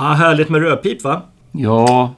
[0.00, 1.22] Ja, härligt med rödpip va?
[1.52, 2.14] Ja,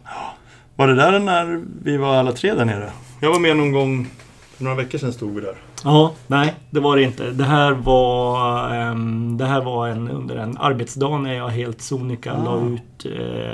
[0.77, 2.91] Var det där när vi var alla tre där nere?
[3.21, 4.09] Jag var med någon gång
[4.57, 5.55] för några veckor sedan stod vi där.
[5.85, 7.31] Ja, nej det var det inte.
[7.31, 12.33] Det här var, ehm, det här var en, under en arbetsdag när jag helt sonika
[12.33, 12.45] Ah.
[12.45, 13.07] la ut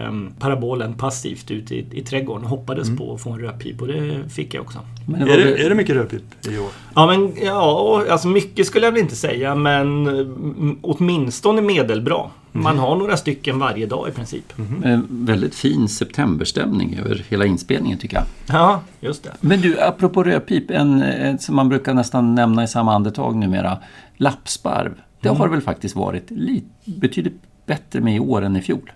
[0.07, 3.87] ehm, parabolen passivt ut i, i trädgården och hoppades på att få en rödpip och
[3.89, 4.79] det fick jag också.
[5.07, 6.69] men Är det, väl- är det mycket rödpip i år?
[6.95, 12.21] Ja, men ja, alltså mycket skulle jag väl inte säga, men mm, åtminstone medelbra.
[12.53, 14.53] Man har några stycken varje dag i princip.
[14.85, 18.25] eh, väldigt fin septemberstämning över hela inspelningen tycker jag.
[18.57, 19.31] Ja, just det.
[19.41, 23.79] Men du, apropå rödpip, en, en som man brukar nästan nämna i samma andetag numera.
[24.17, 24.93] Lappsparv.
[25.21, 28.93] Det har väl faktiskt varit lite, betydligt bättre med i år än i fjol.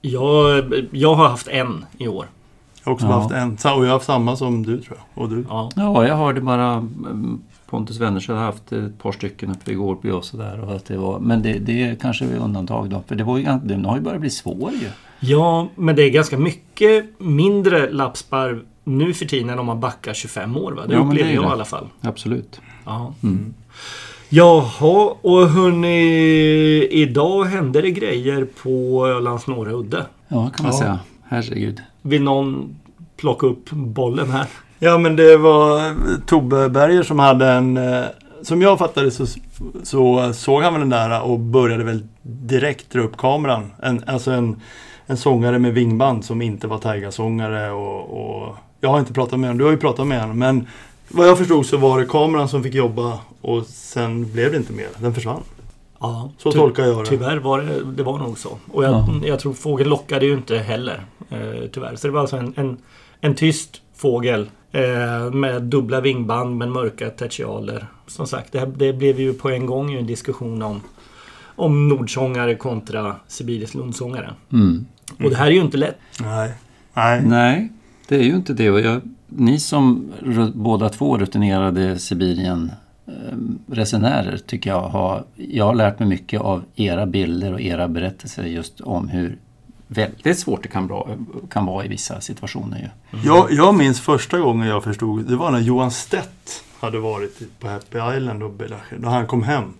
[0.00, 2.26] Jag, jag har haft en i år.
[2.84, 3.12] Jag har också Ja.
[3.20, 3.52] haft en.
[3.52, 5.22] Och jag har haft samma som du tror jag.
[5.22, 5.44] Och du.
[5.48, 5.70] Ja.
[5.76, 10.10] Ja, jag hörde bara mm, Pontus Wennersjö har haft ett par stycken uppe i Gårby
[10.10, 10.60] och sådär.
[10.64, 13.02] och att det var- Men det, det kanske är undantag då.
[13.08, 14.88] För det var ju, den har ju börjat bli svår ju.
[15.20, 20.14] ja, men det är ganska mycket mindre lappsparv nu för tiden än om man backar
[20.14, 20.72] 25 år.
[20.72, 20.82] Va?
[20.86, 21.48] Det Ja, det upplever är jag det.
[21.48, 21.86] i alla fall.
[22.00, 22.60] Absolut.
[22.84, 23.14] Ja.
[23.22, 23.54] Mm.
[24.28, 30.06] Jaha, och hörni, idag hände det grejer på Ölands norra udde.
[30.28, 30.78] Ja, kan man Ja.
[30.78, 30.98] säga.
[31.28, 31.80] Herregud.
[32.02, 32.76] Vill någon
[33.16, 34.46] plocka upp bollen här?
[34.78, 35.94] Ja men det var
[36.26, 37.76] Tobbe Berger som hade en...
[37.76, 38.04] eh,
[38.42, 39.26] Som jag fattade så,
[39.82, 43.72] så såg han väl den där och började väl direkt dra upp kameran.
[43.82, 44.60] En, alltså en,
[45.06, 48.00] en sångare med vingband som inte var taigasångare och,
[48.46, 48.56] och...
[48.80, 50.38] Jag har inte pratat med honom, du har ju pratat med honom.
[50.38, 50.66] Men
[51.08, 54.72] vad jag förstod så var det kameran som fick jobba och sen blev det inte
[54.72, 54.88] mer.
[54.98, 55.42] Den försvann.
[56.00, 57.06] Ja, Så ty- tolkar jag det.
[57.06, 58.58] Tyvärr var det, det var nog så.
[58.72, 59.08] Och jag, Ja.
[59.24, 61.04] jag tror fågeln lockade ju inte heller.
[61.30, 61.96] Eh, tyvärr.
[61.96, 62.76] Så det var alltså en, en,
[63.20, 67.86] en tyst fågel eh, med dubbla vingband men mörka tertialer.
[68.06, 70.80] Som sagt, det, här, det blev ju på en gång en diskussion om,
[71.56, 74.30] om nordsångare kontra sibirisk lundsångare.
[74.52, 74.86] Mm.
[75.24, 75.98] Och det här är ju inte lätt.
[76.20, 76.52] Nej.
[76.94, 77.22] Nej.
[77.26, 77.72] Nej,
[78.08, 78.70] det är ju inte det.
[78.70, 80.12] Och jag, ni som
[80.54, 82.72] båda två rutinerade Sibirien
[83.06, 85.24] eh, resenärer tycker jag har...
[85.36, 89.38] Jag har lärt mig mycket av era bilder och era berättelser just om hur
[89.86, 91.16] väldigt svårt det kan, bra,
[91.50, 92.78] kan vara i vissa situationer.
[93.12, 93.18] Ju.
[93.26, 97.68] Jag, jag minns första gången jag förstod, det var när Johan Stett hade varit på
[97.68, 98.52] Happy Island och
[98.98, 99.74] då han kom hem.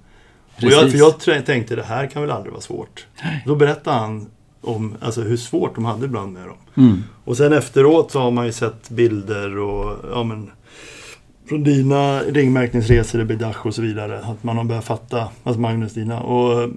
[0.57, 3.07] Och jag, för jag tänkte det här kan väl aldrig vara svårt.
[3.47, 4.27] Då berättade han
[4.61, 6.57] om alltså, hur svårt de hade ibland med dem.
[6.75, 7.03] Mm.
[7.25, 10.51] Och sen efteråt så har man ju sett bilder och ja men
[11.49, 14.19] från dina ringmärkningsresor i Bedach och så vidare.
[14.19, 16.21] Att man har börjat fatta, alltså Magnus dina.
[16.21, 16.71] Och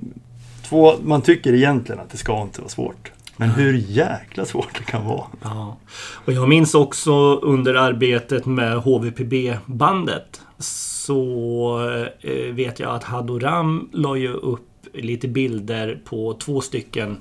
[0.70, 3.12] två, man tycker egentligen att det ska inte vara svårt.
[3.40, 5.26] Men hur jäkla svårt det kan vara.
[5.42, 5.78] Ja.
[6.26, 11.80] Och jag minns också under arbetet med HVPB-bandet så
[12.22, 17.18] eh, vet jag att Hadoram la ju upp lite bilder på två stycken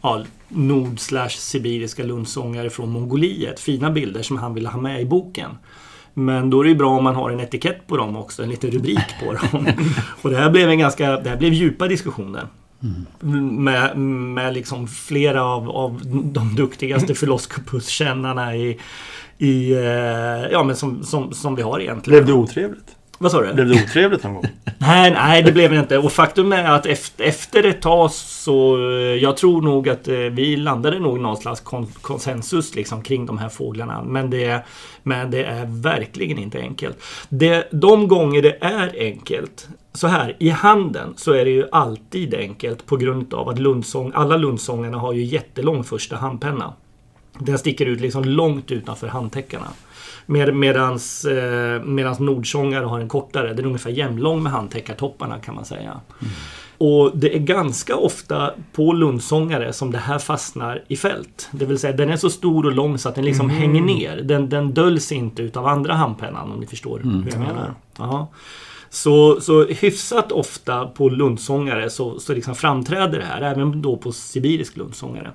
[0.00, 3.60] ja, nord sibiriska lundsångare från Mongoliet.
[3.60, 5.50] Fina bilder som han ville ha med i boken.
[6.14, 8.50] Men då är det ju bra om man har en etikett på dem också, en
[8.50, 9.66] liten rubrik på dem.
[10.22, 12.46] Och det här blev en ganska, det här blev djupa diskussioner.
[13.20, 18.78] Med, med liksom flera av, av de duktigaste Philoskopus-kännarna i,
[19.38, 22.24] i, eh, ja, men som, som, som vi har egentligen.
[22.24, 22.96] Blev det otrevligt?
[23.22, 23.54] Vad sa du?
[23.54, 24.44] Blev det otrevligt någon gång?
[24.78, 25.98] Nej, nej, det blev det inte.
[25.98, 28.76] Och faktum är att efter, efter ett tag så...
[28.76, 33.26] eh, Jag tror nog att eh, vi landade nog någon slags kon, konsensus liksom kring
[33.26, 34.02] de här fåglarna.
[34.02, 34.64] Men det,
[35.02, 37.02] men det är verkligen inte enkelt.
[37.28, 39.68] Det, de gånger det är enkelt.
[39.94, 44.12] Så här, i handen så är det ju alltid enkelt på grund av att lundsång,
[44.14, 46.72] alla lundsångarna har ju jättelång första handpenna.
[47.38, 49.66] Den sticker ut liksom långt utanför handtäckarna.
[50.26, 53.48] Med, medans, eh, medans nordsångare har en kortare.
[53.48, 56.00] Den är ungefär jämnlång med handtäckartopparna kan man säga.
[56.78, 61.48] Och det är ganska ofta på lundsångare som det här fastnar i fält.
[61.52, 64.16] Det vill säga den är så stor och lång så att den liksom hänger ner.
[64.16, 67.74] Den, den döljs inte utav andra handpennan om ni förstår hur jag menar.
[67.98, 68.28] Ja.
[68.94, 74.12] Så, så hyfsat ofta på lundsångare så, så liksom framträder det här, även då på
[74.12, 75.30] sibirisk lundsångare.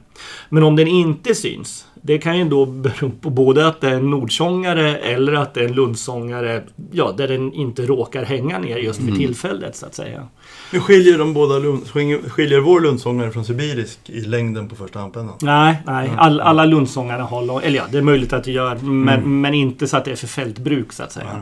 [0.50, 3.94] Men om den inte syns, det kan ju då bero på både att det är
[3.96, 8.78] en nordsångare eller att det är en lundsångare ja, där den inte råkar hänga ner
[8.78, 10.28] just för tillfället så att säga.
[10.72, 15.36] Hur skiljer de båda lund, skiljer- vår lundsångare från sibirisk i längden på första handpennan?
[15.42, 16.12] Nej, nej.
[16.18, 17.62] All, alla lundsångare har lång...
[17.64, 18.76] Eller ja, det är möjligt att det gör.
[18.76, 21.30] Men, men inte så att det är för fältbruk så att säga.
[21.30, 21.42] Mm.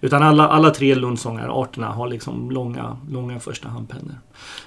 [0.00, 4.14] Utan alla, alla tre lundsångararterna har liksom långa, långa första handpennor.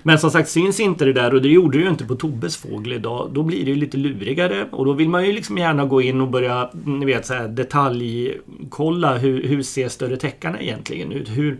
[0.03, 2.57] Men som sagt syns inte det där och det gjorde det ju inte på Tobbes
[2.57, 3.29] fågel idag.
[3.33, 6.21] Då blir det ju lite lurigare och då vill man ju liksom gärna gå in
[6.21, 11.29] och börja ni vet, så här, detaljkolla hur, hur ser större täckarna egentligen ut?
[11.29, 11.59] Hur,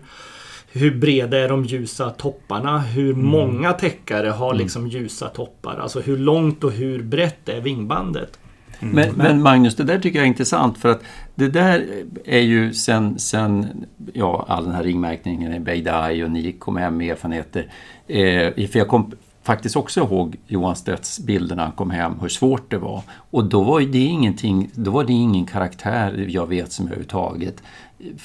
[0.72, 2.78] hur breda är de ljusa topparna?
[2.78, 3.26] Hur Mm.
[3.26, 5.76] många täckare har liksom ljusa toppar?
[5.80, 8.39] Alltså hur långt och hur brett är vingbandet?
[8.80, 11.02] Men, men Magnus, det där tycker jag är intressant för att
[11.34, 13.66] det där är ju sen, sen
[14.12, 17.66] ja, all den här ringmärkningen i Beidai och ni kom hem med erfarenheter.
[18.06, 19.12] Eh, för jag kom
[19.42, 23.02] faktiskt också ihåg Johan Stedts bilder när han kom hem, hur svårt det var.
[23.30, 27.62] Och då var det ingenting, då var det ingen karaktär jag vet som överhuvudtaget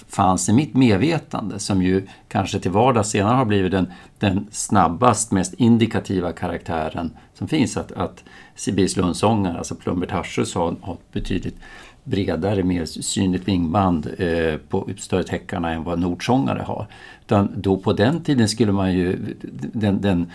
[0.07, 5.31] fanns i mitt medvetande som ju kanske till vardags senare har blivit den, den snabbast,
[5.31, 7.77] mest indikativa karaktären som finns.
[7.77, 8.23] Att, att
[8.55, 11.57] Sibils lundsångare, alltså Plumbert Tarsus, har, har ett betydligt
[12.03, 16.87] bredare, mer synligt vingband eh, på större täckarna än vad nordsångare har.
[17.25, 19.35] Utan då på den tiden skulle man ju,
[19.73, 20.31] den, den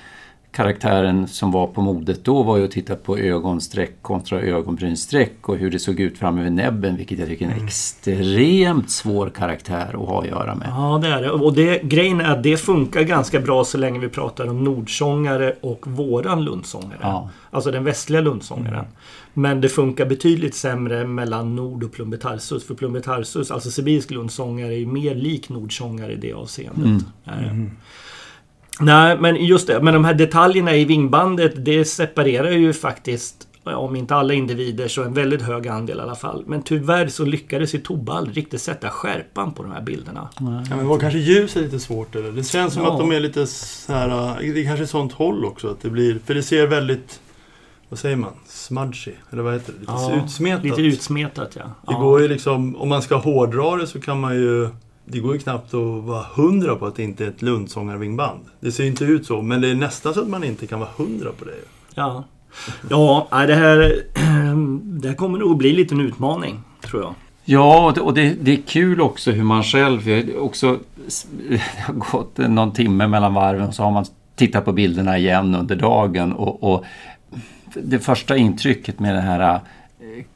[0.53, 5.57] karaktären som var på modet då var ju att titta på ögonsträck kontra ögonbrynsträck och
[5.57, 9.89] hur det såg ut fram över näbben vilket jag tycker är en extremt svår karaktär
[9.89, 10.69] att ha att göra med.
[10.69, 11.31] Ja, det är det.
[11.31, 15.57] Och det, grejen är att det funkar ganska bra så länge vi pratar om nordsångare
[15.61, 16.99] och våran lundsångare.
[17.01, 17.31] Ja.
[17.51, 18.85] Alltså den västliga lundsångaren.
[19.35, 22.67] Men det funkar betydligt sämre mellan Nord och Plumbetarsus.
[22.67, 27.07] För Plumbetarsus, alltså sibirisk lundsångare, är mer lik nordsångare i det avseendet.
[27.25, 27.33] Eh,
[28.81, 29.81] Nej, men just det.
[29.83, 35.03] Men de här detaljerna i vingbandet, det separerar ju faktiskt om inte alla individer så
[35.03, 36.45] en väldigt hög andel i alla fall.
[36.47, 40.29] Men tyvärr så lyckades ju Tobbe aldrig riktigt sätta skärpan på de här bilderna.
[40.41, 42.33] Ja, men var kanske ljuset lite svårt eller?
[42.33, 42.93] Det känns som Ja.
[42.93, 44.09] att de är lite så här.
[44.09, 46.19] äh, Det är kanske är sånt håll också att det blir.
[46.27, 47.21] För det ser väldigt.
[47.89, 48.33] Vad säger man?
[48.47, 49.13] Smudgy?
[49.31, 49.79] Eller vad heter det?
[49.81, 50.65] Lite Ja, utsmetat.
[50.65, 51.63] Lite utsmetat ja.
[51.63, 51.99] Det ja.
[51.99, 52.77] går ju liksom.
[52.77, 54.69] Om man ska hårdra det så kan man ju.
[55.05, 58.41] Det går ju knappt att vara hundra på att det inte är ett Lundsångarvingband.
[58.61, 60.81] Det ser ju inte ut så, men det är nästan så att man inte kan
[60.81, 61.53] vara hundra på det.
[61.95, 62.25] Ja,
[62.91, 63.79] ja nej, det, här,
[65.01, 67.15] det här kommer nog bli lite en utmaning, tror jag.
[67.45, 70.09] Ja, och det, det, är kul också hur man själv...
[70.09, 70.79] Jag har också,
[71.49, 74.05] det har gått någon timme mellan varven och så har man
[74.35, 76.33] tittat på bilderna igen under dagen.
[76.33, 76.85] Och, och
[77.75, 79.61] det första intrycket med den här eh,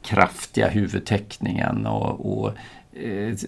[0.01, 2.51] kraftiga huvudteckningen och, och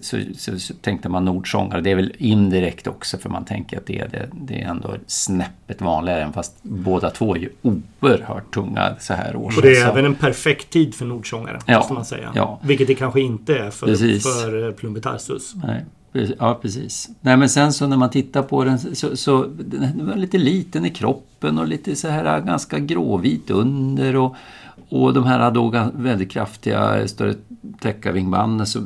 [0.02, 1.80] så, så, så tänkte man nordsångare.
[1.80, 4.94] Det är väl indirekt också för man tänker att det är, det, det är ändå
[5.06, 6.20] snäppet vanligare.
[6.20, 9.56] även Fast båda två är ju oerhört tunga så här års.
[9.56, 12.32] Och det är Så- även en perfekt tid för nordsångare, Ja, måste man säga.
[12.34, 12.60] ja.
[12.62, 14.22] Vilket det kanske inte är för, Precis.
[14.22, 15.54] för eh, Plumbetarsus.
[15.64, 15.84] Nej,
[16.38, 17.08] ja, precis.
[17.20, 20.84] Nej, men sen så när man tittar på den så, så den var lite liten
[20.86, 24.36] i kroppen och lite så här ganska gråvit under och,
[24.88, 27.34] och de här då väldigt kraftiga större
[27.80, 28.66] täckarvingbanden.
[28.66, 28.78] Så,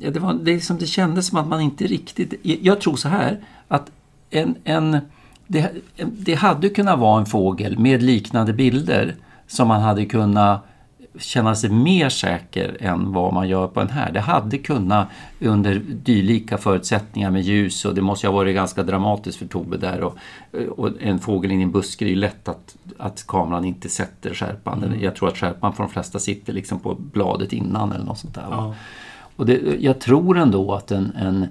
[0.00, 2.34] ja, det, var, det, liksom, det kändes som att man inte riktigt...
[2.42, 3.90] Jag tror så här att
[4.30, 4.98] en, en,
[5.46, 5.70] det,
[6.18, 9.14] det hade kunnat vara en fågel med liknande bilder
[9.46, 10.66] som man hade kunnat
[11.18, 14.12] känna sig mer säker än vad man gör på den här.
[14.12, 15.08] Det hade kunnat
[15.40, 15.74] under
[16.04, 20.00] dylika förutsättningar med ljus och det måste ju ha varit ganska dramatiskt för Tobbe där
[20.00, 20.16] och,
[20.76, 23.88] och en fågel in i en buske, det är ju lätt att, att kameran inte
[23.88, 24.84] sätter skärpan.
[24.84, 25.00] Mm.
[25.00, 28.34] Jag tror att skärpan för de flesta sitter liksom på bladet innan eller något sånt
[28.34, 28.46] där.
[28.50, 28.74] Ja.
[29.36, 31.46] Och det, jag tror ändå att en, en,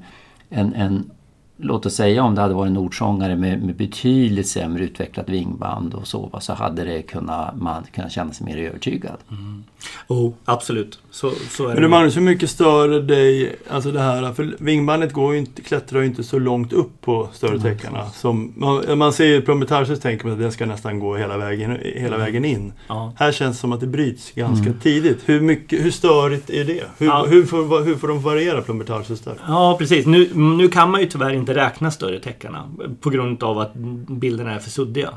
[0.49, 1.11] en, en
[1.57, 5.93] Låt oss säga om det hade varit en nordsångare med, med betydligt sämre utvecklat vingband
[5.93, 9.17] och så, så hade det kunnat, man kunnat känna sig mer övertygad.
[9.31, 9.63] Mm.
[10.07, 10.99] Oh, absolut.
[11.17, 15.33] Så, så Men du Magnus, hur mycket stör dig, alltså det här, för vingbandet går
[15.33, 18.05] ju inte, klättrar ju inte så långt upp på större täckarna.
[18.09, 21.77] Som, man, man ser ju Prometheus tänker man att den ska nästan gå hela vägen,
[21.95, 22.73] hela vägen in.
[22.87, 23.13] Ja.
[23.17, 25.19] Här känns det som att det bryts ganska tidigt.
[25.25, 26.83] Hur, mycket, hur störigt är det?
[26.97, 27.25] Hur, Ja.
[27.29, 29.35] hur, får, hur får de variera Prometheus där?
[29.47, 30.05] Ja, precis.
[30.05, 32.71] Nu, nu kan man ju tyvärr inte räkna större täckarna
[33.01, 33.73] på grund av att
[34.07, 35.09] bilderna är för suddiga.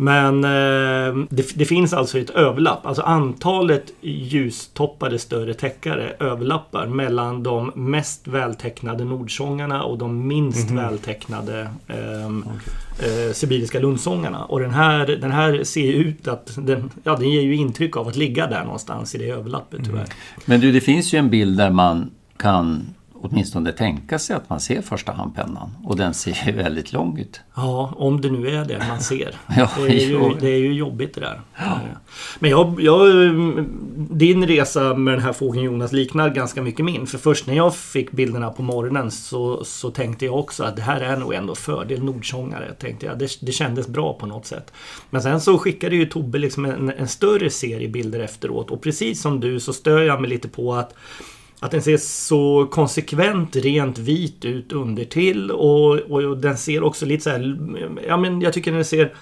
[0.00, 2.86] Men eh, det, det finns alltså ett överlapp.
[2.86, 11.68] Alltså antalet ljustoppade större täckare överlappar mellan de mest vältecknade nordsångarna och de minst vältecknade
[11.88, 12.44] ehm,
[12.98, 14.44] eh, sibiriska lundsångarna.
[14.44, 16.66] Och den här, den här ser ju ut att...
[16.66, 20.06] Den, ja, den ger ju intryck av att ligga där någonstans i det överlappet tyvärr.
[20.44, 24.60] Men du, det finns ju en bild där man kan åtminstone tänka sig att man
[24.60, 27.40] ser första handpennan och den ser ju väldigt lång ut.
[27.54, 29.34] Ja, om det nu är det man ser.
[29.56, 31.40] Ja, det, är ju, det är ju jobbigt det där.
[32.38, 33.08] Men jag, jag,
[34.10, 37.06] din resa med den här fågeln Jonas liknar ganska mycket min.
[37.06, 40.82] För först när jag fick bilderna på morgonen så, så tänkte jag också att det
[40.82, 42.74] här är nog ändå fördel nordsångare.
[42.74, 43.18] Tänkte jag.
[43.18, 44.72] Det, det kändes bra på något sätt.
[45.10, 48.70] Men sen så skickade ju Tobbe liksom en, en större serie bilder efteråt.
[48.70, 50.94] Och precis som du så stör jag mig lite på att
[51.60, 57.24] att den ser så konsekvent rent vit ut undertill och, och den ser också lite
[57.24, 57.58] så här,
[58.06, 59.14] ja men jag tycker den ser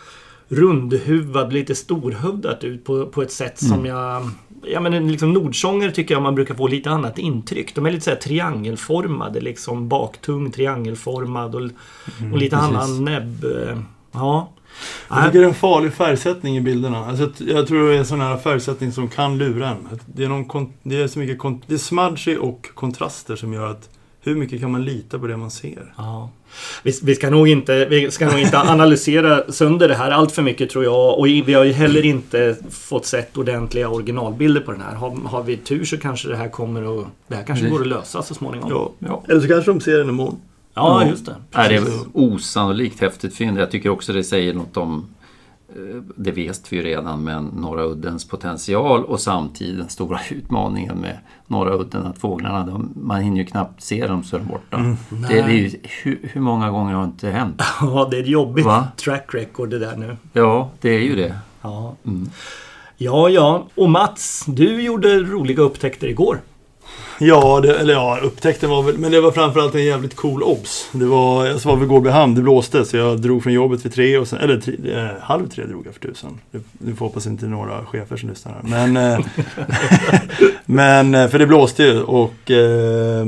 [0.48, 4.30] rundhuvad, lite storhövdat ut på, på ett sätt som jag
[4.68, 7.74] Ja men liksom nordsånger tycker jag man brukar få lite annat intryck.
[7.74, 9.88] De är lite så här triangelformade liksom.
[9.88, 11.62] Baktung triangelformad och,
[12.32, 12.74] och lite precis.
[12.74, 13.44] annan näbb.
[13.44, 13.78] eh,
[14.12, 14.52] Ja.
[15.08, 17.06] Jag tycker det är en farlig färgsättning i bilderna.
[17.06, 19.88] Alltså, jag tror det är en sån här färgsättning som kan lura en.
[20.06, 23.88] Det är, någon det är så mycket det är smudgy och kontraster som gör att
[24.26, 25.94] hur mycket kan man lita på det man ser?
[25.96, 26.30] Ja.
[26.82, 30.42] Vi, vi, ska nog inte, vi ska nog inte analysera sönder det här allt för
[30.42, 31.18] mycket tror jag.
[31.18, 34.94] Och vi har ju heller inte fått sett ordentliga originalbilder på den här.
[34.94, 37.06] Har, har vi tur så kanske det här kommer att...
[37.28, 38.70] Det här kanske går att lösa så småningom.
[38.70, 38.92] Ja.
[38.98, 39.22] Ja.
[39.28, 40.40] Eller så kanske de ser den imorgon.
[40.76, 41.08] Ja, Ja.
[41.08, 41.34] just det.
[41.50, 42.06] Det är Precis.
[42.12, 43.58] osannolikt häftigt fynd.
[43.58, 45.06] Jag tycker också det säger något om
[45.68, 50.98] eh, det vet vi ju redan med Norra Uddens potential och samtidigt den stora utmaningen
[50.98, 54.46] med Norra Udden att fåglarna, de, man hinner ju knappt se dem så är de
[54.48, 54.76] borta.
[54.76, 54.96] Mm.
[55.10, 55.70] det, det är ju,
[56.02, 57.62] hur, hur många gånger har det inte hänt?
[57.80, 58.88] Ja, det är ett jobbigt Va?
[58.96, 60.16] track record det där nu.
[60.32, 61.34] Ja, det är ju det.
[61.62, 61.94] Ja.
[62.06, 62.30] Mm.
[62.96, 63.66] ja, ja.
[63.74, 66.40] Och Mats, du gjorde roliga upptäckter igår.
[67.18, 68.98] Ja, det, eller ja, upptäckten var väl...
[68.98, 70.88] Men det var framförallt en jävligt cool obs.
[70.92, 74.18] Det var, jag var vid Gårdbyhamn, det blåste så jag drog från jobbet vid tre
[74.18, 74.38] och sen...
[74.38, 76.40] Eller tre, eh, halv tre drog jag för tusan.
[76.78, 78.62] Nu- får hoppas inte några chefer som lyssnar här.
[78.62, 78.96] Men...
[78.96, 79.26] Eh,
[80.66, 82.50] men, eh, för det blåste ju och...
[82.50, 83.26] Eh,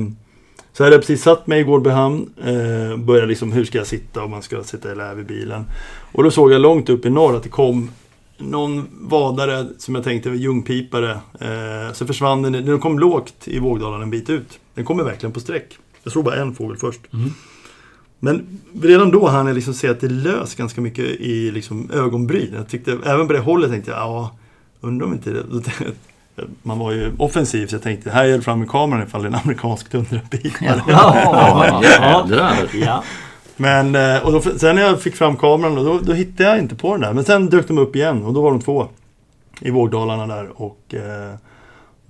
[0.72, 2.30] så hade jag precis satt mig i Gårdbyhamn.
[2.44, 5.64] Eh, började liksom, hur ska jag sitta om man ska sitta i lä vid bilen.
[6.12, 7.90] Och då såg jag långt upp i norr att det kom
[8.38, 11.10] någon vadare som jag tänkte var ljungpipare.
[11.40, 14.58] Eh, så försvann den, den kom lågt i vågdalen en bit ut.
[14.74, 15.78] Den kommer verkligen på sträck.
[16.02, 17.00] Jag såg bara en fågel först.
[17.12, 17.30] Mm.
[18.18, 22.54] Men redan då hann jag liksom se att det lös ganska mycket i liksom ögonbryn.
[22.54, 24.36] Jag tyckte, även på det hållet tänkte jag, ja,
[24.80, 25.44] undrar om inte det...
[26.62, 29.28] Man var ju offensiv så jag tänkte, här är det fram med kameran ifall det
[29.28, 30.82] är en amerikansk tundrapipare.
[30.88, 32.68] Ja, jädrar.
[32.74, 33.04] ja.
[33.60, 36.58] Men, eh, och då, sen när jag fick fram kameran då, då, då hittade jag
[36.58, 37.12] inte på den där.
[37.12, 38.88] Men sen dök de upp igen och då var de två
[39.60, 40.62] i vågdalarna där.
[40.62, 41.34] Och eh,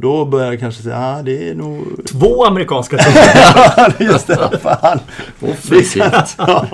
[0.00, 1.87] då började jag kanske säga, ah, det är nog...
[2.07, 4.12] Två amerikanska tungor.
[4.12, 4.99] Just det, fan.
[5.40, 6.37] Offensivt.
[6.38, 6.67] Ja.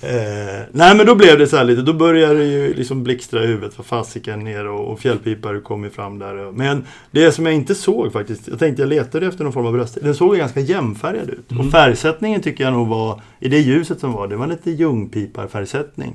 [0.00, 3.44] eh, nej men då blev det så här lite, då började det ju liksom blixtra
[3.44, 3.78] i huvudet.
[3.78, 6.52] Vad fasiken ner och, och fjällpipare kom ju fram där.
[6.52, 9.72] Men det som jag inte såg faktiskt, jag tänkte jag letade efter någon form av
[9.72, 9.98] bröst.
[10.02, 11.58] Den såg ganska jämnfärgad ut.
[11.58, 16.14] Och färgsättningen tycker jag nog var, i det ljuset som var, det var lite ljungpiparfärgsättning.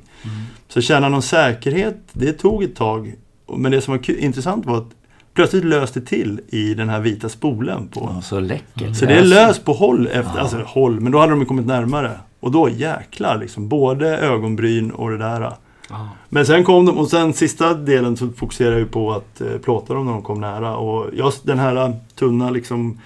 [0.67, 3.13] Så känna någon säkerhet, det tog ett tag.
[3.57, 4.89] Men det som var intressant var att
[5.35, 8.95] plötsligt löste till i den här vita spolen på, Ja, så läckert.
[8.95, 12.11] så det är löst på håll efter, alltså håll, men då hade de kommit närmare.
[12.39, 15.51] Och då jäklar liksom, både ögonbryn och det där.
[15.89, 16.09] Ja.
[16.29, 19.47] Men sen kom de, och sen sista delen så fokuserade jag ju på att eh,
[19.63, 20.75] plåta dem när de kom nära.
[20.77, 22.99] Och just den här tunna liksom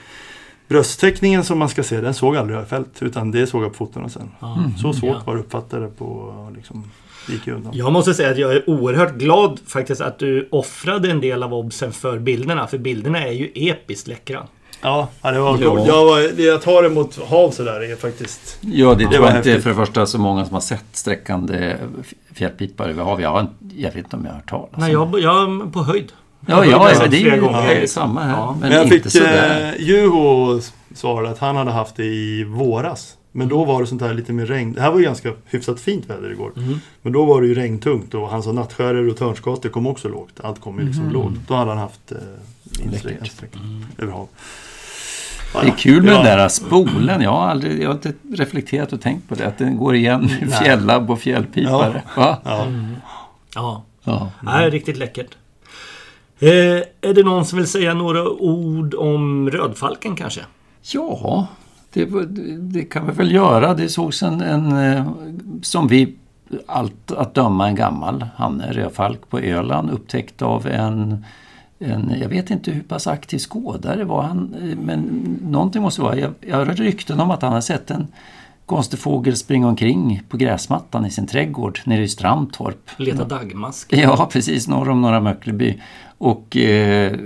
[0.68, 3.02] brösttäckningen som man ska se, den såg aldrig jag i fält.
[3.02, 4.30] Utan det såg jag på fotona sen.
[4.40, 4.58] Ja.
[4.82, 5.22] Så svårt Ja.
[5.26, 6.90] var det att uppfatta det på, liksom, det
[7.32, 7.72] gick ju undan.
[7.76, 11.54] Jag måste säga att jag är oerhört glad faktiskt att du offrade en del av
[11.54, 12.68] obsen för bilderna.
[12.68, 14.44] För bilderna är ju episkt läckra.
[14.82, 15.70] Ja, det var Ja.
[15.70, 15.88] coolt.
[15.88, 18.58] Jag, var, det jag tar emot hav sådär är faktiskt...
[18.62, 21.76] Ja, det Det tror jag inte för det första så många som har sett sträckande
[22.34, 23.22] fjällpipar över hav.
[23.22, 25.72] Jag, har, jag vet inte om jag har hört talas om Nej, jag, jag är
[25.72, 26.12] på höjd.
[26.48, 28.32] Ja, ja, ja sett det är ju samma här.
[28.38, 28.52] Ja.
[28.52, 29.74] Men, Men jag inte fick sådär.
[29.80, 30.62] eh, Juho
[30.96, 33.14] svarade att han hade haft det i våras.
[33.40, 34.74] Men då var det sånt här lite mer regn.
[34.74, 36.52] Det här var ju ganska hyfsat fint väder igår.
[36.58, 36.80] Mm.
[37.02, 40.40] Men då var det ju regntungt och han sa nattskäror och törnskator kom också lågt.
[40.44, 41.34] Allt kom ju liksom lågt.
[41.48, 43.50] Då hade han haft eh, insträck
[43.98, 44.28] över hav.
[45.54, 46.18] Ja, Det är kul med ja.
[46.18, 47.22] den där spolen.
[47.22, 49.48] Jag har, aldrig, jag har inte reflekterat och tänkt på det.
[49.48, 52.04] Att den går igen i fjällabb och fjällpipare.
[52.16, 52.38] Va?
[52.46, 52.66] Ja.
[53.56, 54.32] Ja, Ja.
[54.42, 55.38] Nej, riktigt läckert.
[56.40, 56.50] Eh,
[57.02, 60.42] är det någon som vill säga några ord om rödfalken kanske?
[60.82, 61.48] Ja,
[61.94, 62.26] det,
[62.60, 63.74] det kan vi väl göra.
[63.74, 65.12] Det sågs en, en eh,
[65.62, 66.16] som vi
[66.66, 71.26] allt att döma en gammal hanne, rödfalk på Öland upptäckt av en,
[71.80, 75.00] en jag vet inte hur pass aktiv skådare var han, eh, men
[75.44, 76.18] någonting måste vara.
[76.18, 78.08] Jag, jag hört rykten om att han har sett en
[78.66, 82.90] konstig fågel springa omkring på gräsmattan i sin trädgård nere i Stramtorp.
[82.98, 83.94] Leta dagmask.
[83.94, 85.82] Ja, precis norr om Norra Möckleby.
[86.20, 87.20] Och eh,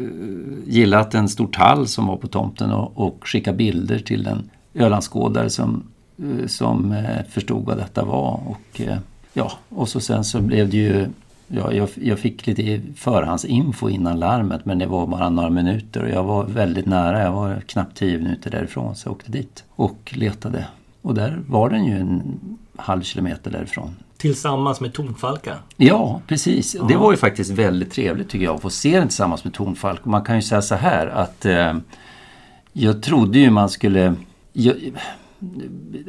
[0.66, 5.50] gillat en stor tall som var på tomten och, och skicka bilder till en Ölandsskådare
[5.50, 5.84] som,
[6.18, 8.40] eh, som eh, förstod vad detta var.
[8.48, 8.98] Och, eh,
[9.34, 11.08] ja, och så sen så blev det ju
[11.48, 16.10] Ja, jag, jag fick lite förhandsinfo innan larmet men det var bara några minuter och
[16.10, 17.22] jag var väldigt nära.
[17.22, 20.66] Jag var knappt tio minuter därifrån så jag åkte dit och letade.
[21.02, 22.40] Och där var den ju en
[22.76, 23.96] halv kilometer därifrån.
[24.24, 25.62] Tillsammans med tonfalkar.
[25.77, 26.75] Ja, precis.
[26.88, 30.01] Det var ju faktiskt väldigt trevligt tycker jag att få se den tillsammans med Tonfalk.
[30.01, 31.74] Och Man kan ju säga så här att eh,
[32.74, 34.15] jag trodde ju man skulle...
[34.53, 34.75] Jag,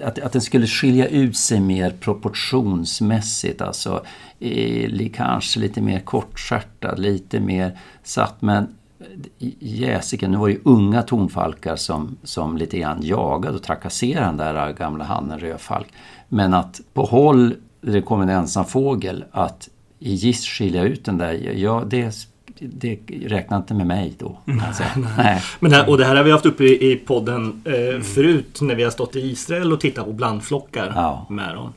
[0.03, 3.61] att, att den skulle skilja ut sig mer proportionsmässigt.
[3.61, 4.05] Alltså
[4.41, 8.43] eh, kanske lite mer kortskärtad, lite mer satt.
[8.43, 8.75] Men
[9.59, 14.37] jäsiken, nu var det ju unga tonfalkar som, som lite grann jagade och trakasserade den
[14.37, 15.89] där gamla hannen rödfalk.
[16.29, 17.55] Men att på håll,
[17.87, 22.99] det kom en ensam fågel, att i giss skilja ut den där, ja det det
[23.27, 24.39] räknar inte med mig då.
[24.67, 25.43] Alltså, nej, nej.
[25.61, 28.59] Men det här, och det här har vi haft uppe i, i podden eh, förut
[28.61, 31.27] när vi har stått i Israel och tittat på blandflockar ja.
[31.31, 31.73] med dem.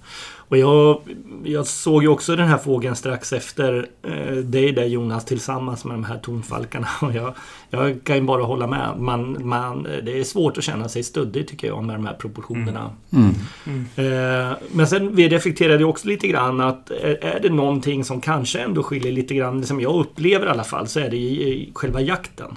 [0.48, 1.02] Och jag,
[1.44, 5.94] jag såg ju också den här fågeln strax efter eh, dig där Jonas tillsammans med
[5.94, 6.88] de här tonfalkarna.
[7.02, 7.34] Och jag,
[7.70, 8.94] jag kan ju bara hålla med.
[8.98, 12.92] Man, man, det är svårt att känna sig stöddig tycker jag med de här proportionerna.
[13.14, 13.34] Mm.
[13.66, 13.86] Mm.
[13.96, 18.60] Eh, men sen vi reflekterade också lite grann att är, är, det någonting som kanske
[18.60, 21.72] ändå skiljer lite grann, som jag upplever i alla fall, så är det i, i
[21.74, 22.56] själva jakten.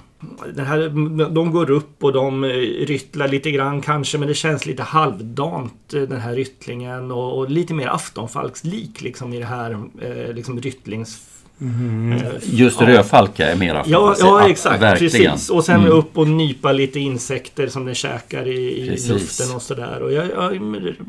[0.53, 0.89] Den här,
[1.29, 2.49] de går upp och de eh,
[2.85, 7.49] ryttlar lite grann kanske men det känns lite halvdant eh, den här ryttlingen och, och
[7.49, 11.30] lite mer aftonfalkslik liksom i det här eh, liksom ryttlings
[11.61, 12.19] Mm.
[12.43, 14.81] Just rödfalka är mera Ja, ja exakt.
[14.81, 15.31] Verkligen.
[15.31, 15.49] Precis.
[15.49, 15.91] Och sen mm.
[15.91, 20.01] upp och nypa lite insekter som den käkar i, i luften och sådär.
[20.01, 20.55] Och jag, jag,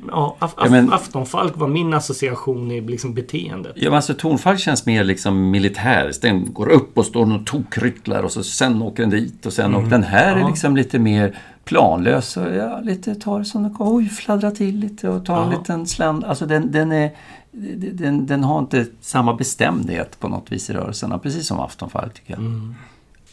[0.09, 3.73] ja, af, ja, men, aftonfalk var min association i liksom beteendet.
[3.75, 6.13] Ja, men alltså tonfalk känns mer liksom militär.
[6.23, 9.65] Den går upp och står och tokrycklar och så sen åker den dit och sen
[9.65, 9.79] mm.
[9.81, 10.45] åker den här ja.
[10.45, 15.09] är liksom lite mer planlös och ja, lite tar som det Oj, fladdra till lite
[15.09, 16.25] och tar en liten sländ.
[16.25, 17.11] Alltså den, den är
[17.53, 22.33] den, den, har inte samma bestämdhet på något vis i rörelserna, precis som Aftonfalk tycker
[22.33, 22.41] jag.
[22.41, 22.75] Mm.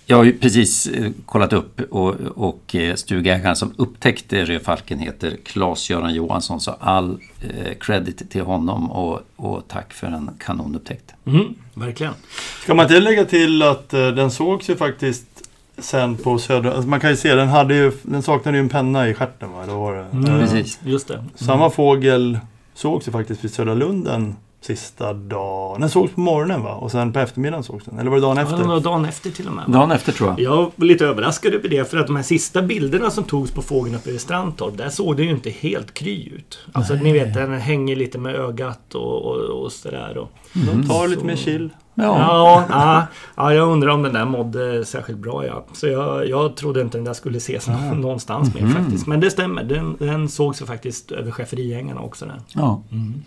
[0.06, 5.38] Jag har ju precis eh, kollat upp och, och eh, stugägaren som upptäckte rödfalken heter
[5.46, 11.14] Claes-Göran Johansson så all eh, credit till honom och, och tack för en kanonupptäckt.
[11.26, 12.14] Mm, verkligen.
[12.64, 15.28] Ska man inte lägga till att eh, den sågs ju faktiskt
[15.78, 16.74] sen på södra...
[16.74, 19.52] Alltså man kan ju se, den, hade ju, den saknade ju en penna i stjärten
[19.52, 19.66] va?
[19.68, 20.06] Då var det.
[20.12, 20.80] Mm, precis.
[20.84, 21.14] Just det.
[21.14, 21.30] Mm.
[21.36, 22.40] Samma fågel
[22.80, 25.82] sågs ju faktiskt vid Södra Lunden sista dagen.
[25.82, 26.74] Den sågs på morgonen va?
[26.74, 28.00] Och sen på eftermiddagen sågs den.
[28.00, 28.56] Eller var det dagen efter?
[28.56, 29.66] Ja, det var dagen efter till och med.
[29.68, 30.40] Dagen efter tror jag.
[30.40, 33.62] Jag var lite överraskad över det för att de här sista bilderna som togs på
[33.62, 34.78] fågeln uppe i Strandtorp.
[34.78, 36.60] Där såg det ju inte helt kry ut.
[36.72, 37.04] Alltså Nej.
[37.04, 40.18] ni vet den hänger lite med ögat och, och, och sådär.
[40.18, 40.68] Och, mm.
[40.68, 41.70] De tar lite mer chill.
[42.00, 42.20] Ja.
[42.20, 45.46] Ja, ja, ja, jag undrar om den där mådde särskilt bra.
[45.46, 45.66] Ja.
[45.74, 47.94] Så jag, jag trodde inte den där skulle ses ja.
[47.94, 48.74] någonstans mer mm.
[48.74, 49.08] faktiskt.
[49.08, 49.64] Men det stämmer.
[49.64, 52.26] Den, den såg sig faktiskt över schäferigängarna också.
[52.26, 52.42] Där.
[52.54, 52.84] Ja.
[52.92, 53.24] Mm.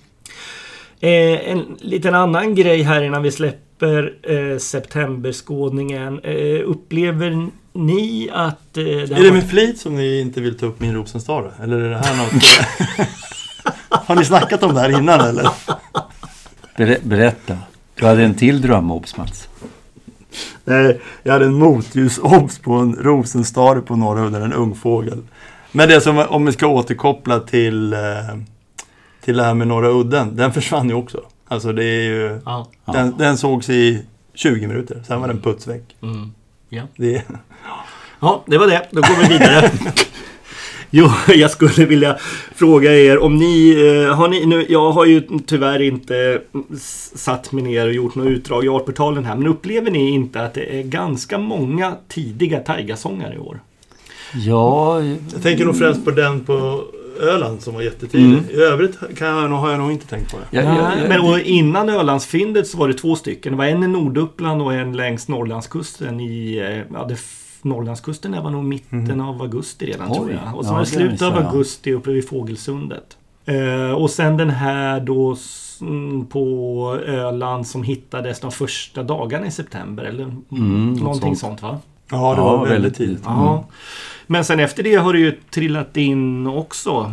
[1.01, 6.21] Eh, en liten annan grej här innan vi släpper eh, septemberskådningen.
[6.25, 8.77] Eh, upplever ni att...
[8.77, 11.45] Eh, det är det med flit som ni inte vill ta upp min Rosenstad?
[11.63, 12.43] Eller är det här något...
[14.07, 15.49] Har ni snackat om det här innan eller?
[16.77, 17.59] Ber berätta.
[17.95, 19.49] Du hade en till drömobs Mats.
[20.65, 25.23] Nej, jag hade en motljusobs på en rosenstare på norra udden, en ung fågel.
[25.73, 27.99] Men det som, om vi ska återkoppla till, eh,
[29.21, 31.21] till det här med norra udden, den försvann ju också.
[31.49, 32.41] Alltså det är ju...
[32.45, 32.69] Ja.
[32.85, 35.97] Den, den sågs i 20 minuter, sen var den putsväck.
[36.03, 36.33] Mm.
[36.69, 36.83] Ja.
[36.97, 37.23] Det,
[38.21, 38.89] ja, det var det.
[38.91, 39.71] Då går vi vidare.
[40.95, 42.19] Jo, jag skulle vilja
[42.55, 46.41] fråga er om ni, eh, har ni nu, jag har ju tyvärr inte
[47.15, 50.55] satt mig ner och gjort något utdrag i Artportalen här, men upplever ni inte att
[50.55, 53.61] det är ganska många tidiga taigasångare i år?
[54.47, 55.03] Ja...
[55.33, 56.85] Jag tänker nog främst på den på
[57.21, 58.25] Öland som var jättetidig.
[58.25, 58.45] Mm.
[58.51, 60.57] I övrigt kan jag, har jag nog inte tänkt på det.
[60.57, 63.53] Ja, ja, ja, men och innan Ölandsfyndet så var det två stycken.
[63.53, 67.17] Det var en i Norduppland och en längs Norrlandskusten i eh, ja, det
[67.63, 69.21] Norrlandskusten det var nog mitten mm.
[69.21, 70.57] av augusti redan Oj, tror jag.
[70.57, 73.17] Och så ja, var det slutet av augusti uppe vid Fågelsundet.
[73.49, 75.37] Uh, och sen den här då
[76.29, 81.61] på Öland som hittades de första dagarna i september eller mm, någonting sånt.
[81.61, 81.79] sånt va?
[82.11, 83.27] Ja, det var väldigt tidigt.
[83.27, 83.59] Mm.
[84.27, 87.13] Men sen efter det har det ju trillat in också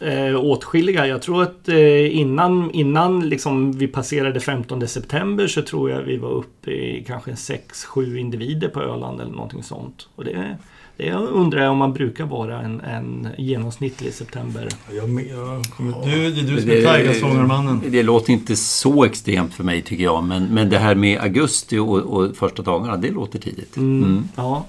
[0.00, 1.06] eh, åtskilliga.
[1.06, 6.16] Jag tror att eh, innan, innan liksom vi passerade 15 september så tror jag vi
[6.16, 10.08] var uppe i kanske 6-7 individer på Öland eller någonting sånt.
[10.14, 10.56] Och det,
[10.96, 14.68] det undrar jag om man brukar vara en, en genomsnittlig september.
[14.90, 15.64] Jag, jag,
[16.04, 17.82] du, det är du som är Taigasångarmannen.
[17.88, 20.24] Det låter inte så extremt för mig tycker jag.
[20.24, 23.76] Men, men det här med augusti och, och första dagarna, det låter tidigt.
[23.76, 24.04] Mm.
[24.04, 24.28] Mm.
[24.36, 24.64] Ja.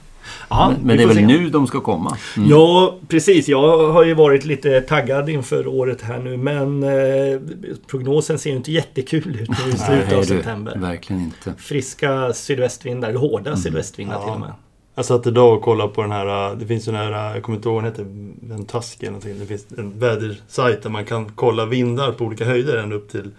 [0.48, 1.26] Aha, men, men det är väl se.
[1.26, 2.18] nu de ska komma?
[2.38, 2.50] Mm.
[2.50, 3.48] Ja, precis.
[3.48, 7.40] Jag har ju varit lite taggad inför året här nu men eh,
[7.88, 10.78] prognosen ser ju inte jättekul ut nu i slutet av september.
[10.78, 11.54] verkligen inte.
[11.58, 13.62] Friska sydvästvindar, hårda mm.
[13.62, 14.24] sydvästvindar ja.
[14.24, 14.54] till och med.
[14.96, 17.56] Jag satt idag och kollade på den här, det finns ju den här, jag kommer
[17.56, 18.06] inte ihåg vad den heter,
[18.54, 19.40] Ventaski eller någonting.
[19.40, 23.32] Det finns en vädersajt där man kan kolla vindar på olika höjder ända upp till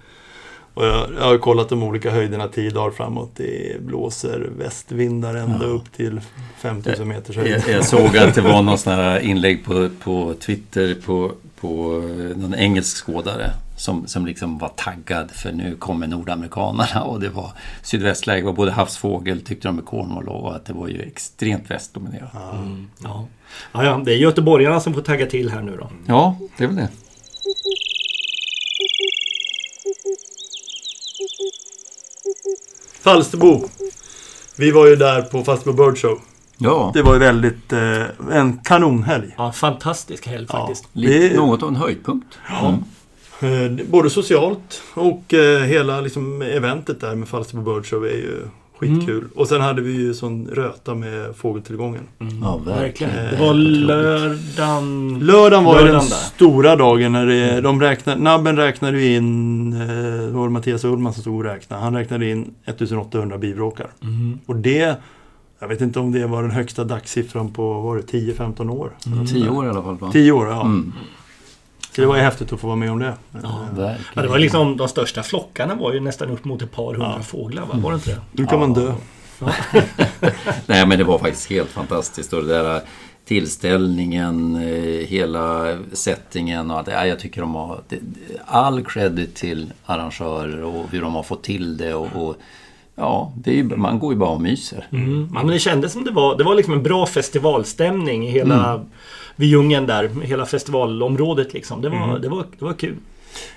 [0.75, 3.31] Och jag, jag har kollat de olika höjderna tio dagar framåt.
[3.37, 5.71] Det blåser västvindar ända Ja.
[5.71, 6.21] upp till
[6.59, 7.63] 5000 meters höjd.
[7.67, 11.69] Jag, jag såg att det var någon sån här inlägg på, på Twitter på, på
[12.37, 17.53] någon engelsk skådare som, som liksom var taggad för nu kommer nordamerikanerna och det var
[17.83, 22.31] sydvästläge och både havsfågel tyckte de med Cornwall och att det var ju extremt västdominerat.
[22.35, 22.65] Ja.
[23.03, 23.27] Ja.
[23.73, 25.89] Ja, ja, det är göteborgarna som får tagga till här nu då.
[26.07, 26.89] Ja, det är väl det.
[33.03, 33.69] Falsterbo.
[34.57, 36.19] Vi var ju där på Falsterbo Bird Show.
[36.59, 37.73] Ja, Det var ju väldigt...
[37.73, 39.35] Eh, en kanonhelg.
[39.39, 40.59] Ja, fantastisk helg Ja.
[40.59, 40.89] faktiskt.
[40.93, 42.39] lite, det- något av en höjdpunkt.
[42.63, 42.75] Mm.
[43.79, 48.49] Eh, både socialt och eh, hela liksom, eventet där med Falsterbo Bird Show är ju
[48.81, 49.29] skitkul.
[49.35, 52.03] Och sen hade vi ju sån röta med fågeltillgången.
[52.43, 53.13] Ja, verkligen.
[53.31, 55.19] Det var lördagen...
[55.19, 56.17] Lördagen var ju den Lördagen där.
[56.17, 59.89] stora dagen när det, de räknade, Nabben räknade ju in, eh,
[60.27, 63.91] det var Mattias Ullman som stod och räknade, han räknade in 1800 bivråkar.
[64.03, 64.39] Mm.
[64.47, 64.97] Och det,
[65.59, 68.91] jag vet inte om det var den högsta dagssiffran på, var det 10-15 år?
[69.27, 70.11] Tio år i alla fall va?
[70.13, 70.73] 10 år, ja.
[71.91, 71.95] Mm.
[71.95, 73.15] Så det var ju häftigt att få vara med om det.
[73.33, 73.39] Ja.
[73.79, 73.93] Eh.
[74.15, 77.15] Ja, det var liksom de största flockarna var ju nästan upp mot ett par hundra
[77.17, 77.23] Ja.
[77.23, 77.75] fåglar, va?
[77.75, 78.21] Var det inte det?
[78.33, 78.93] Nu kan man dö.
[80.67, 82.33] Nej men det var faktiskt helt fantastiskt.
[82.33, 82.81] Och det där
[83.25, 86.89] tillställningen, eh, hela settingen och allt.
[86.89, 87.81] Ja, jag tycker de har
[88.47, 91.95] all credit till arrangörer och hur de har fått till det.
[91.95, 92.37] Och, och
[92.97, 94.87] ja, det är ju, man går ju bara och myser.
[94.93, 95.29] Mm.
[95.35, 98.85] Ja, men det kändes som det var, det var liksom en bra festivalstämning i hela
[99.41, 100.11] vid djungeln där.
[100.23, 101.83] Hela festivalområdet liksom.
[101.83, 102.97] Det var, det var, det var kul.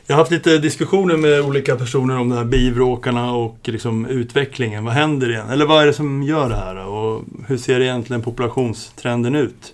[0.07, 4.85] Jag har haft lite diskussioner med olika personer om de här bivråkarna och liksom utvecklingen.
[4.85, 5.49] Vad händer igen?
[5.49, 6.87] Eller vad är det som gör det här?
[6.87, 9.73] Och hur ser egentligen populationstrenden ut?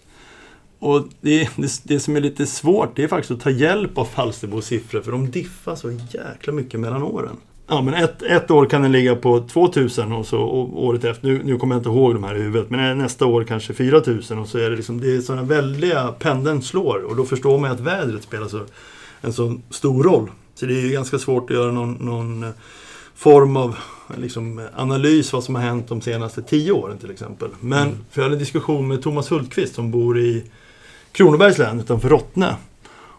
[0.79, 4.05] Och det, det, det som är lite svårt det är faktiskt att ta hjälp av
[4.05, 7.37] Falsterbos siffror för de diffar så jäkla mycket mellan åren.
[7.71, 11.27] Ja, men ett, ett år kan den ligga på 2000 och så och året efter,
[11.27, 14.39] nu, nu kommer jag inte ihåg de här i huvudet, men nästa år kanske 4000
[14.39, 17.71] och så är det liksom, det är sådana väldiga, pendeln slår och då förstår man
[17.71, 18.65] att vädret spelar så,
[19.21, 20.31] en så stor roll.
[20.55, 22.49] Så det är ju ganska svårt att göra någon, någon eh,
[23.15, 23.77] form av
[24.17, 27.49] liksom, analys vad som har hänt de senaste tio åren till exempel.
[27.59, 30.43] Men för jag hade en diskussion med Thomas Hultqvist som bor i
[31.11, 32.55] Kronobergs län utanför Rottne.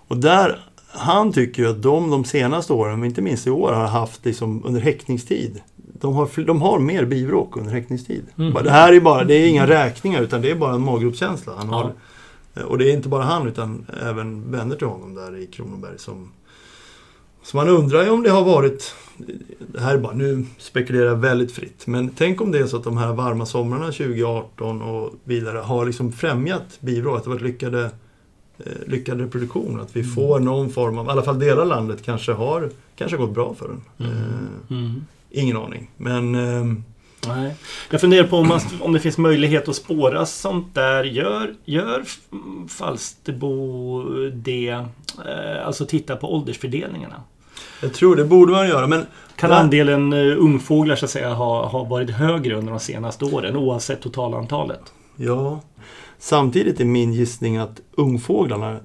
[0.09, 0.61] Och där,
[0.93, 4.65] han tycker ju att de de senaste åren, inte minst i år, har haft liksom
[4.65, 5.61] under häckningstid.
[5.77, 8.25] De har, de har mer bivråk under häckningstid.
[8.39, 8.65] Mm.
[8.65, 11.53] Det här är bara, det är inga räkningar utan det är bara en maggropskänsla.
[11.57, 11.93] Han har,
[12.65, 16.33] och det är inte bara han utan även vänner till honom där i Kronoberg som...
[17.43, 18.95] Så man undrar ju om det har varit...
[19.59, 21.87] Det här är bara, nu spekulerar jag väldigt fritt.
[21.87, 25.87] Men tänk om det är så att de här varma somrarna 2018 och vidare har
[25.87, 27.17] liksom främjat bivråk.
[27.17, 27.91] Att det varit lyckade,
[28.87, 29.81] lyckad reproduktion.
[29.81, 33.17] Att vi får någon form av, i alla fall delar av landet kanske har kanske
[33.17, 34.09] gått bra för den.
[34.09, 35.05] Eh, Mm.
[35.31, 35.91] ingen aning.
[35.97, 36.35] Men...
[36.35, 36.85] ehm,
[37.27, 37.55] Nej.
[37.91, 41.05] Jag funderar på om, man, om det finns möjlighet att spåra sånt där.
[41.05, 44.69] Gör, gör mm, Falsterbo det?
[44.69, 47.23] Eh, alltså titta på åldersfördelningarna.
[47.83, 48.87] jag tror det borde man göra.
[48.87, 53.57] Men Kan andelen ungfåglar så att säga ha, ha varit högre under de senaste åren
[53.57, 54.83] oavsett totalantalet?
[55.17, 55.61] Ja.
[56.21, 58.77] Samtidigt är min gissning att ungfåglarna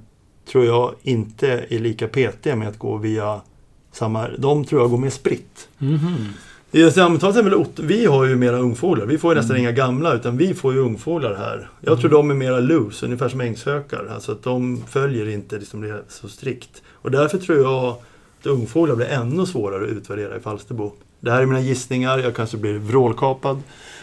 [0.52, 3.42] tror jag inte är lika petiga med att gå via
[3.92, 4.28] samma...
[4.38, 5.68] De tror jag går mer spritt.
[7.44, 9.06] Väl ot- vi har ju mera ungfåglar.
[9.06, 11.70] Vi får ju nästan inga gamla utan vi får ju ungfåglar här.
[11.82, 14.08] Jag tror de är mera loose, ungefär som ängshökar.
[14.14, 16.82] Alltså att de följer inte liksom det så strikt.
[16.92, 20.92] Och därför tror jag att ungfåglar blir ännu svårare att utvärdera i Falsterbo.
[21.20, 23.62] Det här är mina gissningar, jag kanske blir vrålkapad.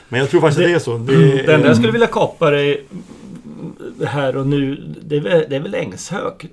[0.09, 0.99] Men jag tror faktiskt att det är så.
[0.99, 2.85] Det är, Det enda jag skulle vilja kapa dig
[4.07, 6.47] här och nu, det är väl, det är väl ängshök.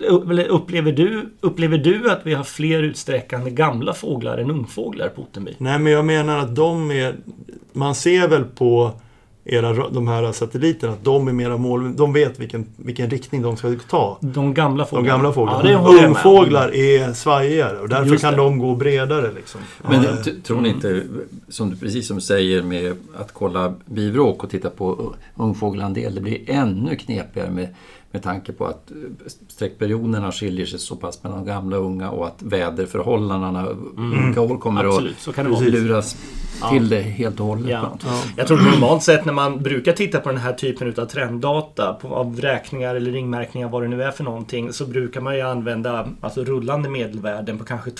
[0.49, 5.55] Upplever du, upplever du att vi har fler utsträckande gamla fåglar än ungfåglar på Ottenby?
[5.57, 7.15] Nej, men jag menar att de är...
[7.73, 8.91] Man ser väl på
[9.51, 11.95] era, ra- de här satelliterna att de är mera mål...
[11.95, 14.17] De vet vilken, vilken riktning de ska ta.
[14.21, 15.07] De gamla De fåglarna?
[15.09, 15.69] gamla fåglarna.
[15.71, 16.05] Ja.
[16.07, 19.31] Ungfåglar är svajigare och därför kan de gå bredare.
[19.35, 19.61] Liksom.
[19.89, 20.09] Men Ja,
[20.43, 21.03] tror ni inte,
[21.49, 26.21] som du, precis som du säger med att kolla bivråk och titta på ungfågelandel, det
[26.21, 27.67] blir ännu knepigare med,
[28.11, 28.97] med tanke på att eh,
[29.47, 33.67] sträckperioderna skiljer sig så pass mellan gamla och unga och att väderförhållandena
[33.97, 35.59] olika år kommer Absolut, så kan det vara.
[35.61, 35.81] Precis.
[35.81, 36.17] luras
[36.71, 37.69] till det helt och hållet.
[37.69, 37.97] Ja.
[38.05, 38.21] ja.
[38.37, 42.07] Jag tror normalt sett när man brukar titta på den här typen av trenddata på,
[42.07, 46.07] av räkningar eller ringmärkningar vad det nu är för någonting så brukar man ju använda
[46.21, 47.91] alltså, rullande medelvärden på kanske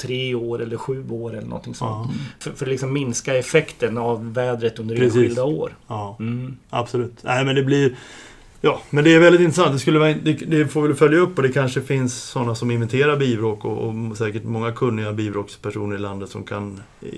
[0.00, 2.08] tre år eller sju år eller någonting sånt.
[2.12, 2.14] Ja.
[2.38, 5.14] För, för att liksom minska effekten av vädret under Precis.
[5.16, 5.76] enskilda år.
[5.86, 6.56] ja, Mm.
[6.70, 7.14] absolut.
[7.22, 7.96] Nej, men det blir...
[8.64, 9.72] Ja, men det är väldigt intressant.
[9.72, 12.70] Det, skulle vara, det, det får vi följa upp och det kanske finns sådana som
[12.70, 17.08] inventerar bivråk och, och säkert många kunniga bivråkspersoner i landet som kan eh,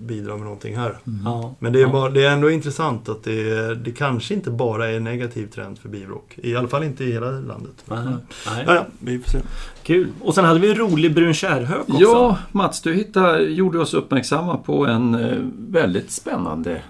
[0.00, 0.96] bidra med någonting här.
[1.24, 1.54] Ja.
[1.58, 1.88] Men det är, Ja.
[1.92, 5.78] bara, det är ändå intressant att det, det kanske inte bara är en negativ trend
[5.78, 6.38] för bivråk.
[6.42, 7.84] I alla fall inte i hela landet.
[7.86, 7.98] Nej.
[8.46, 8.64] Nej.
[8.66, 9.38] Ja, ja, vi får se.
[9.82, 10.08] Kul.
[10.20, 12.00] Och sen hade vi en rolig brun kärrhök också.
[12.02, 15.36] Ja, Mats, du hittade, gjorde oss uppmärksamma på en eh,
[15.68, 16.82] väldigt spännande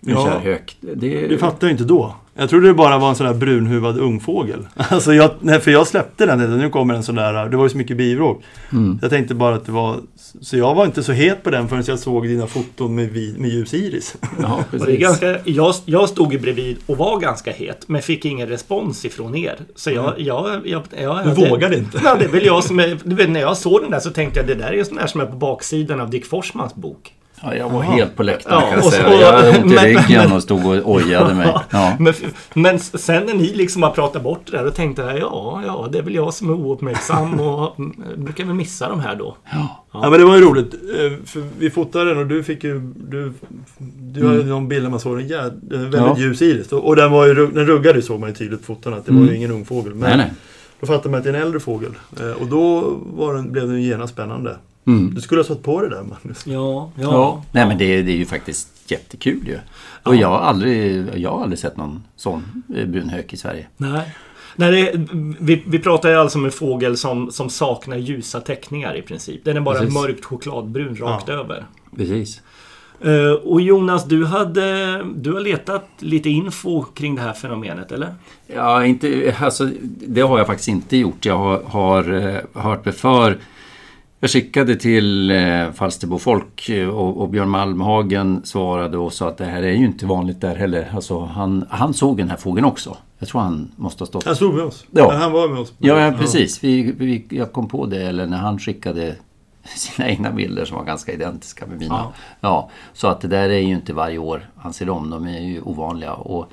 [0.00, 0.24] Ja.
[0.26, 0.76] kärrhök.
[0.80, 2.14] Det, Det fattade jag inte då.
[2.34, 4.66] Jag trodde det bara var en sån där brunhuvad ungfågel.
[4.76, 6.58] Alltså jag, nej, för jag släppte den.
[6.58, 7.48] Nu kommer en sån där.
[7.48, 8.42] Det var ju så mycket bivråk.
[8.72, 8.98] Mm.
[9.02, 9.96] Jag tänkte bara att det var...
[10.40, 13.34] Så jag var inte så het på den förrän jag såg dina foton med, vi-
[13.38, 14.16] med ljus iris.
[14.42, 14.98] Ja, precis.
[15.00, 19.36] ganska, jag, jag stod ju bredvid och var ganska het men fick ingen respons ifrån
[19.36, 19.56] er.
[19.74, 20.14] Så jag...
[20.20, 22.00] jag, jag, jag Du vågade inte.
[22.04, 24.46] Ja, det är väl jag som är, när jag såg den där så tänkte jag
[24.48, 27.12] det där är en sån där som är på baksidan av Dick Forsmans bok.
[27.42, 27.92] Ja, jag var Jaha.
[27.92, 29.20] helt på läktaren Ja, kan jag och så- säga.
[29.20, 31.54] Jag hade ont i men- ryggen och stod och ojade mig.
[31.70, 31.96] Ja.
[31.98, 32.14] Men,
[32.54, 35.88] men sen när ni liksom har pratat bort det där då tänkte jag ja, ja,
[35.92, 39.36] det är väl jag som är ouppmärksam och mm, brukar väl missa de här då.
[39.92, 40.74] Ja men det var ju roligt.
[40.74, 42.80] eh, För vi fotade den och du fick ju...
[42.96, 43.32] Du,
[44.00, 46.16] du hade någon bild där man såg en jä, eh, väldigt Ja.
[46.18, 46.72] ljus iris.
[46.72, 49.12] Och och den, var ju, den ruggade såg man ju tydligt på fotona att det
[49.12, 49.30] var Mm.
[49.30, 49.94] ju ingen ung fågel.
[49.94, 50.32] Men Nej, nej.
[50.80, 51.90] då fattade man att det är en äldre fågel.
[52.20, 54.56] Eh, Och då var den, blev den genast spännande.
[54.86, 55.14] Mm.
[55.14, 56.46] Du skulle ha satt på det där Magnus.
[56.46, 57.02] Ja, ja.
[57.02, 57.44] Ja.
[57.52, 59.58] Nej, men det, det är ju faktiskt jättekul ju.
[60.02, 63.66] Och jag har aldrig, jag har aldrig sett någon sån eh, brunhök i Sverige.
[63.76, 64.14] Nej.
[64.56, 65.06] Nej, det,
[65.40, 69.44] vi, vi pratar ju alltså om en fågel som, som saknar ljusa teckningar i princip.
[69.44, 69.94] Den är bara Precis.
[69.94, 71.64] mörkt chokladbrun rakt över.
[71.96, 72.40] Precis.
[73.00, 78.14] Eh, och Jonas, du, hade, du har letat lite info kring det här fenomenet, eller?
[78.46, 79.68] Ja, inte, alltså,
[80.06, 81.24] det har jag faktiskt inte gjort.
[81.24, 83.38] Jag har, har eh, hört mig för.
[84.24, 89.38] Jag skickade till eh, Falsterbo Folk eh, och, och Björn Malmhagen svarade och sa att
[89.38, 90.90] det här är ju inte vanligt där heller.
[90.94, 92.96] Alltså, han, han såg den här fågeln också.
[93.18, 94.24] Jag tror han måste ha stått...
[94.24, 94.84] Han stod med oss.
[94.90, 95.12] Ja.
[95.12, 95.72] Han var med oss.
[95.78, 96.64] Ja, ja precis.
[96.64, 99.16] Vi, vi, jag kom på det, eller när han skickade
[99.76, 101.94] sina egna bilder som var ganska identiska med mina.
[101.94, 102.12] Ja.
[102.40, 102.70] Ja.
[102.92, 105.10] så att det där är ju inte varje år han ser om.
[105.10, 106.12] De är ju ovanliga.
[106.12, 106.52] Och,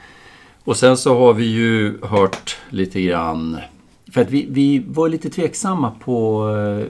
[0.64, 3.58] och sen så har vi ju hört lite grann
[4.12, 6.88] för att vi, vi var lite tveksamma på eh,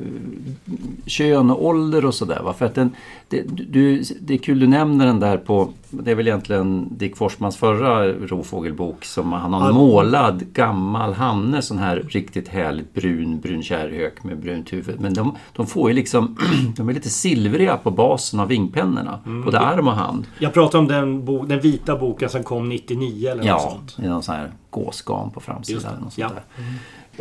[1.05, 2.53] kön och ålder och sådär.
[2.57, 2.95] För att den,
[3.29, 7.17] det, du, det är kul du nämner den där på, det är väl egentligen Dick
[7.17, 9.73] Forsmans förra rovfågelbok som han har en Ja.
[9.73, 14.99] målad gammal hanne, sån här riktigt härligt brun, brun kärrhök med brunt huvud.
[14.99, 16.37] Men de, de får ju liksom,
[16.77, 20.25] de är lite silvriga på basen av vingpennorna, både arm och hand.
[20.39, 23.93] Jag pratar om den, bo, den vita boken som kom 99 eller något Ja, sånt.
[23.97, 26.03] det är någon sån här gåsgam på framsidan.
[26.05, 26.29] Och, sånt ja.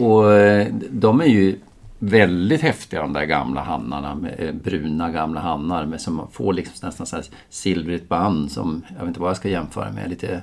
[0.04, 1.58] och eh, de är ju
[1.98, 7.06] väldigt häftiga de där gamla hannarna, eh, bruna gamla hannar med, som får liksom nästan
[7.06, 10.42] så här silvrigt band som, jag vet inte vad jag ska jämföra med, lite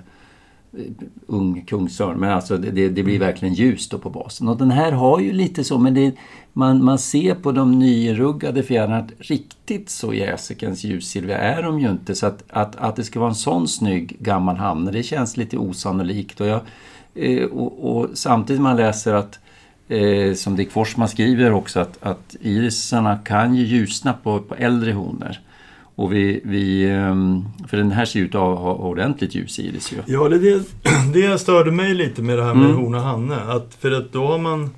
[0.73, 0.79] eh,
[1.27, 2.17] ung kungsörn.
[2.17, 4.47] Men alltså det, det, det blir verkligen ljust då på basen.
[4.47, 6.15] Och den här har ju lite så, men det,
[6.53, 11.89] man, man ser på de nyruggade fjärilarna att riktigt så jäsekens ljussilvriga är de ju
[11.89, 12.15] inte.
[12.15, 15.57] Så att, att, att det ska vara en sån snygg gammal hanne, det känns lite
[15.57, 16.41] osannolikt.
[16.41, 16.61] Och, jag,
[17.13, 19.39] eh, och, och samtidigt man läser att
[19.87, 24.91] Eh, som Dick Forsman skriver också att, att irisarna kan ju ljusna på, på äldre
[24.91, 25.37] honor.
[25.97, 29.97] Och vi, vi, ehm, för den här ser ut att ha ordentligt ljus iris ju.
[30.05, 30.63] Ja, det, det,
[31.13, 32.77] det störde mig lite med det här med Mm.
[32.77, 33.35] hona och hanne.
[33.35, 34.69] Att, för att då har man...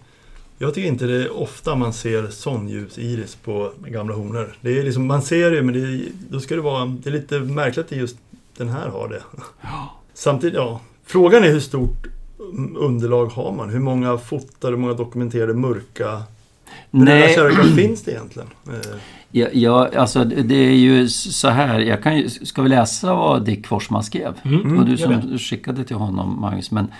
[0.57, 4.55] Jag tycker inte det är ofta man ser sån ljus iris på gamla honor.
[4.61, 6.85] Det är liksom, man ser det men det, då ska det vara...
[6.85, 8.17] Det är lite märkligt att just
[8.57, 9.21] den här har det.
[10.13, 10.81] Samtidigt, ja.
[11.05, 12.07] Frågan är hur stort
[12.75, 13.69] underlag har man?
[13.69, 16.23] Hur många fotade, hur många dokumenterade mörka
[16.91, 17.37] Nej,
[17.75, 18.47] finns det egentligen?
[19.31, 21.79] Ja, ja, alltså det är ju så här.
[21.79, 24.33] Jag kan ju, ska vi läsa vad Dick Forsman skrev?
[24.45, 26.71] Mm, var du gör som skickade till honom, Magnus.
[26.71, 26.91] Men eh,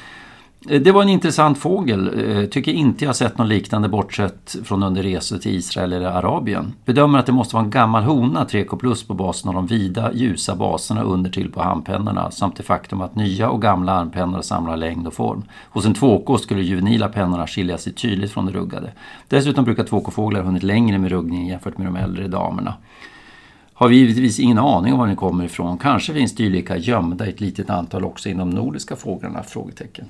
[0.70, 2.30] Eh, det var en intressant fågel.
[2.30, 6.74] Eh, tycker inte jag sett någon liknande bortsett från under resor till Israel eller Arabien.
[6.86, 10.13] Bedömer att det måste vara en gammal hona 3K plus på basen av de vida
[10.13, 14.78] ljusa baserna under till på handpennorna samt det faktum att nya och gamla armpennor samlar
[14.78, 15.43] längd och form.
[15.70, 18.91] Hos en 2K skulle juvenila pennorna skilja sig tydligt från de ruggade.
[19.28, 22.74] Dessutom brukar 2K-fåglar ha hunnit längre med ruggningen jämfört med de äldre damerna.
[23.79, 25.77] Har vi givetvis ingen aning om var den kommer ifrån.
[25.77, 29.43] Kanske finns dylika gömda i ett litet antal också inom nordiska fåglarna?
[29.43, 30.05] Frågetecken.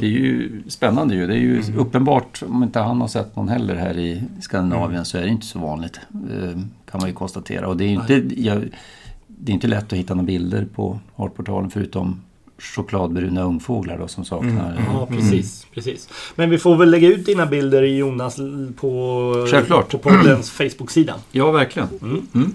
[0.00, 1.26] Det är ju spännande ju.
[1.26, 5.18] Det är ju uppenbart, om inte han har sett någon heller här i Skandinavien så
[5.18, 6.00] är det inte så vanligt.
[6.12, 7.68] eh, Kan man ju konstatera.
[7.68, 8.68] Och det är ju inte, jag,
[9.26, 12.20] det är inte lätt att hitta några bilder på Artportalen förutom
[12.58, 14.84] chokladbruna ungfåglar då som saknar...
[14.92, 16.08] Ja, precis, precis.
[16.34, 18.36] Men vi får väl lägga ut dina bilder i Jonas
[18.76, 19.90] på, Självklart.
[19.90, 21.14] på poddens Facebook-sida.
[21.32, 21.88] Ja, verkligen.
[22.02, 22.52] Mm.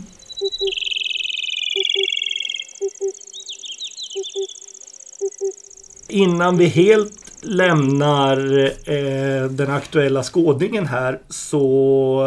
[6.14, 12.22] innan vi helt lämnar eh, den aktuella skådningen här så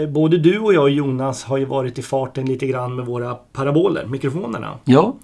[0.00, 3.34] eh, både du och jag Jonas har ju varit i farten lite grann med våra
[3.34, 4.78] paraboler, mikrofonerna.
[4.84, 5.14] Ja,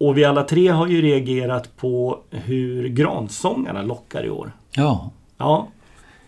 [0.00, 4.52] Och vi alla tre har ju reagerat på hur gransångarna lockar i år.
[4.74, 5.10] ja.
[5.38, 5.68] Ja.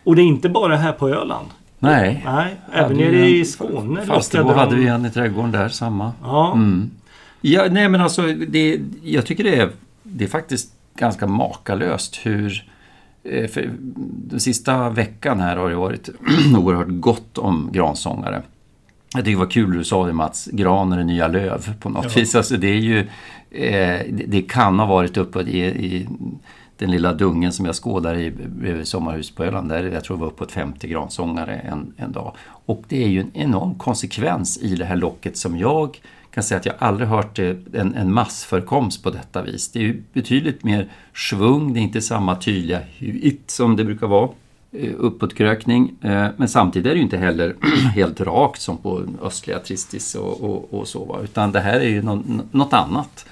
[0.04, 1.46] Och det är inte bara här på Öland.
[1.78, 2.22] Nej.
[2.26, 6.12] Nej, även nere i Skåne Falsterbo lockade hade de- vi en i trädgården där, samma.
[6.22, 6.90] Ja, Mm.
[7.40, 9.70] Ja, nej men alltså, det, jag tycker det är,
[10.02, 12.64] det är faktiskt ganska makalöst hur...
[13.24, 13.70] eh, För
[14.04, 16.08] den sista veckan här har det varit
[16.58, 18.42] oerhört gott om gransångare.
[19.14, 21.88] Jag tycker det var kul du sa det Mats, gran är det nya löv på
[21.88, 22.10] något Ja.
[22.20, 22.34] vis.
[22.34, 23.06] Alltså det är ju...
[23.54, 26.08] Eh, det, kan ha varit uppe i, i
[26.78, 29.68] den lilla dungen som jag skådar i bredvid sommarhus på Öland.
[29.68, 32.36] Där jag tror det var uppåt 50 gransångare en, en dag.
[32.66, 36.58] Och det är ju en enorm konsekvens i det här locket som jag kan säga
[36.58, 39.72] att jag aldrig hört eh, en, en massförekomst på detta vis.
[39.72, 44.06] Det är ju betydligt mer svung, det är inte samma tydliga hit som det brukar
[44.06, 44.28] vara
[44.72, 47.56] eh, Uppåtkrökning, eh, men samtidigt är det ju inte heller
[47.94, 51.20] helt rakt som på östliga Tristis och, och, och så.
[51.24, 53.26] Utan det här är ju nå- något annat.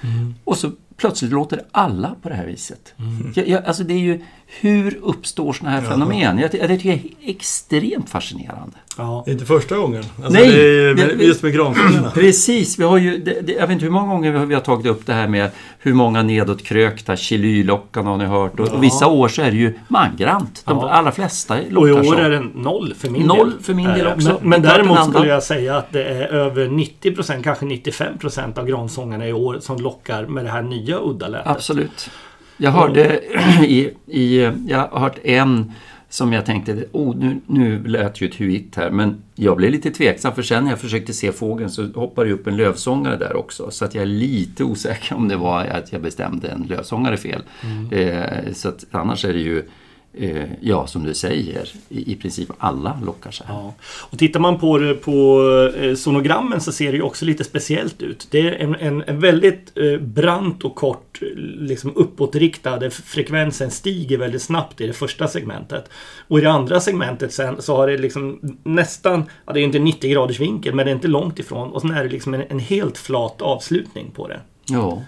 [0.44, 2.94] Och så plötsligt låter alla på det här viset.
[3.34, 4.20] Jag, jag, alltså det är ju,
[4.60, 6.38] hur uppstår sådana här fenomen?
[6.38, 8.76] Jag, jag tycker det är extremt fascinerande.
[8.98, 9.22] ja.
[9.24, 10.02] Det är inte första gången.
[10.16, 12.10] Alltså, Nej, det är, det- med- just med gransångarna.
[12.14, 14.54] Precis, vi har ju, det, det, jag vet inte hur många gånger vi har, vi
[14.54, 18.60] har tagit upp det här med hur många nedåtkrökta, Chilylockan har ni hört.
[18.60, 18.72] Och, Ja.
[18.72, 20.62] och vissa år så är det ju mangrant.
[20.66, 20.90] De Ja.
[20.90, 22.14] allra flesta Och i lockar år så.
[22.14, 23.60] är det noll för min Noll del.
[23.62, 24.28] för min del Eh, också.
[24.40, 29.28] Men, men däremot skulle jag säga att det är över 90% kanske 95% av gransångarna
[29.28, 31.46] i år som lockar med det här nya udda lätet.
[31.46, 32.10] Absolut.
[32.62, 33.20] Jag hörde
[33.66, 35.72] i, i, jag har hört en
[36.08, 39.90] som jag tänkte, oh, nu, nu lät ju ett huit här, men jag blev lite
[39.90, 43.36] tveksam för sen när jag försökte se fågeln så hoppade det upp en lövsångare där
[43.36, 43.70] också.
[43.70, 47.42] Så att jag är lite osäker om det var att jag bestämde en lövsångare fel.
[47.90, 49.62] Eh, så att annars är det ju,
[50.60, 53.54] ja som du säger, i, princip alla lockar så här.
[53.54, 53.74] Ja.
[53.82, 55.42] Och tittar man på det på
[55.76, 58.28] eh, sonogrammen så ser det ju också lite speciellt ut.
[58.30, 62.90] Det är en, en, en väldigt eh, brant och kort, eh, liksom uppåtriktad.
[62.90, 65.90] Frekvensen stiger väldigt snabbt i det första segmentet.
[66.28, 69.78] Och i det andra segmentet sen så har det liksom nästan, ja det är inte
[69.78, 71.72] 90 graders vinkel men det är inte långt ifrån.
[71.72, 74.40] Och sen är det liksom en, en helt flat avslutning på det.
[74.66, 75.02] Ja.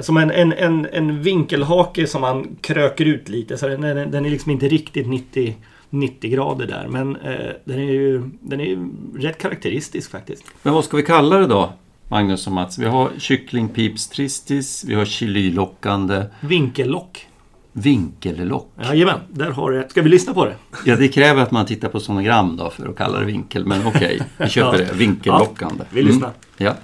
[0.00, 3.58] Som en, en, en, en vinkelhake som man kröker ut lite.
[3.58, 5.56] Så den, den, den är liksom inte riktigt 90,
[5.90, 6.86] 90 grader där.
[6.88, 10.44] Men eh, den är ju den är ju rätt karaktäristisk faktiskt.
[10.62, 11.72] Men vad ska vi kalla det då?
[12.08, 12.78] Magnus och Mats.
[12.78, 17.26] Vi har kycklingpips tristis, vi har chilylockande, Vinkellock.
[17.72, 18.68] vinkellock.
[18.84, 20.54] Jajamän, där har du Ska vi lyssna på det?
[20.86, 23.66] Ja, det kräver att man tittar på sonogram då för att kalla det vinkel.
[23.66, 24.86] Men okej, vi köper Ja.
[24.86, 24.94] det.
[24.98, 25.84] Vinkellockande.
[25.90, 26.28] vi lyssnar.
[26.28, 26.36] Mm.
[26.56, 26.74] Ja.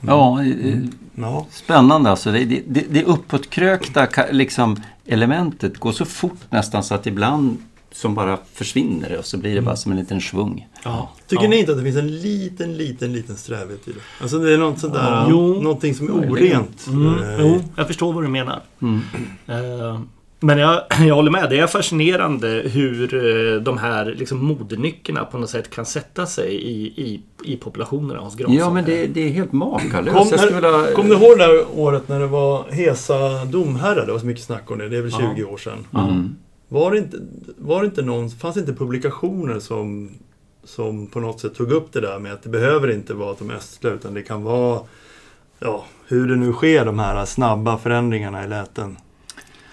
[0.00, 0.78] Ja, eh,
[1.18, 1.46] Ja.
[1.50, 2.32] spännande alltså.
[2.32, 7.58] Det, det, det, uppåtkrökta liksom, elementet går så fort nästan så att ibland
[7.92, 10.68] som bara försvinner och så blir det bara som en liten svung.
[10.84, 11.10] Ja.
[11.26, 11.50] Tycker ja.
[11.50, 13.98] ni inte att det finns en liten, liten, liten strävhet i det?
[14.20, 15.28] Alltså det är något sånt där, Ja.
[15.28, 16.86] Någonting som är orent.
[16.86, 18.60] Mm, Eh, jo, jag förstår vad du menar.
[18.82, 19.00] Mm.
[19.46, 20.00] Eh,
[20.40, 21.50] Men jag, jag håller med.
[21.50, 26.54] Det är fascinerande hur eh, de här liksom, modenyckerna på något sätt kan sätta sig
[26.54, 28.64] i, i, i populationerna hos gransångare.
[28.64, 30.16] Ja, men det, det är helt makalöst.
[30.16, 30.94] Kom, Jag skulle vilja...
[30.94, 34.06] kom du ihåg det där året när det var Hesa domherrar?
[34.06, 34.88] Det var så mycket snack om det.
[34.88, 35.34] Det är väl Ja.
[35.36, 35.86] 20 år sedan.
[35.94, 36.36] Mm.
[36.68, 37.18] Var det inte,
[37.58, 40.10] var det inte någon, fanns det inte publikationer som,
[40.64, 43.50] som på något sätt tog upp det där med att det behöver inte vara de
[43.50, 44.80] östliga utan det kan vara
[45.58, 48.96] ja, hur det nu sker de här snabba förändringarna i läten.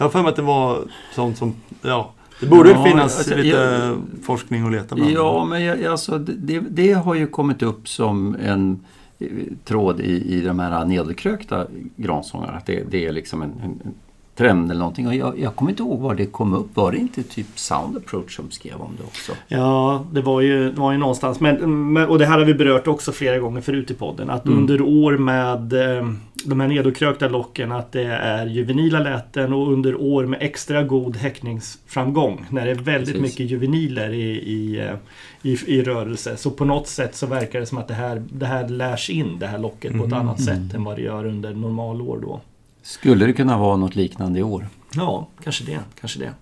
[0.04, 0.80] Jag har för mig att det var
[1.16, 5.12] sånt som, ja, det borde Ja, finnas alltså, lite jag- forskning att leta bland.
[5.12, 8.80] Ja, men jag, alltså, det, det har ju kommit upp som en
[9.20, 9.28] eh,
[9.66, 12.54] tråd i, i de här nedkrökta gransångarna.
[12.58, 13.94] Att det, det är liksom en, en, en
[14.36, 15.08] trend eller någonting.
[15.08, 16.76] Och jag, jag kommer inte ihåg var det kom upp.
[16.76, 19.32] Var det inte typ Sound Approach som skrev om det också?
[19.48, 21.40] Ja, det var ju, det var ju någonstans.
[21.40, 24.30] Men, och det här har vi berört också flera gånger förut i podden.
[24.30, 24.58] Att Mm.
[24.60, 26.08] under år med eh,
[26.46, 31.18] de här nedåtkrökta locken att det är juvenila läten och under år med extra god
[31.18, 32.46] häckningsframgång.
[32.50, 33.22] När det är väldigt Precis.
[33.22, 34.96] mycket juveniler i, i, eh,
[35.42, 36.38] i, i rörelse.
[36.38, 39.38] Så på något sätt så verkar det som att det här, det här lärs in,
[39.40, 40.20] det här locket, på ett Mhm.
[40.20, 42.42] annat sätt än vad det gör under normalår då.
[42.84, 44.68] Skulle det kunna vara något liknande i år?
[44.94, 45.80] Ja, kanske det.
[46.00, 46.34] Kanske det.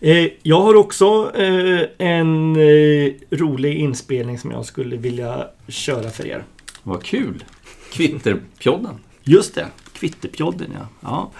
[0.00, 6.26] Eh, jag har också eh, en eh, rolig inspelning som jag skulle vilja köra för
[6.26, 6.44] er.
[6.82, 7.44] Vad kul!
[7.92, 8.94] Kvitterpjodden.
[9.24, 10.88] Just det, Kvittepjodden ja.
[11.00, 11.30] ja.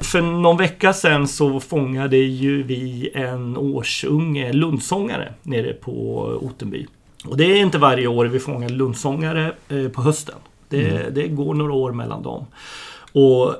[0.00, 6.86] För någon vecka sedan så fångade ju vi en årsunge lundsångare nere på Ottenby.
[7.24, 10.34] Och det är inte varje år vi fångar lundsångare eh, på hösten.
[10.68, 11.14] Det, mm.
[11.14, 12.46] det går några år mellan dem.
[13.12, 13.54] Och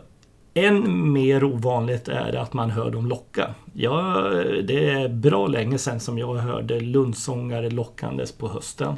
[0.55, 3.55] än mer ovanligt är det att man hör dem locka.
[3.72, 4.30] Ja,
[4.64, 8.96] det är bra länge sedan som jag hörde lundsångare lockandes på hösten.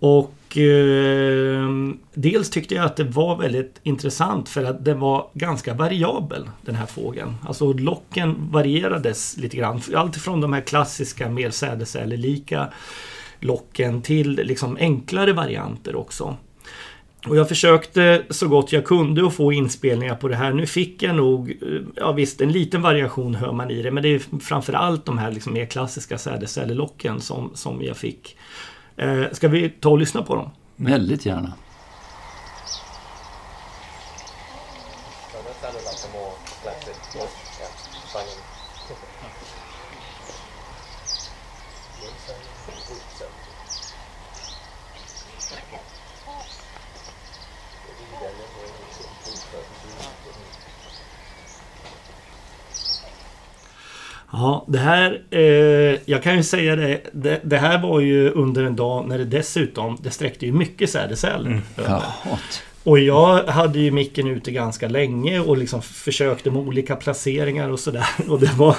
[0.00, 1.68] Och eh,
[2.14, 6.74] dels tyckte jag att det var väldigt intressant för att den var ganska variabel den
[6.74, 7.34] här fågeln.
[7.46, 9.80] Alltså locken varierades lite grann.
[9.94, 12.68] Allt från de här klassiska mer sädesärlelika
[13.40, 16.36] locken till liksom enklare varianter också.
[17.30, 20.52] Och jag försökte så gott jag kunde att få inspelningar på det här.
[20.52, 24.02] Nu fick jag nog, eh, ja visst en liten variation hör man i det, men
[24.02, 28.36] det är framförallt de här liksom mer klassiska sädescellerlocken som, som jag fick.
[28.96, 30.50] Eh, ska vi ta och lyssna på dem?
[30.76, 31.52] Väldigt gärna.
[54.32, 55.22] Ja, det här...
[55.30, 57.58] Eh, jag kan ju säga det, det, det.
[57.58, 59.98] här var ju under en dag när det dessutom...
[60.02, 61.46] Det sträckte ju mycket sädesärl.
[61.46, 61.60] Mm.
[61.76, 62.02] Ja.
[62.84, 67.80] Och jag hade ju micken ute ganska länge och liksom försökte med olika placeringar och
[67.80, 68.08] sådär.
[68.28, 68.76] Och det var,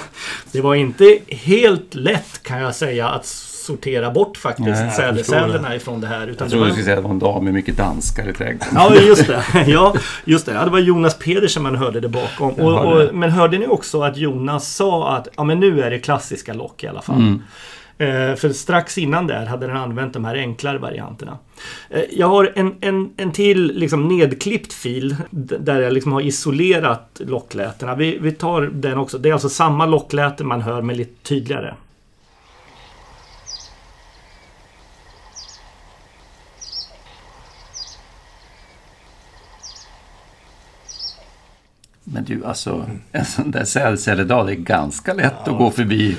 [0.52, 3.26] det var inte helt lätt kan jag säga att
[3.70, 6.26] sortera bort faktiskt sädesärlorna ifrån det här.
[6.26, 8.32] Utan jag trodde du skulle säga att det var en dag med mycket danskar i
[8.32, 8.74] trädgården.
[8.74, 9.44] Ja, just det.
[9.66, 9.94] Ja,
[10.24, 10.52] just det.
[10.52, 12.52] Ja, det var Jonas Pedersen man hörde det bakom.
[12.52, 15.98] Och, och, men hörde ni också att Jonas sa att ja, men nu är det
[15.98, 17.16] klassiska lock i alla fall.
[17.16, 17.42] Mm.
[18.00, 21.38] Eh, för strax innan där hade den använt de här enklare varianterna.
[21.90, 27.20] Eh, jag har en, en, en till liksom nedklippt fil där jag liksom har isolerat
[27.24, 27.94] locklätena.
[27.94, 29.18] Vi, vi tar den också.
[29.18, 31.74] Det är alltså samma lockläte man hör med lite tydligare.
[42.12, 46.16] Men du, alltså en sån där sädescelledag, det är ganska lätt ja, att gå förbi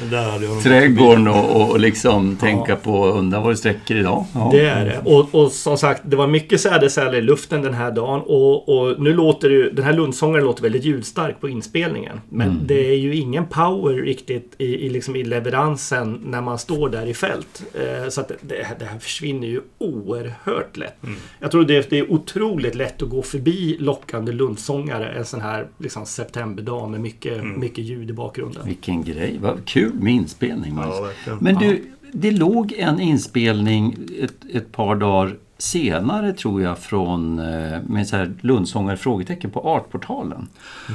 [0.64, 2.46] trädgården och, och liksom ja.
[2.46, 4.26] tänka på undra vad det sträcker idag.
[4.34, 4.50] Ja.
[4.52, 5.02] Det är det.
[5.06, 8.22] Och, och som sagt, det var mycket sädesärla i luften den här dagen.
[8.22, 12.22] Och, och nu låter det den här lundsångaren låter väldigt ljudstark på inspelningen.
[12.30, 12.68] Men mm.
[12.68, 17.06] det är ju ingen power riktigt i, i, liksom i leveransen när man står där
[17.06, 17.64] i fält.
[17.74, 21.04] Eh, så att det, det, här försvinner ju oerhört lätt.
[21.04, 21.16] Mm.
[21.40, 25.68] Jag tror det, det är otroligt lätt att gå förbi lockande lundsångare en sån här
[25.82, 27.60] liksom, septemberdag med mycket, mm.
[27.60, 28.66] mycket ljud i bakgrunden.
[28.66, 30.78] Vilken grej, vad kul med inspelning.
[30.78, 31.10] Ja,
[31.40, 37.80] Men du, det låg en inspelning ett, ett par dagar senare tror jag från eh,
[37.88, 40.48] med så här Lundsångare frågetecken på Artportalen.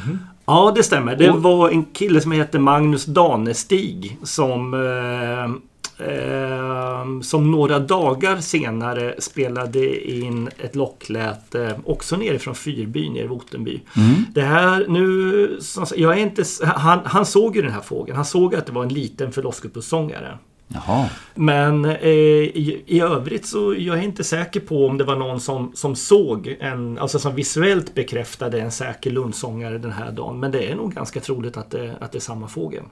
[0.05, 0.19] Mm.
[0.47, 1.17] Ja det stämmer.
[1.17, 5.55] Det var en kille som heter Magnus Danestig som eh,
[5.99, 13.81] eh, som några dagar senare spelade in ett lockläte också nerifrån Fyrby nere i Ottenby.
[13.97, 14.25] Mm.
[14.35, 15.59] Det här nu,
[15.97, 18.17] jag är inte, han, han såg ju den här fågeln.
[18.17, 20.39] Han såg att det var en liten förlossningsbussångare.
[20.69, 21.09] Jaha.
[21.35, 25.41] Men eh, i, i, övrigt så jag är inte säker på om det var någon
[25.41, 30.41] som, som såg en, alltså som visuellt bekräftade en säker lundsångare den här dagen.
[30.41, 32.83] Men det är nog ganska troligt att det, att det är samma fågel.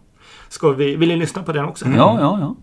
[0.55, 1.84] Ska vi, vill ni lyssna på den också?
[1.88, 2.57] Ja, ja, ja.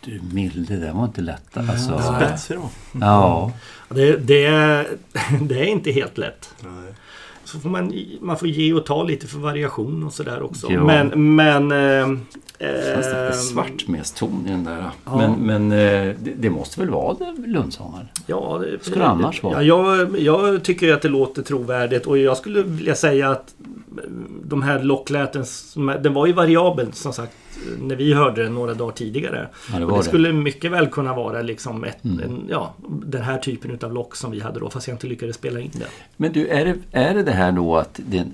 [0.00, 2.02] du milde, det var inte lätt alltså.
[2.16, 2.70] Spetsig då.
[3.00, 3.52] Ja.
[3.88, 4.86] Det, det, är,
[5.40, 6.54] det är inte helt lätt.
[6.60, 6.92] Nej.
[7.52, 10.72] Så får man, man får ge och ta lite för variation och sådär också.
[10.72, 10.84] Ja.
[10.84, 11.34] Men...
[11.36, 12.18] men eh,
[12.58, 14.90] Känns det eh, svartmeston i den där.
[15.04, 15.16] Ja.
[15.16, 18.08] Men, men eh, det, det, måste väl vara Lundsångaren?
[18.26, 19.62] Ja, det skulle det annars vara.
[19.62, 23.54] Ja, jag, jag tycker att det låter trovärdigt och jag skulle vilja säga att
[24.44, 25.44] de här lockläten,
[26.02, 27.32] den var ju variabel som sagt
[27.80, 29.48] när vi hörde den några dagar tidigare.
[29.72, 32.20] Ja, det, det skulle mycket väl kunna vara liksom ett, mm.
[32.20, 35.36] en, ja, den här typen av lock som vi hade då fast jag inte lyckades
[35.36, 35.86] spela in det.
[36.16, 38.24] Men du, är det, är det det här då att det,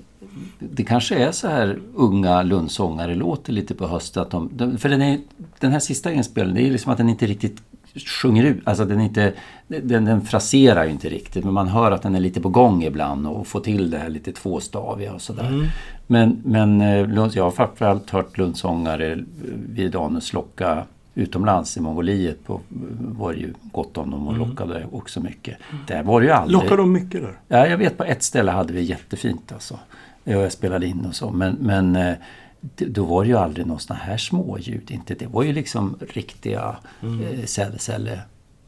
[0.59, 4.23] det kanske är så här unga lundsångare låter lite på hösten.
[4.23, 5.19] Att de, för den, är,
[5.59, 7.61] den här sista inspelningen, det är liksom att den inte riktigt
[7.95, 8.61] sjunger ut.
[8.63, 9.33] Alltså den, inte,
[9.67, 12.83] den, den fraserar ju inte riktigt men man hör att den är lite på gång
[12.83, 15.47] ibland och får till det här lite tvåstaviga och sådär.
[15.47, 15.65] Mm.
[16.07, 19.23] Men, men eh, jag har framförallt hört lundsångare
[19.69, 20.83] vid Danus locka
[21.15, 22.61] utomlands i Mongoliet på,
[22.99, 24.49] var det ju gott om dem och mm.
[24.49, 25.57] lockade också mycket.
[25.87, 26.53] Där var det ju aldrig...
[26.53, 27.39] Lockade de mycket där?
[27.47, 29.79] Ja, jag vet på ett ställe hade vi jättefint alltså.
[30.23, 32.13] Jag spelade in och så men, men eh,
[32.61, 34.91] då var det ju aldrig några sådana här små ljud.
[34.91, 37.21] Inte, det var ju liksom riktiga Mm.
[37.21, 38.21] eh, sädesceller,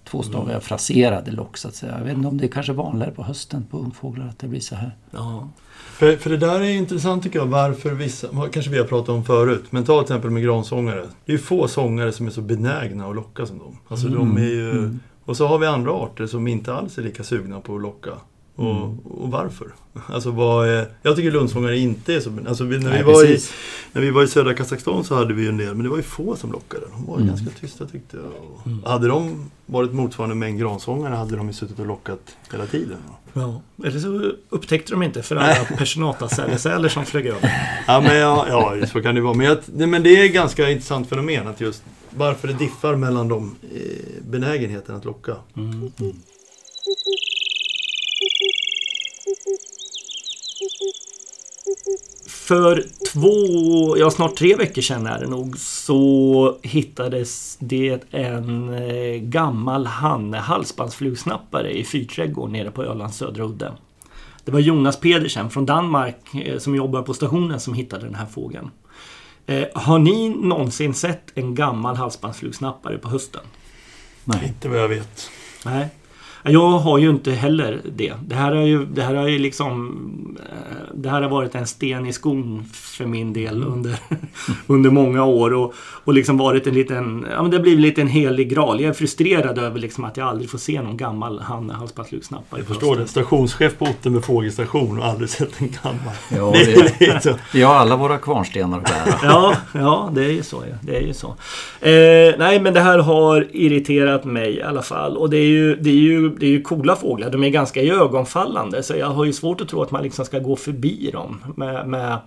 [0.09, 1.97] tvåstaviga fraserade lock så att säga.
[1.97, 4.59] Jag vet inte om det är kanske vanligare på hösten på ungfåglar att det blir
[4.59, 4.95] så här.
[5.11, 5.49] Ja.
[5.91, 9.23] För, för det där är intressant tycker jag, varför vissa, kanske vi har pratat om
[9.25, 11.07] förut, men ta till exempel med gransångare.
[11.25, 13.77] Det är ju få sångare som är så benägna att locka som dem.
[13.87, 14.97] Alltså de är ju...
[15.25, 18.09] Och så har vi andra arter som inte alls är lika sugna på att locka.
[18.55, 18.83] Och,
[19.21, 19.67] och varför?
[20.07, 22.37] Alltså vad är, Jag tycker lundsångare inte är så...
[22.47, 23.39] Alltså när, vi Nej, var i,
[23.93, 25.97] när vi var i södra Kazakstan så hade vi ju en del, men det var
[25.97, 26.83] ju få som lockade.
[26.91, 28.25] De var ju ganska tysta tyckte jag.
[28.83, 32.19] Och Hade de varit motsvarande mängd gransångare hade de ju suttit och lockat
[32.51, 32.97] hela tiden.
[33.33, 33.61] ja.
[33.85, 37.51] Eller så upptäckte de inte för alla personatasälesäler som flög över.
[37.87, 38.45] Ja, men ja,
[38.79, 39.33] ja, så kan det vara.
[39.33, 43.27] Men, jag, men det är ett ganska intressant fenomen att just varför det diffar mellan
[43.27, 45.35] de eh, benägenheten att locka.
[52.51, 59.21] För två, ja snart tre veckor sedan är det nog, så hittades det en eh,
[59.21, 63.73] gammal hanne halsbandsflugsnappare i fyrträdgården nere på Ölands södra udde.
[64.45, 68.25] Det var Jonas Pedersen från Danmark eh, som jobbar på stationen som hittade den här
[68.25, 68.69] fågeln.
[69.45, 73.41] Eh, har ni någonsin sett en gammal halsbandsflugsnappare på hösten?
[74.23, 74.47] Nej.
[74.47, 75.29] Inte vad jag vet.
[75.65, 75.89] Nej.
[76.43, 78.13] Jag har ju inte heller det.
[78.27, 80.37] Det här har ju, det här har ju liksom...
[80.49, 83.95] eh, Det här har varit en sten i skon för min del under,
[84.67, 85.53] under många år.
[85.53, 85.73] Och,
[86.03, 87.25] och liksom varit en liten...
[87.31, 88.81] Ja, men det har blivit lite en helig graal.
[88.81, 92.59] Jag är frustrerad över liksom att jag aldrig får se någon gammal hanne halsbandsflugsnappare.
[92.59, 93.07] Jag förstår det.
[93.07, 96.13] Stationschef på Ottenby fågelstation och aldrig sett en gammal.
[96.35, 97.33] Ja, det, det- det är så.
[97.53, 99.15] Vi har alla våra kvarnstenar att bära.
[99.23, 100.63] Ja, ja, det är ju så.
[100.69, 100.75] Ja.
[100.81, 101.27] Det är ju så.
[101.81, 105.17] Eh, nej, men det här har irriterat mig i alla fall.
[105.17, 107.29] Och det är ju, det är ju, det är ju coola fåglar.
[107.29, 108.83] De är ganska ögonfallande.
[108.83, 111.53] Så jag har ju svårt att tro att man liksom ska gå förbi dem.
[111.55, 112.17] Med, med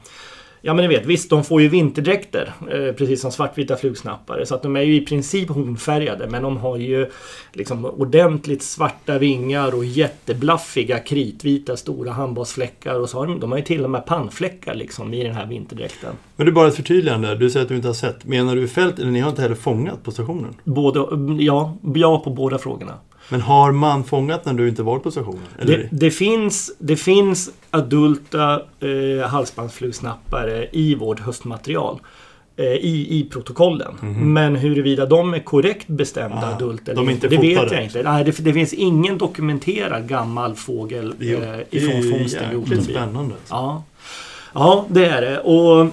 [0.67, 4.47] Ja men ni vet, visst de får ju vinterdräkter eh, precis som svartvita flugsnappare.
[4.47, 7.11] Så att de är ju i princip hornfärgade men de har ju
[7.53, 13.01] liksom ordentligt svarta vingar och jätteblaffiga kritvita stora handbollsfläckar.
[13.01, 15.47] Och så har de, de har ju till och med pannfläckar liksom i den här
[15.47, 16.15] vinterdräkten.
[16.37, 17.35] Men det är bara ett förtydligande.
[17.35, 18.25] Du säger att du inte har sett.
[18.25, 20.55] Menar du fält eller ni har inte heller fångat på stationen?
[20.65, 20.99] Både,
[21.45, 22.95] ja, ja på båda frågorna.
[23.29, 25.43] Men har man fångat när du inte varit på stationen?
[25.63, 32.01] Det, det, finns, det finns adulta eh, halsbandsflugsnappare i vårt höstmaterial.
[32.57, 33.95] Eh, i, I protokollen.
[34.17, 37.85] Men huruvida de är korrekt bestämda Ah, adult de eller är inte, det vet jag
[37.85, 38.03] inte.
[38.03, 42.51] Nej, det, det finns ingen dokumenterad gammal fågel Det är, eh, det är ifrån fångsten
[42.51, 42.93] vid jäkligt Ottenby.
[42.93, 43.35] spännande.
[43.51, 43.83] Ja.
[44.53, 45.39] ja, det är det.
[45.41, 45.87] Och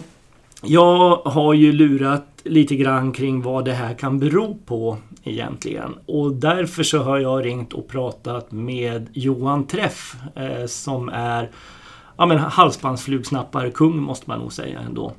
[0.64, 5.96] jag har ju lurat lite grann kring vad det här kan bero på egentligen.
[6.06, 11.50] Och därför så har jag ringt och pratat med Johan Träff eh, som är
[12.18, 15.14] ja, men halsbandsflugsnappare-kung måste man nog säga ändå.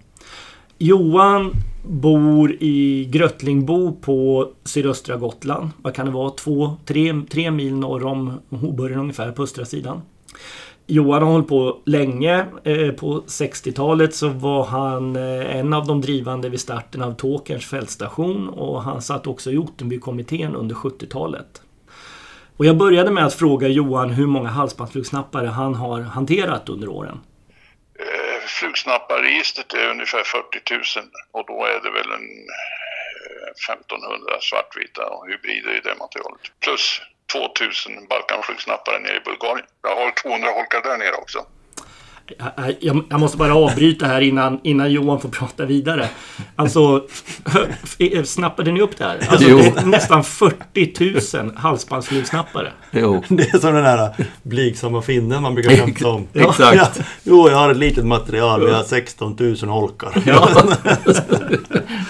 [0.79, 1.53] Johan
[1.89, 5.71] bor i Grötlingbo på sydöstra Gotland.
[5.83, 6.31] Vad kan det vara?
[6.31, 10.03] Två, tre, tre mil norr om Hoburgen ungefär på östra sidan.
[10.87, 12.47] Johan har hållit på länge.
[12.65, 17.71] Eh, på 60-talet så var han eh, en av de drivande vid starten av Tåkerns
[17.71, 21.63] fältstation och han satt också i Ottenbykommittén under 70-talet.
[22.57, 27.21] Och jag började med att fråga Johan hur många halsbandsflugsnappare han har hanterat under åren.
[27.99, 30.83] Eh, Flugsnapparregistret är ungefär 40 000
[31.33, 36.41] och då är det väl en eh, 1500 svartvita och hybrider i det materialet.
[36.65, 37.01] Plus
[37.33, 39.67] 2000 Balkanflugsnappare nere i Bulgarien.
[39.83, 41.39] Jag har 200 holkar där nere också.
[42.39, 46.09] Jag- Jag, jag måste bara avbryta här innan, innan Johan får prata vidare.
[46.57, 47.07] Alltså,
[47.85, 49.19] f- snappade ni upp det här?
[49.29, 49.59] Alltså, Jo.
[49.59, 52.73] det är nästan 40 000 halsbandsflugsnappare.
[52.91, 56.29] Jo, Det är som den här blygsamma finnen man brukar skämta om.
[56.35, 56.77] exakt.
[56.97, 58.65] Ja, jo, jag har ett litet material.
[58.67, 60.13] Vi har 16 000 holkar.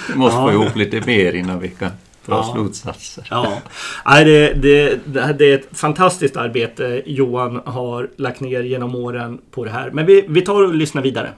[0.09, 0.53] Vi måste få Ja.
[0.53, 1.91] ihop lite mer innan vi kan
[2.27, 2.53] dra Ja.
[2.55, 3.27] slutsatser.
[3.31, 3.59] Ja,
[4.05, 9.65] Nej, det, det, det är ett fantastiskt arbete Johan har lagt ner genom åren på
[9.65, 9.91] det här.
[9.91, 11.33] Men vi, vi tar och lyssnar vidare.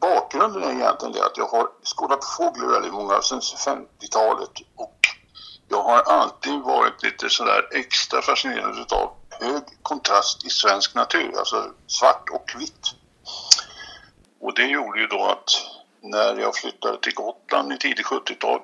[0.00, 1.66] Bakgrunden är egentligen det att jag har
[1.96, 4.98] skådat på fåglar väldigt många sedan 50-talet och
[5.68, 9.10] jag har alltid varit lite sådär extra fascinerad utav
[9.40, 12.86] hög kontrast i svensk natur, alltså svart och vitt.
[14.40, 15.50] Och det gjorde ju då att
[16.02, 18.60] när jag flyttade till Gotland i tidigt 70-tal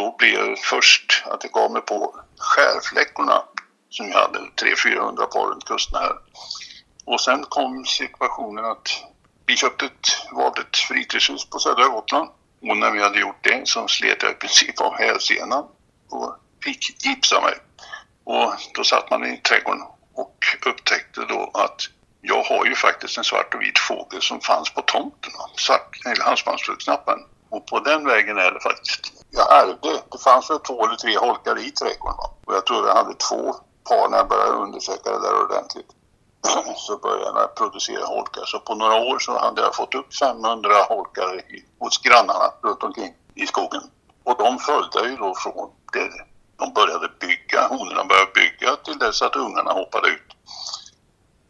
[0.00, 3.42] då blev det först att jag gav mig på skärfläckorna
[3.90, 6.16] som jag hade 300-400 par runt kusten här.
[7.04, 8.88] Och sen kom situationen att
[9.46, 12.28] vi köpte ett, valde ett fritidshus på södra Gotland.
[12.60, 15.64] Och när vi hade gjort det så slet jag i princip av hälsenan
[16.10, 17.54] och fick gipsa mig.
[18.24, 19.82] Och då satt man i trädgården
[20.14, 20.36] och
[20.66, 21.80] upptäckte då att
[22.20, 25.32] jag har ju faktiskt en svart och vit fågel som fanns på tomten.
[25.56, 27.18] Svart, eller halsbandsfluggsnappen.
[27.50, 29.19] Och på den vägen är det faktiskt.
[29.30, 32.16] Jag ärvde, det fanns väl två eller tre holkar i trädgården.
[32.16, 32.30] Va?
[32.46, 33.54] Och jag tror jag hade två
[33.88, 35.90] par när jag började undersöka det där ordentligt.
[36.76, 38.44] Så började jag producera holkar.
[38.44, 42.82] Så på några år så hade jag fått upp 500 holkar i, hos grannarna runt
[42.82, 43.82] omkring i skogen.
[44.24, 46.10] Och de följde ju då från det
[46.60, 50.30] de började bygga, honorna började bygga till dess att ungarna hoppade ut.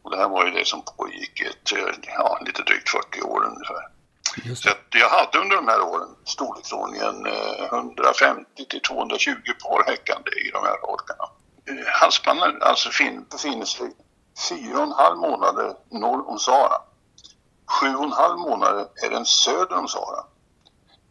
[0.03, 1.73] Och det här var ju det som pågick ett,
[2.03, 3.89] ja, lite drygt 40 år ungefär.
[4.55, 7.27] Så jag hade under de här åren storleksordningen
[7.73, 9.33] 150 till 220
[9.65, 11.25] par häckande i de här holkarna.
[11.87, 12.89] Halsbanden alltså
[13.31, 13.97] befinner sig
[14.49, 16.83] fyra och en halv månader norr om Sahara.
[17.81, 20.25] Sju och en halv månader är den söder om Sahara.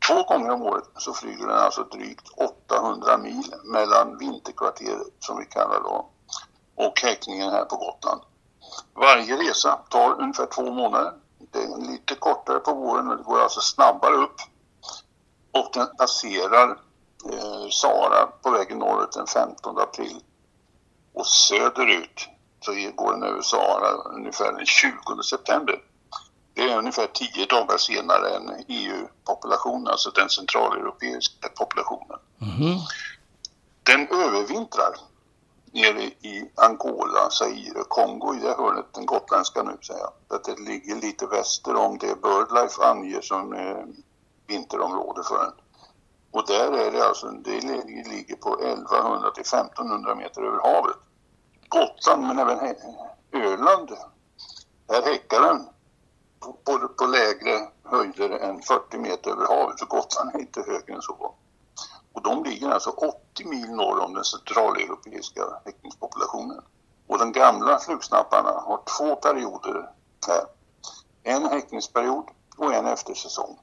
[0.08, 2.30] Två gånger om året så flyger den alltså drygt
[2.70, 6.10] 800 mil mellan vinterkvarteret, som vi kallar då,
[6.76, 8.22] och häckningen här på Gotland.
[8.94, 11.14] Varje resa tar ungefär två månader.
[11.52, 14.36] Det är lite kortare på våren och det går alltså snabbare upp.
[15.52, 16.70] Och den passerar
[17.32, 20.20] eh, Sahara på vägen norrut den 15 april.
[21.14, 22.28] Och söderut
[22.62, 25.82] så går den över Sahara ungefär den 20 september.
[26.54, 32.20] Det är ungefär tio dagar senare än EU-populationen, alltså den centraleuropeiska populationen.
[32.42, 32.80] Mm.
[33.84, 34.96] Den övervintrar
[35.74, 40.38] nere i Angola, Zaire, Kongo i det hörnet, den gotländska nu säger jag.
[40.38, 43.84] Att det ligger lite väster om det Birdlife anger som eh,
[44.48, 45.54] vinterområde för den.
[46.32, 47.62] Och där är det alltså, det
[48.10, 50.96] ligger på 1100 till 1500 meter över havet.
[51.70, 52.76] Gotland men även
[53.32, 53.92] Öland,
[54.90, 55.68] här häckar den
[56.40, 61.02] på, på lägre höjder än 40 meter över havet, för Gotland är inte högre än
[61.02, 61.36] så.
[62.14, 66.62] Och de ligger alltså 80 mil norr om den centraleuropeiska häckningspopulationen.
[67.08, 69.90] Och de gamla flugsnapparna har två perioder
[70.28, 70.46] här.
[71.24, 72.26] En häckningsperiod
[72.58, 73.60] och en eftersäsong.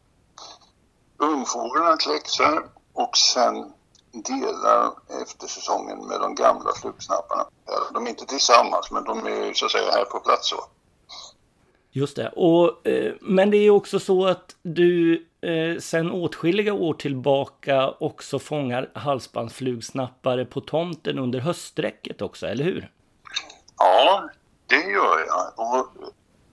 [1.18, 3.72] Ungfåglarna kläcks här och sen
[4.12, 4.92] delar
[5.22, 7.46] eftersäsongen med de gamla flugsnapparna.
[7.92, 10.48] De är inte tillsammans men de är så att säga här på plats.
[10.50, 10.56] Så.
[11.90, 12.28] Just det.
[12.28, 18.38] Och, eh, men det är också så att du eh, sen åtskilliga år tillbaka också
[18.38, 22.92] fångar halsbandsflugsnappare på tomten under höststräcket också, eller hur?
[23.78, 24.28] Ja,
[24.66, 25.52] det gör jag.
[25.56, 25.76] Och,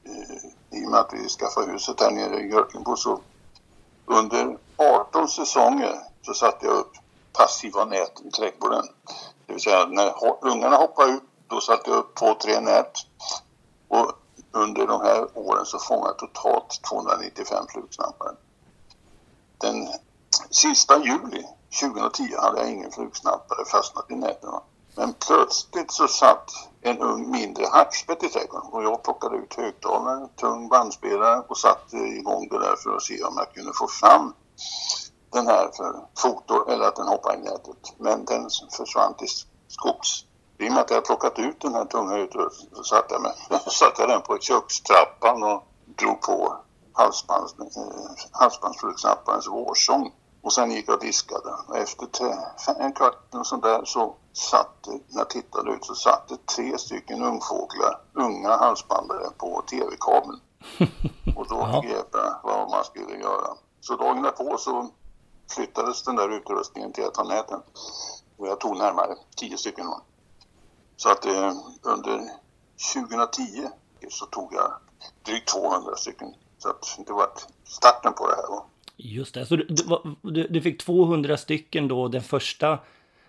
[0.06, 3.22] eh, I och med att vi skaffade huset här nere i Görkenbo så
[4.06, 6.92] under 18 säsonger så satte jag upp
[7.34, 8.84] passiva nät i trädgården.
[9.46, 12.92] Det vill säga när ungarna hoppade ut då satte jag upp två, tre nät.
[13.88, 14.12] Och
[14.52, 18.36] under de här åren så fångade jag totalt 295 flugsnappare.
[19.64, 19.88] Den
[20.50, 21.44] sista juli
[21.82, 24.50] 2010 hade jag ingen flugsnappare fastnat i näten.
[24.96, 26.52] Men plötsligt så satt
[26.82, 31.98] en ung mindre hackspett i trädgården och jag plockade ut högtalare, tung bandspelare och satte
[31.98, 34.34] igång det där för att se om jag kunde få fram
[35.30, 37.94] den här för foto eller att den hoppade i nätet.
[37.98, 39.30] Men den försvann till
[39.68, 40.26] skogs.
[40.58, 43.62] I och med att jag plockat ut den här tunga utrustningen så satte jag, med,
[43.68, 46.63] satte jag den på kökstrappan och drog på
[46.94, 47.84] halsbands, eh,
[48.32, 50.14] halsbandsflugsnapparens vårsång.
[50.42, 51.56] Och sen gick jag och diskade.
[51.68, 52.08] Och efter
[52.80, 56.78] en kvart och sånt där så satt när jag tittade ut så satt det tre
[56.78, 60.40] stycken ungfåglar, unga halsbandare på tv-kabeln.
[61.36, 61.82] Och då ja.
[61.82, 63.48] grep jag vad man skulle göra.
[63.82, 64.90] Så dagen därpå så
[65.56, 67.60] flyttades den där utrustningen till ett av näten.
[68.38, 69.86] Och jag tog närmare tio stycken.
[70.96, 72.30] Så att eh, under
[72.94, 73.70] 2010
[74.10, 74.74] så tog jag
[75.26, 76.36] drygt 200 stycken.
[76.64, 77.30] Så att det var
[77.64, 78.46] starten på det här.
[78.98, 79.68] Just det, så du,
[80.22, 82.80] du, du fick 200 stycken då den första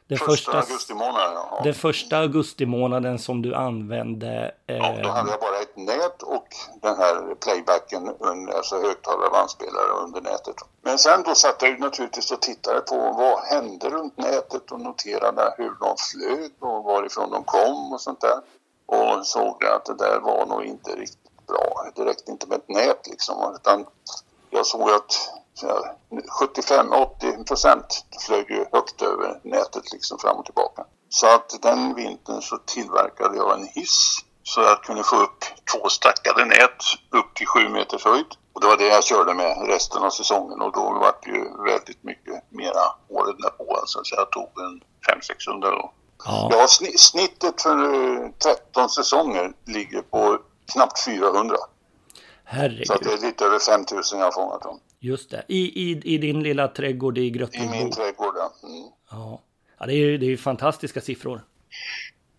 [0.06, 1.60] den första, första augustimånaden, ja.
[1.64, 4.54] Den första augustimånaden som du använde.
[4.66, 4.76] Eh...
[4.76, 6.48] Ja, då hade jag bara ett nät och
[6.82, 8.08] den här playbacken,
[8.56, 10.56] alltså högtalare och bandspelare under nätet.
[10.82, 15.54] Men sen då satt jag naturligtvis och tittade på vad hände runt nätet och noterade
[15.58, 18.40] hur de flög och varifrån de kom och sånt där.
[18.86, 21.90] Och såg att det där var nog inte riktigt bra.
[21.94, 23.86] Det räckte inte med ett nät liksom, utan
[24.50, 25.30] jag såg att
[26.40, 30.84] 75-80 procent flög ju högt över nätet liksom fram och tillbaka.
[31.08, 35.88] Så att den vintern så tillverkade jag en hiss så jag kunde få upp två
[35.88, 38.26] stackade nät upp till sju meters höjd.
[38.52, 41.64] Och det var det jag körde med resten av säsongen och då var det ju
[41.64, 43.76] väldigt mycket mera året därpå.
[43.76, 45.92] Alltså, så jag tog en 500-600 då.
[46.24, 46.48] Ja.
[46.52, 46.66] ja,
[46.96, 47.78] snittet för
[48.38, 50.38] 13 säsonger ligger på
[50.72, 51.56] knappt 400.
[52.44, 52.86] Herregud.
[52.86, 54.80] Så det är lite över 5000 jag har fångat dem.
[55.00, 55.44] Just det.
[55.48, 57.74] I, i, i din lilla trädgård i Gröttingbo?
[57.74, 58.68] I min trädgård, ja.
[58.68, 58.88] Mm.
[59.10, 59.42] ja.
[59.78, 59.86] ja.
[59.86, 61.44] det är ju det är fantastiska siffror.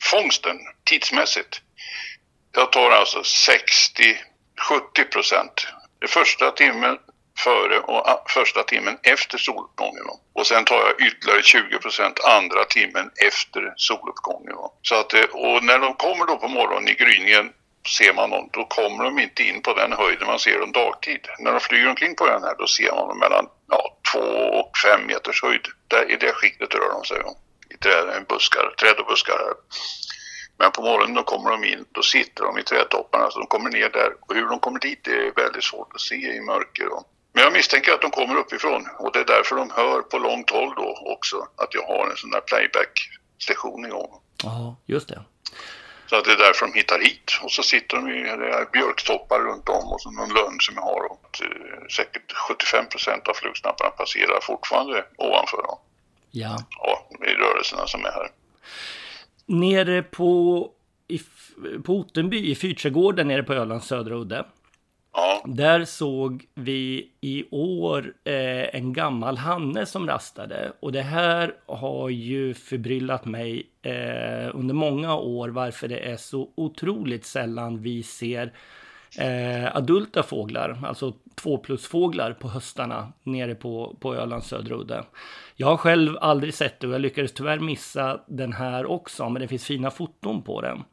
[0.03, 1.61] Fångsten, tidsmässigt.
[2.51, 5.67] jag tar alltså 60-70 procent.
[6.07, 6.97] Första timmen
[7.37, 10.03] före och första timmen efter soluppgången.
[10.33, 14.55] Och sen tar jag ytterligare 20 procent andra timmen efter soluppgången.
[14.81, 17.51] Så att, och när de kommer då på morgonen i gryningen
[17.87, 21.27] ser man dem, då kommer de inte in på den höjden man ser dem dagtid.
[21.39, 24.19] När de flyger omkring på den här då ser man dem mellan ja, två
[24.59, 25.65] och fem meters höjd.
[25.87, 27.35] Där, I det skiktet rör de sig om.
[27.69, 29.53] I träd, eh, buskar, träd och buskar här.
[30.57, 33.69] Men på morgonen då kommer de in, då sitter de i trädtopparna så de kommer
[33.69, 34.11] ner där.
[34.21, 36.85] Och hur de kommer dit det är väldigt svårt att se i mörker.
[36.85, 37.03] då.
[37.33, 40.49] Men jag misstänker att de kommer uppifrån och det är därför de hör på långt
[40.49, 44.11] håll då också att jag har en sån där playback-station igång.
[44.43, 45.21] Ja, just det.
[46.07, 47.39] Så att det är därför de hittar hit.
[47.43, 48.23] Och så sitter de i
[48.71, 51.11] björktoppar runt om och så någon lönn som jag har.
[51.11, 55.77] Och eh, säkert 75 procent av flugsnapparna passerar fortfarande ovanför dem.
[56.31, 56.57] Ja.
[56.79, 58.29] Ja, i rörelserna som är här.
[59.45, 60.69] Nere på,
[61.07, 61.21] i,
[61.85, 64.45] på Ottenby i Fyrträdgården nere på Ölands södra udde.
[65.15, 65.41] Ja.
[65.45, 70.71] Där såg vi i år eh, en gammal hanne som rastade.
[70.79, 76.49] Och det här har ju förbryllat mig eh, under många år varför det är så
[76.55, 78.53] otroligt sällan vi ser
[79.19, 85.03] eh, adulta fåglar, alltså två plus fåglar på höstarna nere på, på Ölands södra udde.
[85.55, 89.41] Jag har själv aldrig sett det och jag lyckades tyvärr missa den här också, men
[89.41, 90.83] det finns fina foton på den.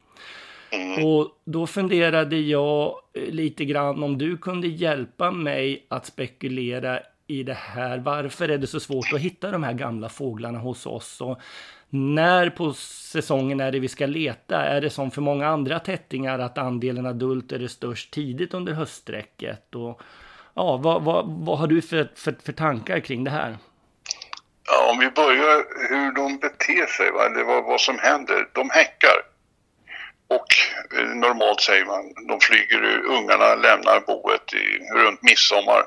[0.73, 1.05] Mm.
[1.05, 7.53] Och då funderade jag lite grann om du kunde hjälpa mig att spekulera i det
[7.53, 7.97] här.
[7.97, 11.21] Varför är det så svårt att hitta de här gamla fåglarna hos oss?
[11.21, 11.39] Och
[11.89, 14.65] när på säsongen är det vi ska leta?
[14.65, 19.75] Är det som för många andra tättingar att andelen adulter är störst tidigt under höststräcket?
[19.75, 20.01] Och,
[20.53, 23.57] ja, vad, vad, vad har du för, för, för tankar kring det här?
[24.65, 27.25] Ja, om vi börjar hur de beter sig, va?
[27.25, 28.47] eller vad, vad som händer.
[28.53, 29.32] De häckar.
[30.35, 30.47] Och
[30.97, 35.83] eh, normalt säger man, de flyger, ungarna lämnar boet i, runt midsommar.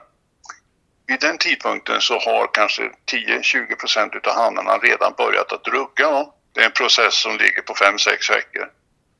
[1.06, 6.10] Vid den tidpunkten så har kanske 10-20 procent utav hannarna redan börjat att rugga.
[6.10, 6.34] Va?
[6.52, 8.70] Det är en process som ligger på 5-6 veckor.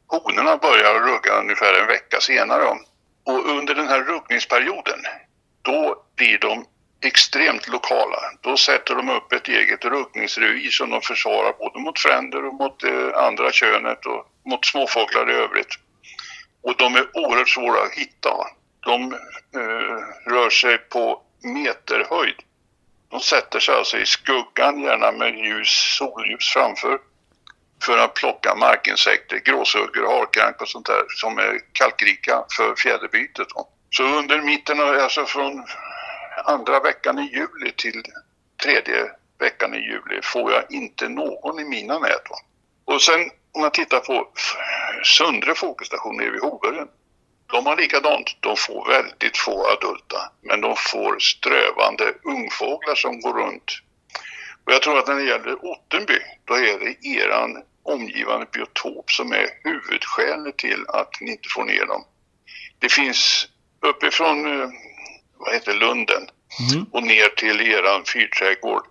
[0.07, 2.64] Honorna börjar rugga ungefär en vecka senare.
[2.64, 2.79] Va?
[3.24, 5.01] Och under den här ruggningsperioden,
[5.62, 6.64] då blir de
[7.03, 8.18] extremt lokala.
[8.41, 12.81] Då sätter de upp ett eget ruggningsrevir som de försvarar både mot fränder och mot
[12.81, 15.74] det andra könet och mot småfåglar i övrigt.
[16.62, 18.30] Och de är oerhört svåra att hitta.
[18.80, 19.12] De
[19.55, 22.36] eh, rör sig på meterhöjd.
[23.09, 26.99] De sätter sig alltså i skuggan, gärna med ljus, solljus framför
[27.82, 33.47] för att plocka markinsekter, gråsuggor, harkrank och sånt där som är kalkrika för fjäderbytet.
[33.90, 35.64] Så under mitten av, alltså från
[36.44, 38.03] andra veckan i juli till
[38.62, 42.30] tredje veckan i juli får jag inte någon i mina nät.
[42.30, 42.36] Va?
[42.84, 44.28] Och sen om man tittar på
[45.04, 46.88] Sundre fågelstation nere vid Hoveön.
[47.52, 53.32] De har likadant, de får väldigt få adulta men de får strövande ungfåglar som går
[53.32, 53.72] runt.
[54.64, 59.32] Och jag tror att när det gäller Ottenby då är det eran omgivande biotop som
[59.32, 62.04] är huvudskälet till att ni inte får ner dem.
[62.78, 63.48] Det finns
[63.80, 64.68] uppifrån eh,
[65.38, 66.28] vad heter Lunden
[66.72, 66.86] Mm.
[66.92, 68.82] och ner till eran fyrträdgård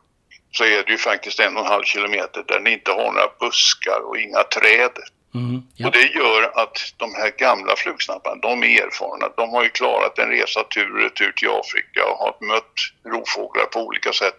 [0.58, 3.30] så är det ju faktiskt en och en halv kilometer där ni inte har några
[3.40, 4.92] buskar och inga träd.
[5.36, 5.88] Mm, ja.
[5.88, 9.30] Och det gör att de här gamla flugsnapparna, de är erfarna.
[9.38, 12.74] De har ju klarat en resa tur och retur till Afrika och har mött
[13.06, 14.36] rovfåglar på olika sätt.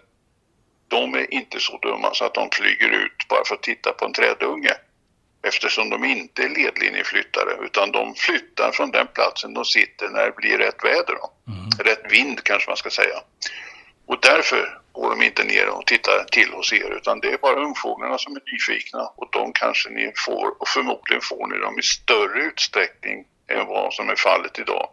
[0.89, 4.05] De är inte så dumma så att de flyger ut bara för att titta på
[4.05, 4.75] en trädunge.
[5.47, 10.37] Eftersom de inte är ledlinjeflyttare utan de flyttar från den platsen de sitter när det
[10.37, 11.15] blir rätt väder.
[11.15, 11.31] Då.
[11.85, 13.17] Rätt vind kanske man ska säga.
[14.07, 17.65] Och därför går de inte ner och tittar till hos er utan det är bara
[17.65, 21.83] ungfåglarna som är nyfikna och de kanske ni får och förmodligen får ni dem i
[21.83, 24.89] större utsträckning än vad som är fallet idag.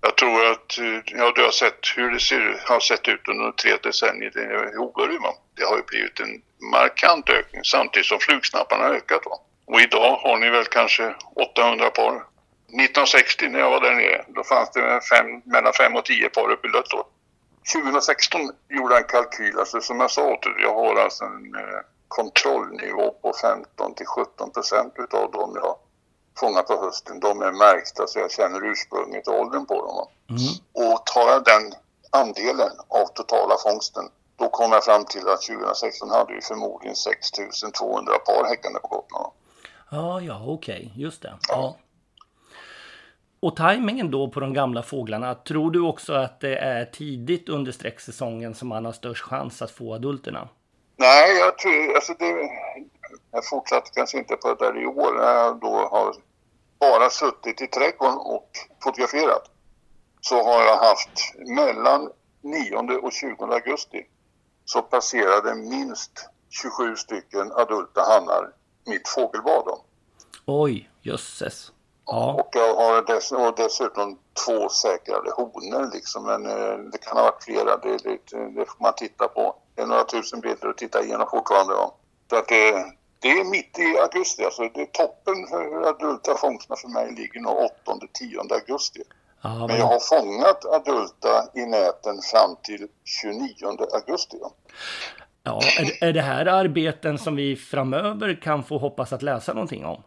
[0.00, 3.52] Jag tror att eh, ja, du har sett hur det ser, har sett ut under
[3.52, 5.18] tre decennier i Hoberg.
[5.56, 6.42] Det har ju blivit en
[6.72, 9.22] markant ökning samtidigt som flugsnapparna har ökat.
[9.24, 9.36] Va?
[9.66, 11.14] Och idag har ni väl kanske
[11.54, 12.14] 800 par.
[12.14, 16.50] 1960 när jag var där nere, då fanns det fem, mellan 5 och 10 par
[16.50, 17.06] uppe i Löttorp.
[17.72, 23.10] 2016 gjorde en kalkyl, alltså som jag sa dig, jag har alltså en eh, kontrollnivå
[23.10, 25.76] på 15 till 17 procent utav dem jag
[26.38, 27.20] fångar på hösten.
[27.20, 30.08] De är märkta så jag känner ursprunget och åldern på dem.
[30.30, 30.52] Mm.
[30.72, 31.72] Och tar jag den
[32.10, 34.04] andelen av totala fångsten,
[34.36, 39.32] då kommer jag fram till att 2016 hade vi förmodligen 6200 par häckande på Gotland.
[39.90, 41.38] Ja, ja, okej, just det.
[41.48, 41.76] Ja.
[43.42, 47.72] Och tajmingen då på de gamla fåglarna, tror du också att det är tidigt under
[47.72, 50.48] sträcksäsongen som man har störst chans att få adulterna?
[50.96, 52.50] Nej, jag tror, alltså det,
[53.30, 56.14] jag fortsatte kanske inte på det där i år när jag då har
[56.80, 58.50] bara suttit i trädgården och
[58.84, 59.50] fotograferat
[60.20, 62.10] så har jag haft mellan
[62.42, 64.06] 9 och 20 augusti
[64.64, 68.52] så passerade minst 27 stycken adulta hannar
[68.86, 69.78] mitt fågelbad.
[70.46, 71.71] Oj, jösses.
[72.12, 72.32] Ja.
[72.32, 76.24] Och har dess, och dessutom två säkrade honor liksom.
[76.24, 77.76] Men eh, det kan ha varit flera.
[77.76, 78.18] Det, det,
[78.56, 79.56] det får man titta på.
[79.74, 81.72] Det är några tusen bilder att titta igenom fortfarande.
[81.72, 81.96] Ja.
[82.30, 82.84] Så att det,
[83.20, 84.44] det är mitt i augusti.
[84.44, 89.02] Alltså det är toppen för adulta fångsterna för mig ligger nog 8-10 augusti.
[89.42, 92.88] Ja, Men men, jag har fångat adulta i näten fram till
[93.22, 93.46] 29
[93.92, 94.36] augusti.
[94.40, 94.52] Ja.
[95.42, 99.84] ja, är, är det här arbeten som vi framöver kan få hoppas att läsa någonting
[99.84, 100.02] om?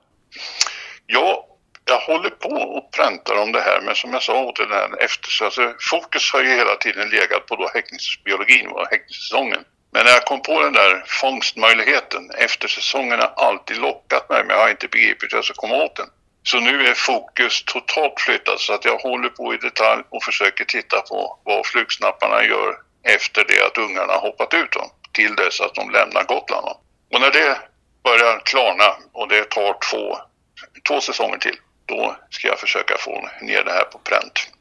[1.08, 1.45] Ja,
[1.86, 5.04] jag håller på och präntar om det här, men som jag sa åt den här
[5.04, 9.64] efter, så alltså, fokus har ju hela tiden legat på då häckningsbiologin och häckningssäsongen.
[9.92, 14.64] Men när jag kom på den där fångstmöjligheten, eftersäsongen har alltid lockat mig, men jag
[14.64, 16.08] har inte begripit hur jag ska komma åt den.
[16.44, 20.66] Så nu är fokus totalt flyttat så att jag håller på i detalj och försöker
[20.66, 25.76] titta på vad flugsnapparna gör efter det att ungarna hoppat ut dem, till dess att
[25.76, 26.66] de lämnar Gotland.
[27.14, 27.60] Och när det
[28.04, 30.18] börjar klarna och det tar två,
[30.88, 34.52] två säsonger till, då ska jag försöka få ner det här på pränt.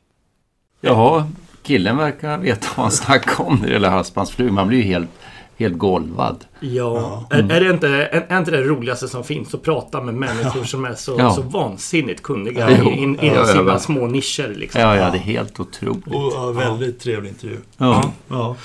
[0.81, 1.31] Jaha,
[1.63, 4.53] killen verkar veta vad han snackar om när det gäller halsbandsflugor.
[4.53, 5.11] Man blir ju helt,
[5.59, 6.45] helt golvad.
[6.73, 10.15] Ja, Är, är, det inte, är, är inte det roligaste som finns att prata med
[10.15, 11.31] människor som är så, Ja.
[11.31, 12.91] så vansinnigt kunniga Jo.
[12.91, 14.81] in, in, Ja, inom ja, sina små nischer liksom.
[14.81, 16.07] Ja, ja, det är helt otroligt.
[16.07, 17.57] Och, ja, väldigt trevlig intervju.
[17.79, 18.13] Ja.
[18.29, 18.57] Ja.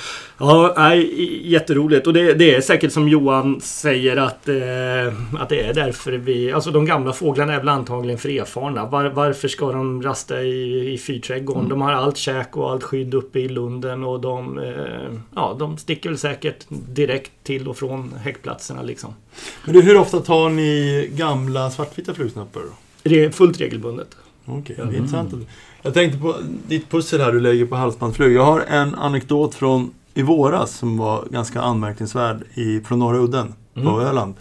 [0.41, 2.08] Ja, nej, jätteroligt.
[2.08, 6.52] Och det, det är säkert som Johan säger att, eh, att det är därför vi...
[6.52, 8.86] Alltså de gamla fåglarna är väl antagligen för erfarna.
[8.86, 11.70] Var, varför ska de rasta i, i fyrträdgården?
[11.70, 14.60] De har allt käk och allt skydd uppe i lunden och de...
[14.60, 19.14] Eh, ja, de sticker väl säkert direkt till och från häckplatserna liksom.
[19.66, 22.14] Men hur ofta tar ni gamla svartvita?
[23.04, 24.08] Det är fullt regelbundet.
[24.45, 25.34] Okej, det är intressant.
[25.82, 26.36] Jag tänkte på
[26.68, 28.34] ditt pussel här du lägger på halsbandsflug.
[28.36, 33.54] Jag har en anekdot från i våras som var ganska anmärkningsvärd i, från norra udden
[33.74, 34.00] på Mm.
[34.00, 34.34] Öland.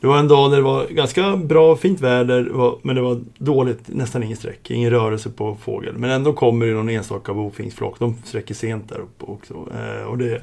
[0.00, 3.80] Det var en dag där det var ganska bra, fint väder, men det var dåligt,
[3.86, 5.94] nästan ingen sträck, ingen rörelse på fågel.
[5.98, 7.98] Men ändå kommer det någon enstaka bofingsflock.
[7.98, 9.54] De sträcker sent där uppe också.
[9.54, 10.42] Eh, och det,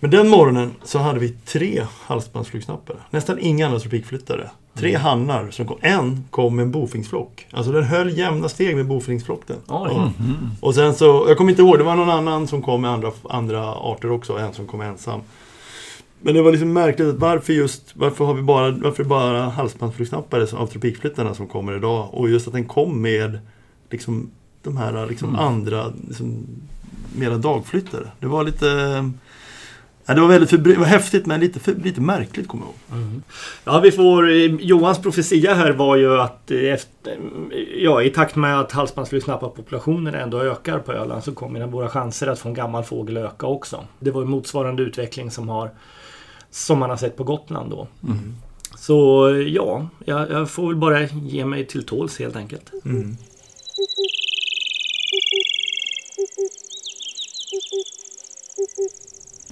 [0.00, 2.96] men den morgonen så hade vi tre halsbandsflugsnappare.
[3.10, 4.50] Nästan inga andra tropikflyttare.
[4.74, 5.50] Tre hannar.
[5.50, 5.78] Som kom.
[5.80, 7.46] En kom med en bofingsflock.
[7.50, 9.56] Alltså den höll jämna steg med bofingsflocken.
[9.66, 9.90] Oj.
[9.92, 10.12] Ja.
[10.60, 13.12] Och sen så, jag kommer inte ihåg, det var någon annan som kom med andra,
[13.30, 14.38] andra arter också.
[14.38, 15.20] En som kom ensam.
[16.20, 20.56] Men det var liksom märkligt att varför just, varför har vi bara, varför bara halsbandsflugsnappare
[20.56, 22.08] av tropikflyttarna som kommer idag?
[22.12, 23.38] Och just att den kom med
[23.90, 24.30] liksom
[24.62, 26.46] de här liksom andra, liksom,
[27.16, 28.10] mera dagflyttare.
[28.20, 29.10] Det var lite...
[30.08, 32.98] Ja, det var väldigt förbry- det var häftigt men lite, för, lite märkligt kommer jag
[33.00, 33.20] ihåg.
[33.64, 34.28] Ja, vi får...
[34.30, 37.18] eh, Johans profetia här var ju att eh, efter,
[37.78, 42.38] ja, i takt med att halsbandsflugsnapparpopulationen ändå ökar på Öland så kommer våra chanser att
[42.38, 43.84] få en gammal fågel öka också.
[44.00, 45.70] Det var ju motsvarande utveckling som har
[46.50, 47.86] som man har sett på Gotland då.
[48.78, 52.70] Så eh, ja, jag, jag får väl bara ge mig till tåls helt enkelt.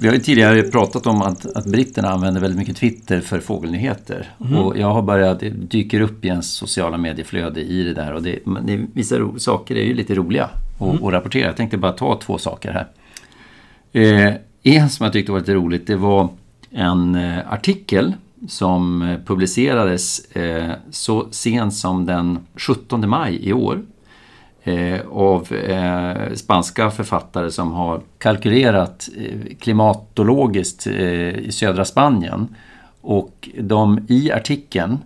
[0.01, 4.34] Vi har ju tidigare pratat om att, att britterna använder väldigt mycket Twitter för fågelnyheter.
[4.57, 8.12] Och jag har börjat, det dyker upp i ens sociala medieflöde i det där.
[8.12, 10.44] Och det, det, vissa ro, saker är ju lite roliga
[10.78, 11.47] att att rapportera.
[11.47, 12.86] Jag tänkte bara ta två saker här.
[13.92, 16.28] Eh, en som jag tyckte var lite roligt, det var
[16.70, 18.14] en eh, artikel
[18.49, 23.82] som eh, publicerades eh, så sent som den 17 maj i år
[24.66, 30.94] Eh, av eh, spanska författare som har kalkylerat eh, klimatologiskt eh,
[31.38, 32.48] i södra Spanien.
[33.00, 34.98] Och de i artikeln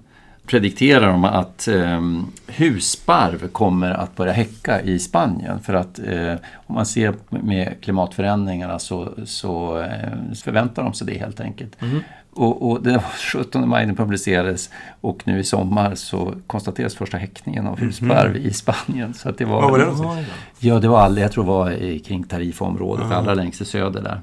[0.47, 2.01] predikterar de att eh,
[2.47, 5.61] husparv kommer att börja häcka i Spanien.
[5.61, 11.19] För att eh, om man ser med klimatförändringarna så, så eh, förväntar de sig det
[11.19, 11.83] helt enkelt.
[11.83, 12.01] Mm.
[12.33, 14.71] Och, och det var 17 maj den publicerades
[15.01, 19.15] och nu i sommar så konstateras första häckningen av husparv i Spanien.
[19.15, 20.27] Så att det var, Vad var det någonstans?
[20.59, 24.03] Ja, det var all, jag tror det var i, kring Tarifa-området, allra längst i söder
[24.03, 24.21] där.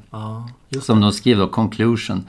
[0.70, 2.26] Just Som de skriver, conclusion.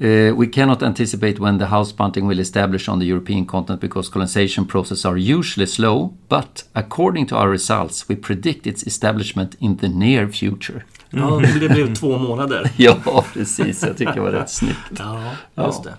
[0.00, 4.10] Uh, we cannot anticipate when the house bunting will establish on the European continent because
[4.10, 9.76] colonization processes are usually slow, but according to our results we predict its establishment in
[9.76, 10.84] the near future.
[11.12, 12.70] Ja, det blev två månader.
[12.76, 13.82] Ja, precis.
[13.82, 14.92] Jag tycker det var rätt snyggt.
[14.98, 15.22] Ja,
[15.56, 15.94] just det.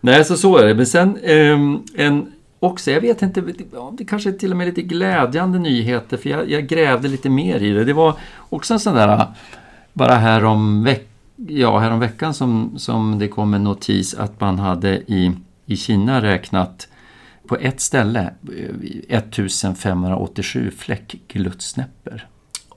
[0.00, 0.74] Nej, så så är det.
[0.74, 4.82] Men sen ehm, en också, jag vet inte, ja, det kanske till och med lite
[4.82, 7.84] glädjande nyheter för jag, jag grävde lite mer i det.
[7.84, 8.14] Det var
[8.48, 9.26] också en sån där,
[9.92, 14.40] bara här om, veck, ja, här om veckan som, som det kom en notis att
[14.40, 15.32] man hade i,
[15.66, 16.88] i Kina räknat
[17.46, 18.30] på ett ställe
[19.08, 22.26] eh, 1587 fläckgluttsnäpper.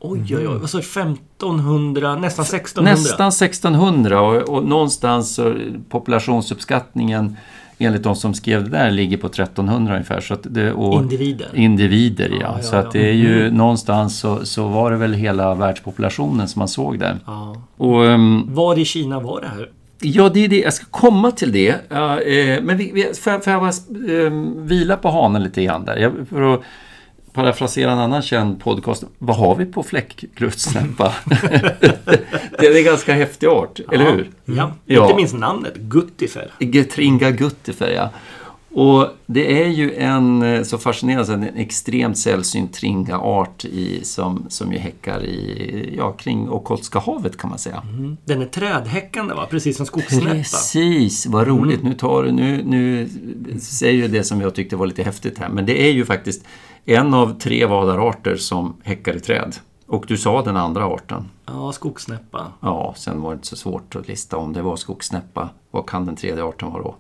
[0.05, 0.57] Oj, oj, oj.
[0.59, 0.83] Vad sa du?
[0.83, 2.15] 1500?
[2.15, 2.91] Nästan 1600?
[2.91, 5.55] Nästan 1600 och, och någonstans så
[5.89, 7.37] populationsuppskattningen
[7.77, 10.21] enligt de som skrev det där ligger på 1300 ungefär.
[10.21, 11.49] Så att det, Individer?
[11.53, 12.37] Individer, ja.
[12.41, 16.47] Ja, ja, så att det är ju någonstans så, så var det väl hela världspopulationen
[16.47, 17.17] som man såg där.
[17.25, 17.55] Ja.
[17.77, 19.69] Och, ehm, Var i Kina var det här?
[20.01, 20.59] Ja, det är det.
[20.59, 21.75] Jag ska komma till det.
[21.89, 23.69] Ja, eh, men vi, vi, jag- får jag bara
[24.25, 25.97] eh, vila på hanen lite grann där?
[25.97, 26.61] Jag, för att
[27.33, 29.03] parafrasera en annan känd podcast.
[29.17, 31.13] Vad har vi på fläckgruttsnäppa?
[32.59, 34.29] det är en ganska häftig art, eller hur?
[34.45, 34.71] Ja.
[34.85, 35.03] Ja.
[35.03, 35.75] Inte minst namnet.
[35.75, 36.51] Guttifer.
[36.59, 38.09] Getringa guttifer, ja.
[38.75, 44.73] Och det är ju en eh, så fascinerande, en extremt sällsynt tringa-art i, som, som
[44.73, 47.83] ju häckar i, ja, kring Okhotska havet kan man säga.
[48.25, 49.47] Den är trädhäckande va?
[49.49, 50.33] Precis som skogssnäppa.
[50.33, 51.83] Precis, vad roligt.
[51.83, 53.09] Nu, tar, nu, nu
[53.59, 55.49] säger du det som jag tyckte var lite häftigt här.
[55.49, 56.45] Men det är ju faktiskt
[56.85, 59.55] en av tre vadararter som häckar i träd.
[59.87, 61.29] Och du sa den andra arten.
[61.45, 62.47] Ja, skogssnäppa.
[62.59, 65.49] Ja, sen var det inte så svårt att lista om det var skogssnäppa.
[65.71, 66.95] Vad kan den tredje arten vara då?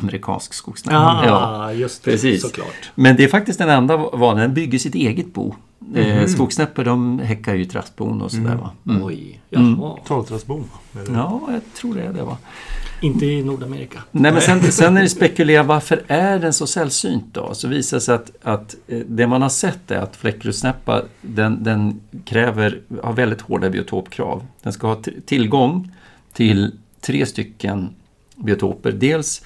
[0.00, 1.22] Amerikansk skogssnäppa.
[1.26, 2.10] Ja, just det.
[2.10, 2.42] precis.
[2.42, 2.90] Såklart.
[2.94, 4.40] Men det är faktiskt den enda vanen.
[4.42, 5.54] Den bygger sitt eget bo.
[5.94, 8.70] Eh, skogssnäppor de häckar ju trastbon och sådär va.
[8.88, 9.02] Mm.
[9.04, 9.62] Oj, jaha.
[9.76, 9.98] Va?
[10.94, 12.36] Är det- Ja, jag tror det är det va.
[13.00, 13.98] Inte i Nordamerika.
[14.10, 17.54] Nej, men sen, sen när det spekulerar varför är den så sällsynt då?
[17.54, 21.64] Så visar det sig att, att eh, det man har sett är att fläckrutsnäppa den,
[21.64, 24.46] den kräver, har väldigt hårda biotopkrav.
[24.62, 25.92] Den ska ha tillgång
[26.32, 27.88] till tre stycken
[28.36, 28.92] biotoper.
[28.92, 29.42] Dels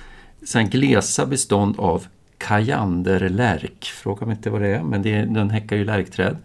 [0.47, 2.07] sen glesa bestånd av
[2.39, 3.85] kajanderlärk.
[3.85, 6.37] Fråga mig inte vad det är, men det är, den häckar ju lärkträd.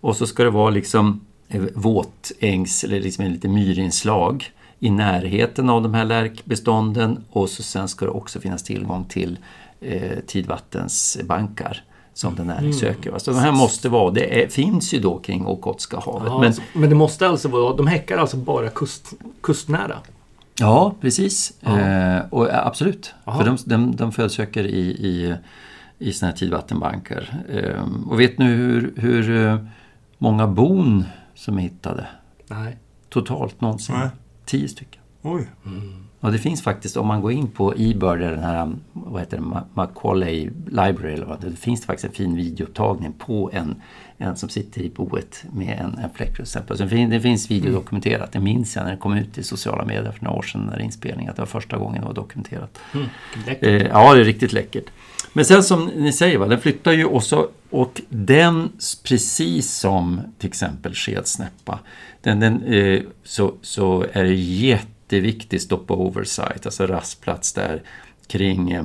[0.00, 5.82] Och så ska det vara liksom eh, våtängs eller liksom lite myrinslag i närheten av
[5.82, 9.38] de här lärkbestånden och så sen ska det också finnas tillgång till
[9.80, 11.82] eh, tidvattensbankar
[12.14, 13.18] som den här söker.
[13.18, 16.22] Så de här måste vara, det är, finns ju då kring Okhotska havet.
[16.26, 17.76] Ja, men, men, men det måste alltså vara...
[17.76, 19.96] De häckar alltså bara kust, kustnära?
[20.60, 21.62] Ja, precis.
[21.62, 23.14] Eh, och, ja, absolut.
[23.24, 23.38] Jaha.
[23.38, 25.36] För de, de, de födsöker i, i,
[25.98, 27.42] i såna här tidvattenbanker.
[27.48, 29.58] Eh, och vet nu hur, hur eh,
[30.18, 31.04] många bon
[31.34, 32.06] som är hittade
[32.48, 32.76] Nej.
[33.08, 33.94] totalt någonsin?
[33.98, 34.08] Nej.
[34.44, 35.02] Tio stycken.
[35.22, 35.48] Oj.
[36.20, 39.42] Ja, det finns faktiskt, om man går in på eBird, den här vad heter det,
[39.42, 43.74] Ma- Macaulay Library, eller vad det, det finns det faktiskt en fin videoupptagning på en,
[44.20, 46.76] en som sitter i boet med en, en fläckrutsnäppa.
[46.76, 49.84] Så det fin- det finns videodokumenterat, det minns jag när det kom ut i sociala
[49.84, 52.78] medier för några år sedan, när inspelning, att det var första gången det var dokumenterat.
[52.94, 53.06] Mm.
[53.60, 54.84] Eh, ja, det är riktigt läckert.
[55.32, 58.72] Men sen som ni säger, va, den flyttar ju också och den,
[59.04, 61.78] precis som till exempel skedsnäppa,
[62.20, 67.82] den, den, eh, så, så är det jätteviktig stopover site, alltså rastplats där
[68.26, 68.84] kring eh,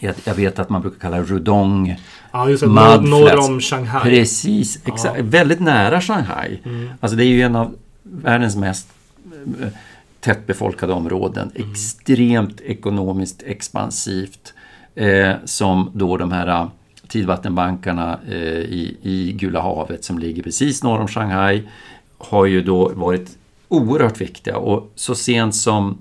[0.00, 1.96] jag, jag vet att man brukar kalla det Rudong.
[2.36, 2.66] Ja, just det.
[2.66, 3.10] Norr, Mudflats.
[3.10, 4.02] norr om Shanghai.
[4.02, 5.20] Precis, exakt.
[5.20, 6.58] Väldigt nära Shanghai.
[7.00, 8.88] Alltså det är ju en av världens mest
[9.60, 9.68] eh,
[10.20, 11.50] tättbefolkade områden.
[11.54, 14.54] Extremt ekonomiskt expansivt.
[14.94, 16.68] Eh, som då de här eh,
[17.08, 21.62] tidvattenbankarna eh, i, i Gula havet som ligger precis norr om Shanghai
[22.18, 25.98] har ju då varit oerhört viktiga och så sent som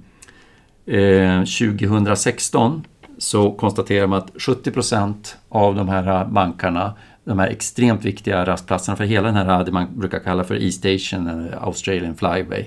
[0.86, 2.84] eh, 2016
[3.18, 5.14] så konstaterar man att 70%
[5.50, 6.94] av de här äh, bankarna,
[7.24, 10.64] de här extremt viktiga rastplatserna för hela den här, äh, det man brukar kalla för
[10.64, 12.66] E-station, eller äh, Australian Flyway,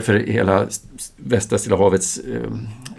[0.00, 0.66] för hela
[1.16, 2.50] västra Stilla havets eh,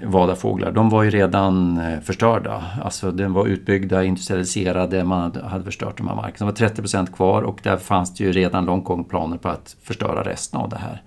[0.07, 2.63] vadarfåglar, de var ju redan förstörda.
[2.83, 6.51] Alltså den var utbyggda, industrialiserade, man hade- förstört de här markerna.
[6.51, 9.75] Det var 30% kvar och där fanns det ju redan långt gång planer på att
[9.83, 11.01] förstöra resten av det här.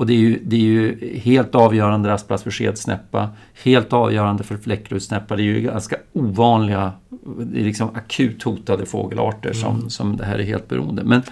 [0.00, 3.28] Och det är ju, det är ju helt avgörande rastplats för skedsnäppa,
[3.64, 5.36] helt avgörande för fläckrutsnäppa.
[5.36, 6.92] Det är ju ganska ovanliga,
[7.38, 11.04] det är liksom akut hotade fågelarter som, som det här är helt beroende.
[11.04, 11.22] Men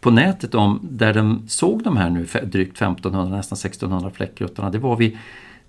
[0.00, 4.78] på nätet om, där de såg de här nu, drygt 1500, nästan 1600 fläckruttarna, det
[4.78, 5.18] var vid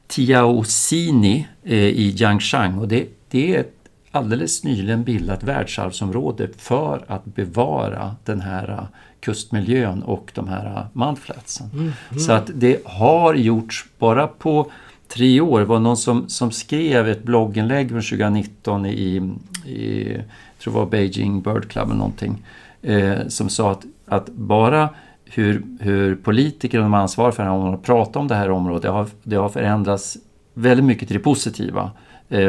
[0.08, 3.76] Tiaozini eh, i Jiangshan och det, det är ett
[4.12, 8.88] alldeles nyligen bildat världsarvsområde för att bevara den här
[9.20, 11.94] kustmiljön och de här eh, mudflatsen.
[12.20, 14.72] Så att det har gjorts bara på
[15.08, 15.60] tre år.
[15.60, 19.32] Det var någon som, som skrev ett blogginlägg från 2019 i,
[19.66, 22.46] i jag tror det var Beijing Bird Club eller någonting,
[22.82, 24.90] eh, som sa att, att bara
[25.26, 28.82] hur, hur politiker och de ansvariga för det här området pratar om det här området,
[28.82, 30.18] det har, det har förändrats
[30.54, 31.92] väldigt mycket till det positiva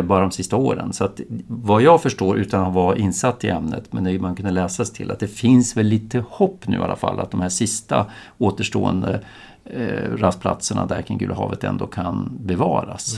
[0.04, 0.92] bara de sista åren.
[0.92, 4.50] Så att vad jag förstår, utan att vara insatt i ämnet, men det man kunde
[4.50, 7.40] läsa sig till, att det finns väl lite hopp nu i alla fall att de
[7.40, 8.06] här sista
[8.38, 9.20] återstående
[9.64, 13.16] eh, rastplatserna där kring Gula havet ändå kan bevaras.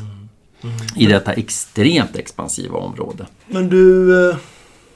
[0.97, 3.27] i detta extremt expansiva område.
[3.47, 4.37] Men du, eh,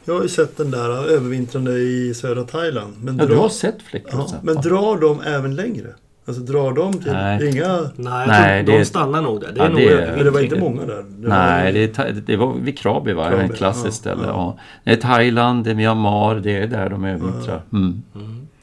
[0.04, 2.94] jag har ju sett den där övervintrande i södra Thailand.
[3.00, 4.34] Men, Ja, du drar- har sett fläckrosa?
[4.34, 5.94] ja, men drar de även längre?
[6.26, 7.12] Alltså drar de till...
[7.12, 7.48] Nej.
[7.50, 7.90] Inga...
[7.96, 9.52] Nej, det- de stannar nog där.
[9.52, 10.12] Det är Ja, nog det.
[10.16, 11.04] Men det var inte många där.
[11.08, 13.28] Det Nej, var, det, är, det var vid Krabi va?
[13.30, 14.22] Krabi, Ett klassiskt ja, ställe.
[14.26, 14.32] ja.
[14.32, 14.58] Ja.
[14.84, 17.62] Det är Thailand, det är Myanmar, det är där de övervintrar.
[17.72, 18.02] Mm.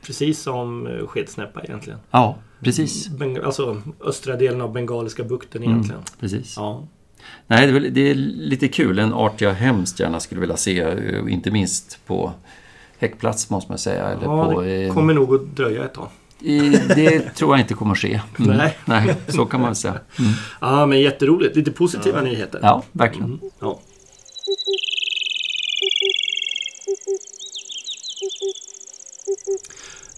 [0.06, 2.00] Precis som eh, skedsnäppa egentligen.
[2.12, 3.10] Ja, precis.
[3.10, 6.02] Beng- alltså östra delen av Bengaliska bukten Mm, egentligen.
[6.20, 6.54] precis.
[6.58, 6.84] Ja.
[7.48, 9.00] Nej, det är, det är lite kul.
[9.00, 10.80] En art jag hemskt gärna skulle vilja se.
[10.82, 12.32] eh, Inte minst på
[13.00, 14.08] häckplats måste man säga.
[14.08, 16.08] Eller ja, på, det eh, kommer nog att dröja ett tag.
[16.96, 18.22] Det tror jag inte kommer att ske.
[18.40, 18.58] Mm.
[18.58, 18.78] Nej.
[18.86, 20.00] Nej, så kan man säga.
[20.20, 20.32] Mm.
[20.62, 21.56] Ja, men jätteroligt.
[21.56, 22.60] Lite positiva nyheter.
[22.64, 23.26] Ja, verkligen.
[23.26, 23.80] Mm, ja.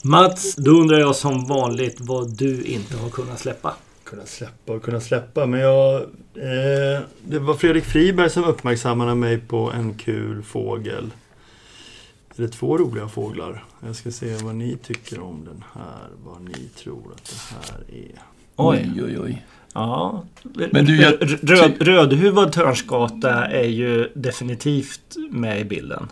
[0.04, 3.76] Mats, då undrar jag som vanligt vad du inte har kunnat släppa.
[4.04, 5.46] Kunna släppa och kunna släppa.
[5.46, 5.96] Men jag...
[6.36, 11.12] Eh, det var Fredrik Friberg som uppmärksammade mig på en kul fågel.
[12.38, 13.64] Eller två roliga fåglar.
[13.86, 16.08] Jag ska se vad ni tycker om den här.
[16.26, 18.22] Vad ni tror att det här är.
[18.56, 19.46] Oj, oj, oj.
[19.74, 20.24] Ja.
[20.72, 26.08] Men du, jag- Röd, rödhuvad törnskata är ju definitivt med i bilden.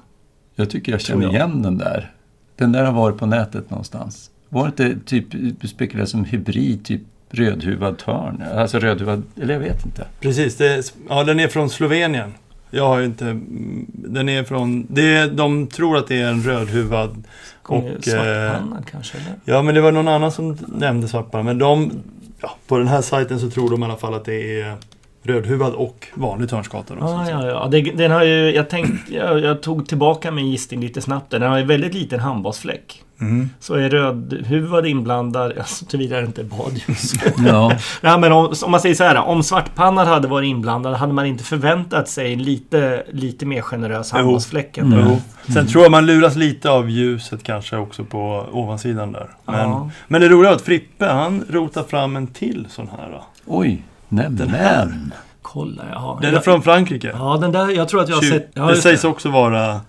[0.56, 2.12] Jag tycker jag känner känner igen den där.
[2.56, 4.32] Den där har varit på nätet någonstans.
[4.50, 5.26] Var det inte typ
[5.70, 8.44] spekulerat som hybrid, typ rödhuvad törn?
[8.56, 10.08] Alltså rödhuvad, eller jag vet inte.
[10.20, 12.34] Precis, det är, ja, den är från Slovenien.
[12.76, 13.26] Jag har ju inte...
[13.26, 14.88] mm, Den är från...
[14.90, 17.24] Det är, de tror att det är en rödhuvad.
[17.64, 19.18] Och, eh, Svartpannad kanske?
[19.18, 19.34] Eller?
[19.46, 21.44] Ja, men det var någon annan som nämnde svartpanna.
[21.44, 21.92] Men de...
[22.42, 24.76] Ja, på den här sajten så tror de i alla fall att det är
[25.24, 26.94] rödhuvad och vanlig törnskata.
[27.02, 27.68] Ah, ja, ja.
[27.72, 31.32] Det, den har ju, jag, tänkt, jag, jag tog tillbaka min gissning lite snabbt.
[31.32, 33.04] Den har ju väldigt liten handbollsfläck.
[33.24, 33.50] Mhm.
[33.60, 37.14] Så är rödhuvad inblandad, alltså, såvida det inte är badljus.
[37.48, 37.72] Ja,
[38.02, 39.18] Nej, men om, om man säger så här.
[39.18, 44.78] Om svartpannad hade varit inblandad hade man inte förväntat sig lite, lite mer generös handbollsfläck
[44.78, 45.16] Mm.
[45.54, 49.28] Sen tror jag man luras lite av ljuset kanske också på ovansidan där.
[49.46, 49.90] Men, Ja.
[50.08, 53.10] men det roliga är att Frippe, han rotar fram en till sån här.
[53.12, 53.24] Då.
[53.46, 54.50] oj, nämen.
[54.50, 54.94] här.
[55.42, 56.20] Kolla, jaha.
[56.22, 57.12] Den är från Frankrike.
[57.18, 58.52] Ja, den där, jag tror att jag har sett...
[58.54, 59.82] Ja, det sägs också vara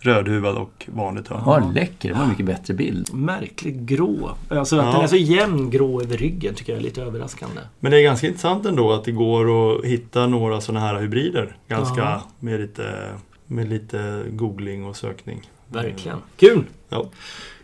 [0.00, 1.42] rödhuvad och vanlig törn.
[1.46, 2.08] Ja, läcker.
[2.08, 3.14] Det var en mycket bättre bild.
[3.14, 4.30] Märkligt grå.
[4.48, 4.92] Alltså att Ja.
[4.92, 7.60] den är så jämn grå över ryggen tycker jag är lite överraskande.
[7.80, 11.56] Men det är ganska intressant ändå att det går att hitta några sådana här hybrider.
[11.68, 12.22] Ganska Ja.
[12.38, 13.08] med, lite,
[13.46, 15.40] med lite googling och sökning.
[15.68, 16.18] Verkligen.
[16.36, 16.64] Kul!
[16.88, 17.04] Ja.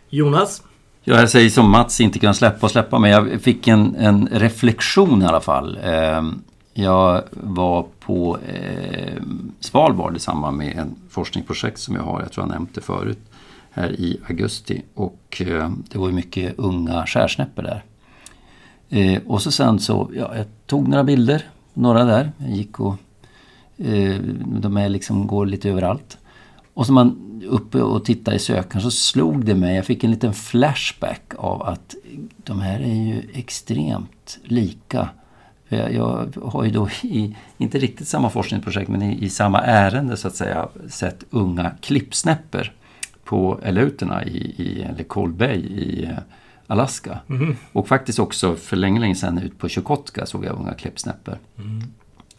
[0.09, 0.63] Jonas?
[1.03, 4.27] Ja, jag säger som Mats inte kan släppa och släppa, men jag fick en, en
[4.31, 5.79] reflektion i alla fall.
[6.79, 9.21] Jag var på eh,
[9.59, 13.19] Svalbard i samband med en forskningsprojekt som jag har, jag tror jag nämnt det förut,
[13.71, 14.81] här i augusti.
[14.93, 17.83] Och eh, det var ju mycket unga skärsnäppor där.
[18.89, 22.31] Eh, och så sen så, ja, jag tog några bilder, några där.
[22.37, 22.95] Jag gick och,
[23.77, 24.19] eh,
[24.59, 26.17] de är liksom, går lite överallt.
[26.73, 30.11] Och så man uppe och tittade i sökaren så slog det mig, jag fick en
[30.11, 31.95] liten flashback av att
[32.37, 35.09] de här är ju extremt lika.
[35.69, 39.61] För Jag, jag har ju då i, inte riktigt samma forskningsprojekt, men i, i samma
[39.61, 42.71] ärende så att säga, sett unga klippsnäppor
[43.23, 46.17] på eleuterna i, i eller Cold Bay i eh,
[46.67, 47.19] Alaska.
[47.71, 51.37] Och faktiskt också för länge, länge sedan ut på Chukotka såg jag unga klippsnäppor.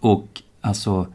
[0.00, 1.06] Och alltså,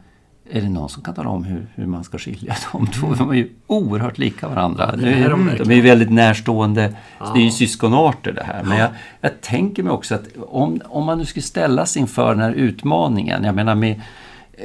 [0.50, 3.14] är det någon som kan tala om hur, hur man ska skilja de två?
[3.14, 4.96] De är ju oerhört lika varandra.
[4.96, 6.94] det är de de, är väldigt närstående.
[7.34, 8.62] Det är ju syskonarter det här.
[8.62, 8.90] Men jag,
[9.20, 13.44] jag tänker mig också att om, om man nu skulle ställas inför den här utmaningen.
[13.44, 14.00] Jag menar med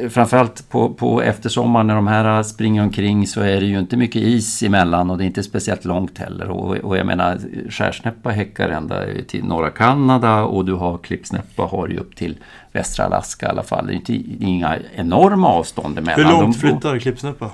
[0.09, 4.21] Framförallt på, på eftersommaren när de här springer omkring så är det ju inte mycket
[4.21, 6.49] is emellan och det är inte speciellt långt heller.
[6.49, 11.87] Och, och jag menar skärsnäppa häckar ända till norra Kanada och du har klippsnäppa har
[11.87, 12.37] ju upp till
[12.71, 13.87] västra Alaska i alla fall.
[13.87, 16.25] Det är inte, det är inga enorma avstånd emellan.
[16.25, 17.49] Hur De- långt flyttar klippsnäppa?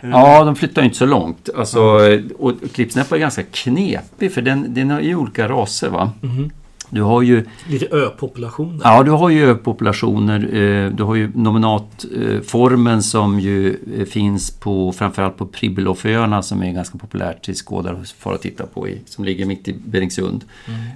[0.00, 1.48] Ja, de flyttar inte så långt.
[1.56, 1.80] Alltså,
[2.38, 5.88] och klippsnäppa är ganska knepig för den, den har ju olika raser.
[5.88, 6.12] Va?
[6.94, 8.80] Du har ju Lite öpopulationer.
[8.84, 10.54] Ja, du har ju överpopulationer.
[10.54, 16.72] eh, Du har ju nominatformen som ju eh, finns på framförallt på Pribiloföarna som är
[16.72, 20.44] ganska populärt till skådare för att titta på i, som ligger mitt i Beringsund.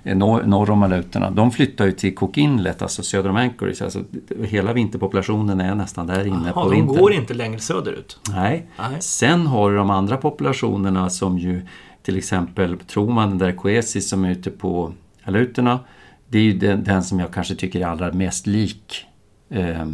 [0.04, 1.30] eh, Norr, norr om Aleutterna.
[1.30, 3.82] De flyttar ju till Cook Inlet, alltså söder om Anchorage.
[3.82, 4.00] Alltså,
[4.44, 6.96] hela vinterpopulationen är nästan där inne Ja, på de vintern.
[6.96, 8.18] går inte längre söderut.
[8.34, 8.66] Nej.
[8.78, 8.96] Nej.
[9.00, 11.62] Sen har du de andra populationerna som ju
[12.02, 14.92] till exempel, tror man den där Coesis som är ute på
[15.26, 15.80] Aleutterna,
[16.28, 19.06] det är ju den, den som jag kanske tycker är allra mest lik
[19.48, 19.86] eh,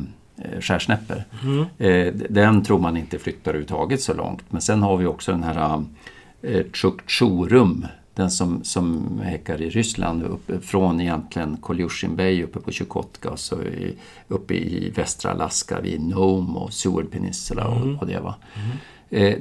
[0.60, 1.24] skärsnäppor.
[1.78, 4.42] Eh, den tror man inte flyttar överhuvudtaget så långt.
[4.48, 5.84] Men sen har vi också den här
[6.42, 12.72] eh, Chukchorum den som, som häckar i Ryssland uppe från egentligen Kolyushin Bay uppe på
[12.72, 13.96] Chukotka och så i,
[14.28, 18.20] uppe i västra Alaska vid Nome och Seward Peninsula och, och det.
[18.20, 18.34] Va?
[18.54, 18.62] Eh,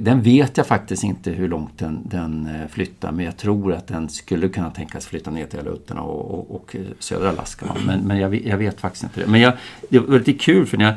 [0.00, 3.86] Den vet jag faktiskt inte hur långt den, den eh, flyttar men jag tror att
[3.86, 7.66] den skulle kunna tänkas flytta ner till Aleutterna och, och, och eh, södra Alaska.
[7.86, 9.26] Men, men jag, vet- jag vet faktiskt inte det.
[9.26, 9.52] Men jag,
[9.90, 10.94] det var lite kul för när jag,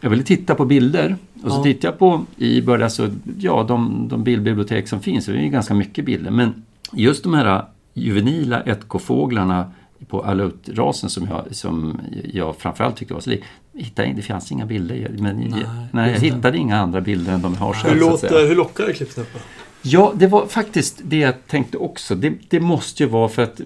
[0.00, 1.62] jag ville titta på bilder och så Ja.
[1.62, 5.74] tittade jag på eBird, alltså ja de, de bildbibliotek som finns, det är ju ganska
[5.74, 6.30] mycket bilder.
[6.30, 6.54] Men
[6.92, 9.70] just de här juvenila 1K-fåglarna
[10.08, 12.00] på aleutrasen som jag, som
[12.32, 13.42] jag framförallt tyckte var så lik.
[13.74, 15.10] Hittade jag- Det fanns inga bilder.
[15.18, 17.94] Men nej, nej, jag hittade inga andra bilder än de jag har själv.
[17.94, 19.38] Hur, låter, hur lockar det klippsnäppa?
[19.84, 22.14] Ja, det var faktiskt det jag tänkte också.
[22.14, 23.60] Det, det måste ju vara för att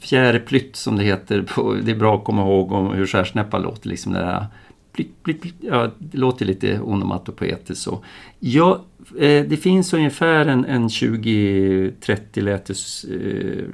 [0.00, 3.88] fjärrplytt som det heter, på, det är bra att komma ihåg om hur skärsnäppa låter.
[3.88, 4.46] Liksom det, där,
[4.92, 8.04] plitt, plitt, plitt, ja, det låter lite onomatopoetiskt så.
[8.40, 8.84] Ja,
[9.18, 13.04] eh, det finns ungefär en, en 20-30 lätes...
[13.04, 13.64] Eh,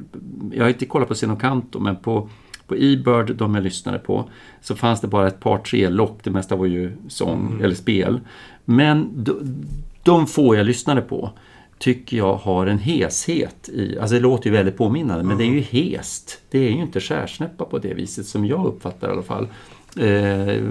[0.53, 2.29] jag har inte kollat på Senocanto, men på
[2.69, 4.31] på eBird, de jag lyssnade på,
[4.61, 6.21] så fanns det bara ett par tre lock.
[6.23, 8.21] Det mesta var ju sång eller spel.
[8.65, 9.67] Men de,
[10.03, 11.31] de få jag lyssnade på
[11.79, 15.47] tycker jag har en heshet i, alltså det låter ju väldigt påminnande men det är
[15.47, 16.41] ju hest.
[16.51, 19.49] Det är ju inte skärsnäppa på det viset som jag uppfattar i alla fall.
[19.97, 20.65] Eh,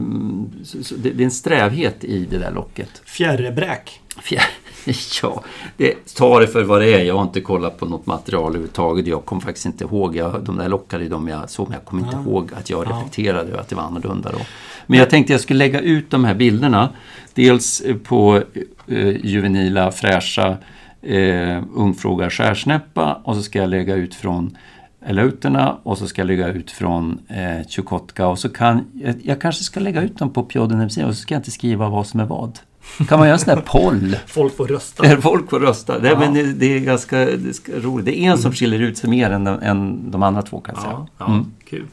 [0.64, 3.02] så, så det, det är en strävhet i det där locket.
[3.06, 4.02] Fjärrebräk.
[4.22, 4.44] Fjär,
[5.22, 5.44] ja,
[5.78, 7.04] det, ta det för vad det är.
[7.04, 9.08] Jag har inte kollat på något material överhuvudtaget.
[9.08, 10.16] Jag kommer faktiskt inte ihåg.
[10.16, 12.92] Jag, de där lockade ju de jag såg men jag kommer inte ihåg att jag
[12.92, 14.40] reflekterade över att det var annorlunda då.
[14.86, 16.90] Men jag tänkte jag skulle lägga ut de här bilderna.
[17.34, 18.42] Dels eh, på
[18.88, 20.58] eh, juvenila, fräscha
[21.02, 24.58] eh, ungfrågar skärsnäppa och så ska jag lägga ut från
[25.06, 29.42] Eleuterna och så ska jag lägga ut från eh, Chukotka och så kan jag, jag
[29.42, 32.20] kanske ska lägga ut dem på Pjodden och så ska jag inte skriva vad som
[32.20, 32.60] är vad.
[33.08, 34.16] Kan man göra en sån här poll?
[34.28, 35.22] Folk får rösta.
[35.22, 36.00] Folk får rösta.
[36.00, 36.20] Det, Ja.
[36.20, 37.24] men det, det är ganska det
[37.70, 38.06] är roligt.
[38.06, 40.76] Det är en som skiljer ut sig mer än, de- än de andra två kan
[40.76, 40.94] jag säga.
[40.94, 41.46] Ja, ja Mm.
[41.70, 41.86] kul.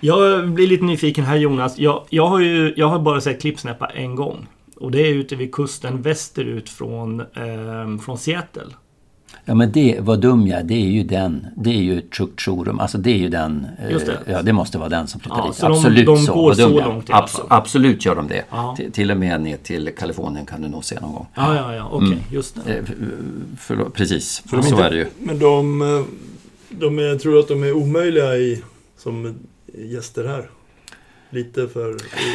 [0.00, 1.78] Jag blir lite nyfiken här Jonas.
[1.78, 4.46] Jag, jag, har ju, jag har bara sett klippsnäppa en gång.
[4.76, 8.62] Och det är ute vid kusten västerut från, eh, från Seattle.
[9.44, 11.46] Ja men det, vad dum jag är, det är ju den.
[11.56, 12.80] Det är ju Chukchurum.
[12.80, 13.66] Alltså det är ju den.
[13.84, 14.18] eh, Just det.
[14.26, 15.54] Ja det måste vara den som flyttar Ja, dit.
[15.56, 16.34] så de- absolut de så.
[16.34, 17.40] går så långt i alla Abs-.
[17.48, 18.44] Absolut gör de det.
[18.50, 18.76] Ja.
[18.92, 21.26] Till, och med ner till Kalifornien kan du nog se någon gång.
[21.34, 21.88] Ja, ja, ja.
[21.92, 22.72] Okej, just det.
[22.72, 22.94] Eh, f-
[23.58, 25.06] förlåt, precis, de så inte- är det ju.
[25.18, 26.04] Men de, eh,
[26.70, 28.62] de är, tror att de är omöjliga i,
[28.98, 29.34] som
[29.78, 30.50] gäster här?
[31.30, 31.88] Lite för...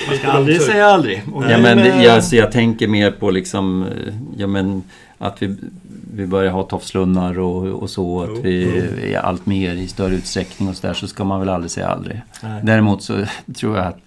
[0.10, 1.24] Man ska aldrig säga aldrig.
[1.50, 3.86] Ja, men jag, alltså, jag tänker mer på liksom,
[4.38, 4.84] ja, men,
[5.18, 5.56] att vi,
[6.14, 8.22] vi börjar ha tofslunnar och, och så.
[8.24, 8.64] Att Jo, vi
[9.02, 9.06] jo.
[9.16, 10.94] är allt mer i större utsträckning och så där.
[10.94, 12.22] Så ska man väl aldrig säga aldrig.
[12.44, 12.62] Nej.
[12.64, 13.26] Däremot så
[13.56, 13.98] tror jag att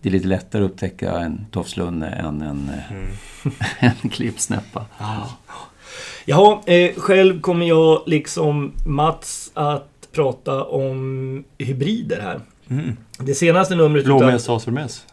[0.00, 3.54] det är lite lättare att upptäcka en tofslunne än en, Mm.
[4.02, 4.86] en klippsnäppa.
[6.24, 12.40] Ja, eh, själv kommer jag liksom Mats att prata om hybrider här.
[12.68, 12.96] Mm.
[13.26, 15.06] Det senaste numret Blåmes, asurmes.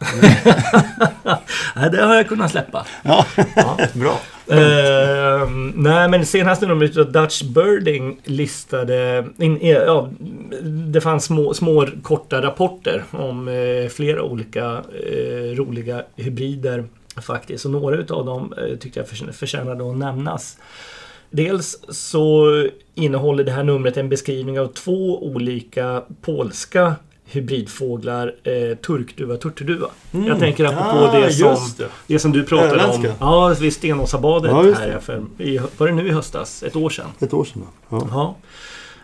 [1.76, 2.86] Nej, det har jag kunnat släppa.
[3.02, 3.26] Ja,
[3.56, 3.78] Ja.
[3.94, 4.20] bra.
[4.56, 9.24] Eh, nej, men senaste numret av Dutch Birding listade...
[9.38, 10.08] In, ja,
[10.92, 14.64] det fanns små, små korta rapporter om eh, flera olika
[15.06, 16.84] eh, roliga hybrider
[17.22, 17.64] faktiskt.
[17.64, 20.58] Och några utav dem eh, tyckte jag förtjä- förtjänade att nämnas.
[21.30, 22.46] Dels så
[22.94, 26.94] innehåller det här numret en beskrivning av två olika polska
[27.30, 29.86] hybridfåglar, eh, turkduva turturduva.
[30.26, 31.56] Jag tänker apropå Ah, det som...
[31.78, 31.88] det.
[32.06, 32.78] Det som du pratade om.
[32.80, 33.12] Öländska.
[33.20, 35.00] Ja, vid Stenåsabadet Ja, här det.
[35.00, 36.62] för, i, var det nu i höstas?
[36.62, 37.06] Ett år sedan?
[37.20, 37.62] Ett år sedan.
[37.88, 38.06] Ja.
[38.10, 38.34] Ja.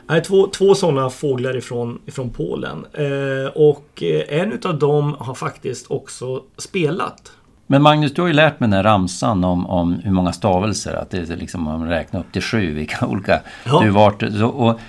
[0.08, 2.84] Nej, två, två sådana fåglar ifrån, ifrån Polen.
[2.92, 7.32] Eh, och eh, en utav dem har faktiskt också spelat.
[7.66, 10.94] Men Magnus, du har ju lärt mig den här ramsan om, om hur många stavelser.
[10.94, 13.80] Att det är liksom, om man räknar upp till sju, vilka olika Ja.
[13.82, 14.20] du vart.
[14.38, 14.80] Så, och,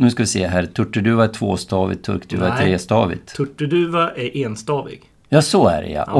[0.00, 0.66] nu ska vi se här.
[0.66, 3.34] Turturduva är tvåstavigt, turkduva är trestavigt.
[3.36, 5.02] Turturduva är enstavig.
[5.28, 6.04] Ja, så är det ja.
[6.06, 6.12] Ja.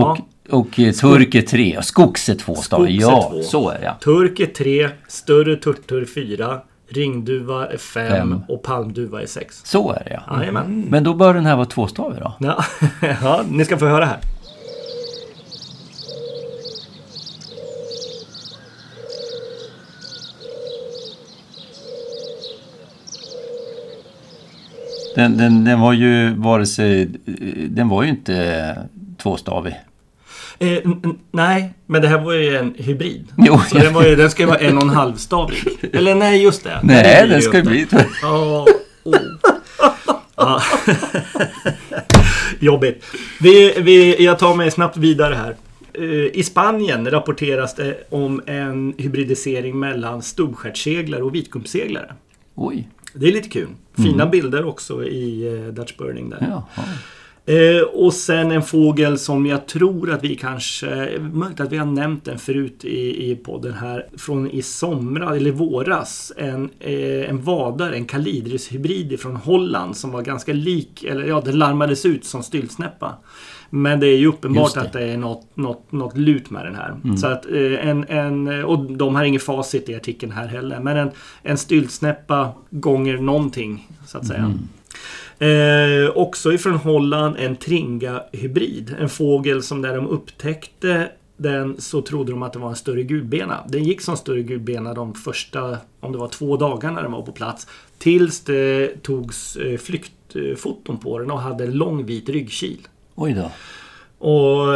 [0.51, 1.79] Och, och eh, turk är tre.
[1.79, 2.35] Och skogs är
[2.87, 3.43] är Ja, två.
[3.43, 3.95] så är det ja.
[4.05, 8.41] Turk är tre, större turtur fyra, ringduva är fem, Fem.
[8.49, 9.61] och palmduva är sex.
[9.65, 10.39] Så är det ja.
[10.41, 10.85] Jajamän.
[10.91, 12.35] Men då bör den här vara tvåstavig då?
[12.41, 12.65] Ja.
[13.23, 14.19] ja, ni ska få höra här.
[25.15, 27.09] Den, den, den var ju vare sig...
[27.69, 28.77] Den var ju inte
[29.23, 29.75] tvåstavig.
[30.59, 30.79] Eh,
[31.33, 33.29] nej, men det här var ju en hybrid.
[33.37, 35.59] Jo, Så den, var ju, den ska ju vara en och en halv stavig.
[35.93, 36.81] Eller nej, just det.
[36.83, 37.87] Nej, den ska ju bli...
[38.23, 38.67] Ja,
[39.05, 39.17] oh.
[40.37, 40.63] Ja.
[42.61, 43.05] Jobbigt.
[43.41, 45.57] Vi, vi, jag tar mig snabbt vidare här.
[45.95, 52.15] Eh, I Spanien rapporteras det om en hybridisering mellan stubbstjärtseglare och vitgubbseglare.
[52.55, 52.89] Oj.
[53.15, 53.69] Det är lite kul.
[53.97, 54.31] Fina Mm.
[54.31, 56.47] bilder också i eh, Dutch Burning där.
[56.51, 56.85] Jaha.
[57.47, 61.87] Eh, och sen en fågel som jag tror att vi kanske, möjligt att vi har
[61.87, 66.33] nämnt den förut i, i podden här, från i somras, eller våras.
[66.37, 71.59] En, eh, en vadare, en kalidris-hybrid från Holland som var ganska lik, eller ja, den
[71.59, 73.17] larmades ut som styltsnäppa.
[73.71, 74.81] Men det är ju uppenbart det.
[74.81, 77.17] att det är något, något, något lut med den här.
[77.17, 80.81] Så att eh, en, en, och de har ingen facit i artikeln här heller.
[80.81, 81.11] Men en,
[81.43, 84.55] en styltsnäppa gånger någonting, så att säga.
[85.39, 88.95] Eh, också ifrån Holland en Tringa-hybrid.
[89.01, 93.03] En fågel som när de upptäckte den så trodde de att det var en större
[93.03, 93.65] gulbena.
[93.69, 97.33] Den gick som större gulbena de första, om det var två dagarna den var på
[97.33, 97.67] plats.
[97.99, 102.79] Tills det togs eh, flyktfoton på den och hade lång vit ryggkil.
[103.15, 103.51] Oj då.
[104.21, 104.75] Och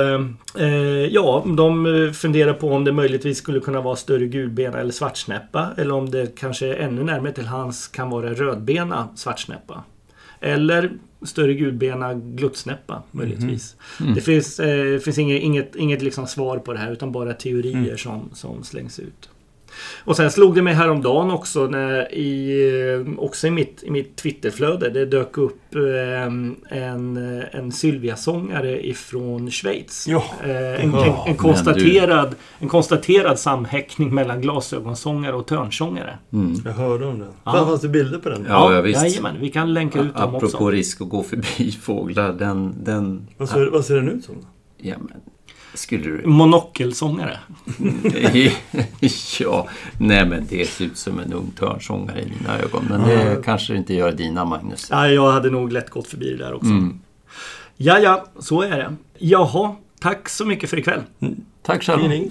[0.61, 4.93] eh, ja, de eh, funderar på om det möjligtvis skulle kunna vara större gulbena eller
[4.93, 5.71] svartsnäppa.
[5.77, 9.85] Eller om det kanske ännu närmare till hans kan vara rödbena svartsnäppa.
[10.41, 10.91] Eller
[11.23, 13.77] större gulbena gluttsnäppa möjligtvis.
[14.15, 17.97] Det finns, eh, finns inget, inget, inget liksom svar på det här utan bara teorier
[17.97, 19.29] som, som slängs ut.
[20.05, 24.91] Och sen slog det mig häromdagen också när i, också i mitt, i mitt Twitterflöde.
[24.91, 26.23] Det dök upp eh,
[26.79, 27.17] en,
[27.53, 30.07] en Sylvia-sångare ifrån Schweiz.
[30.09, 30.25] Ja.
[30.45, 36.19] Eh, en, en, en, konstaterad, en konstaterad samhäckning mellan glasögonsångare och törnsångare.
[36.65, 37.29] Jag hörde om den.
[37.45, 37.53] Ja.
[37.53, 38.47] Fan, fanns det bilder på den?
[38.49, 39.03] Ja, ja, visst.
[39.03, 40.71] Jajamän, vi kan länka ut dem Apropå också.
[40.71, 42.85] risk att gå förbi fåglar, den...
[42.85, 44.35] den Vad, ser, vad ser den ut som?
[44.79, 45.21] ja, men,
[45.75, 46.23] skulle du...
[46.27, 47.39] Monokelsångare.
[49.41, 49.69] ja,
[49.99, 52.85] nej men det ser ut som en ung törnsångare i dina ögon.
[52.89, 54.89] Men det kanske det inte gör dina, Magnus.
[54.91, 56.71] Ja, jag hade nog lätt gått förbi det där också.
[56.71, 57.01] Mm.
[57.77, 58.95] Ja, ja, så är det.
[59.19, 61.03] Jaha, tack så mycket för ikväll.
[61.63, 62.31] Tack själv.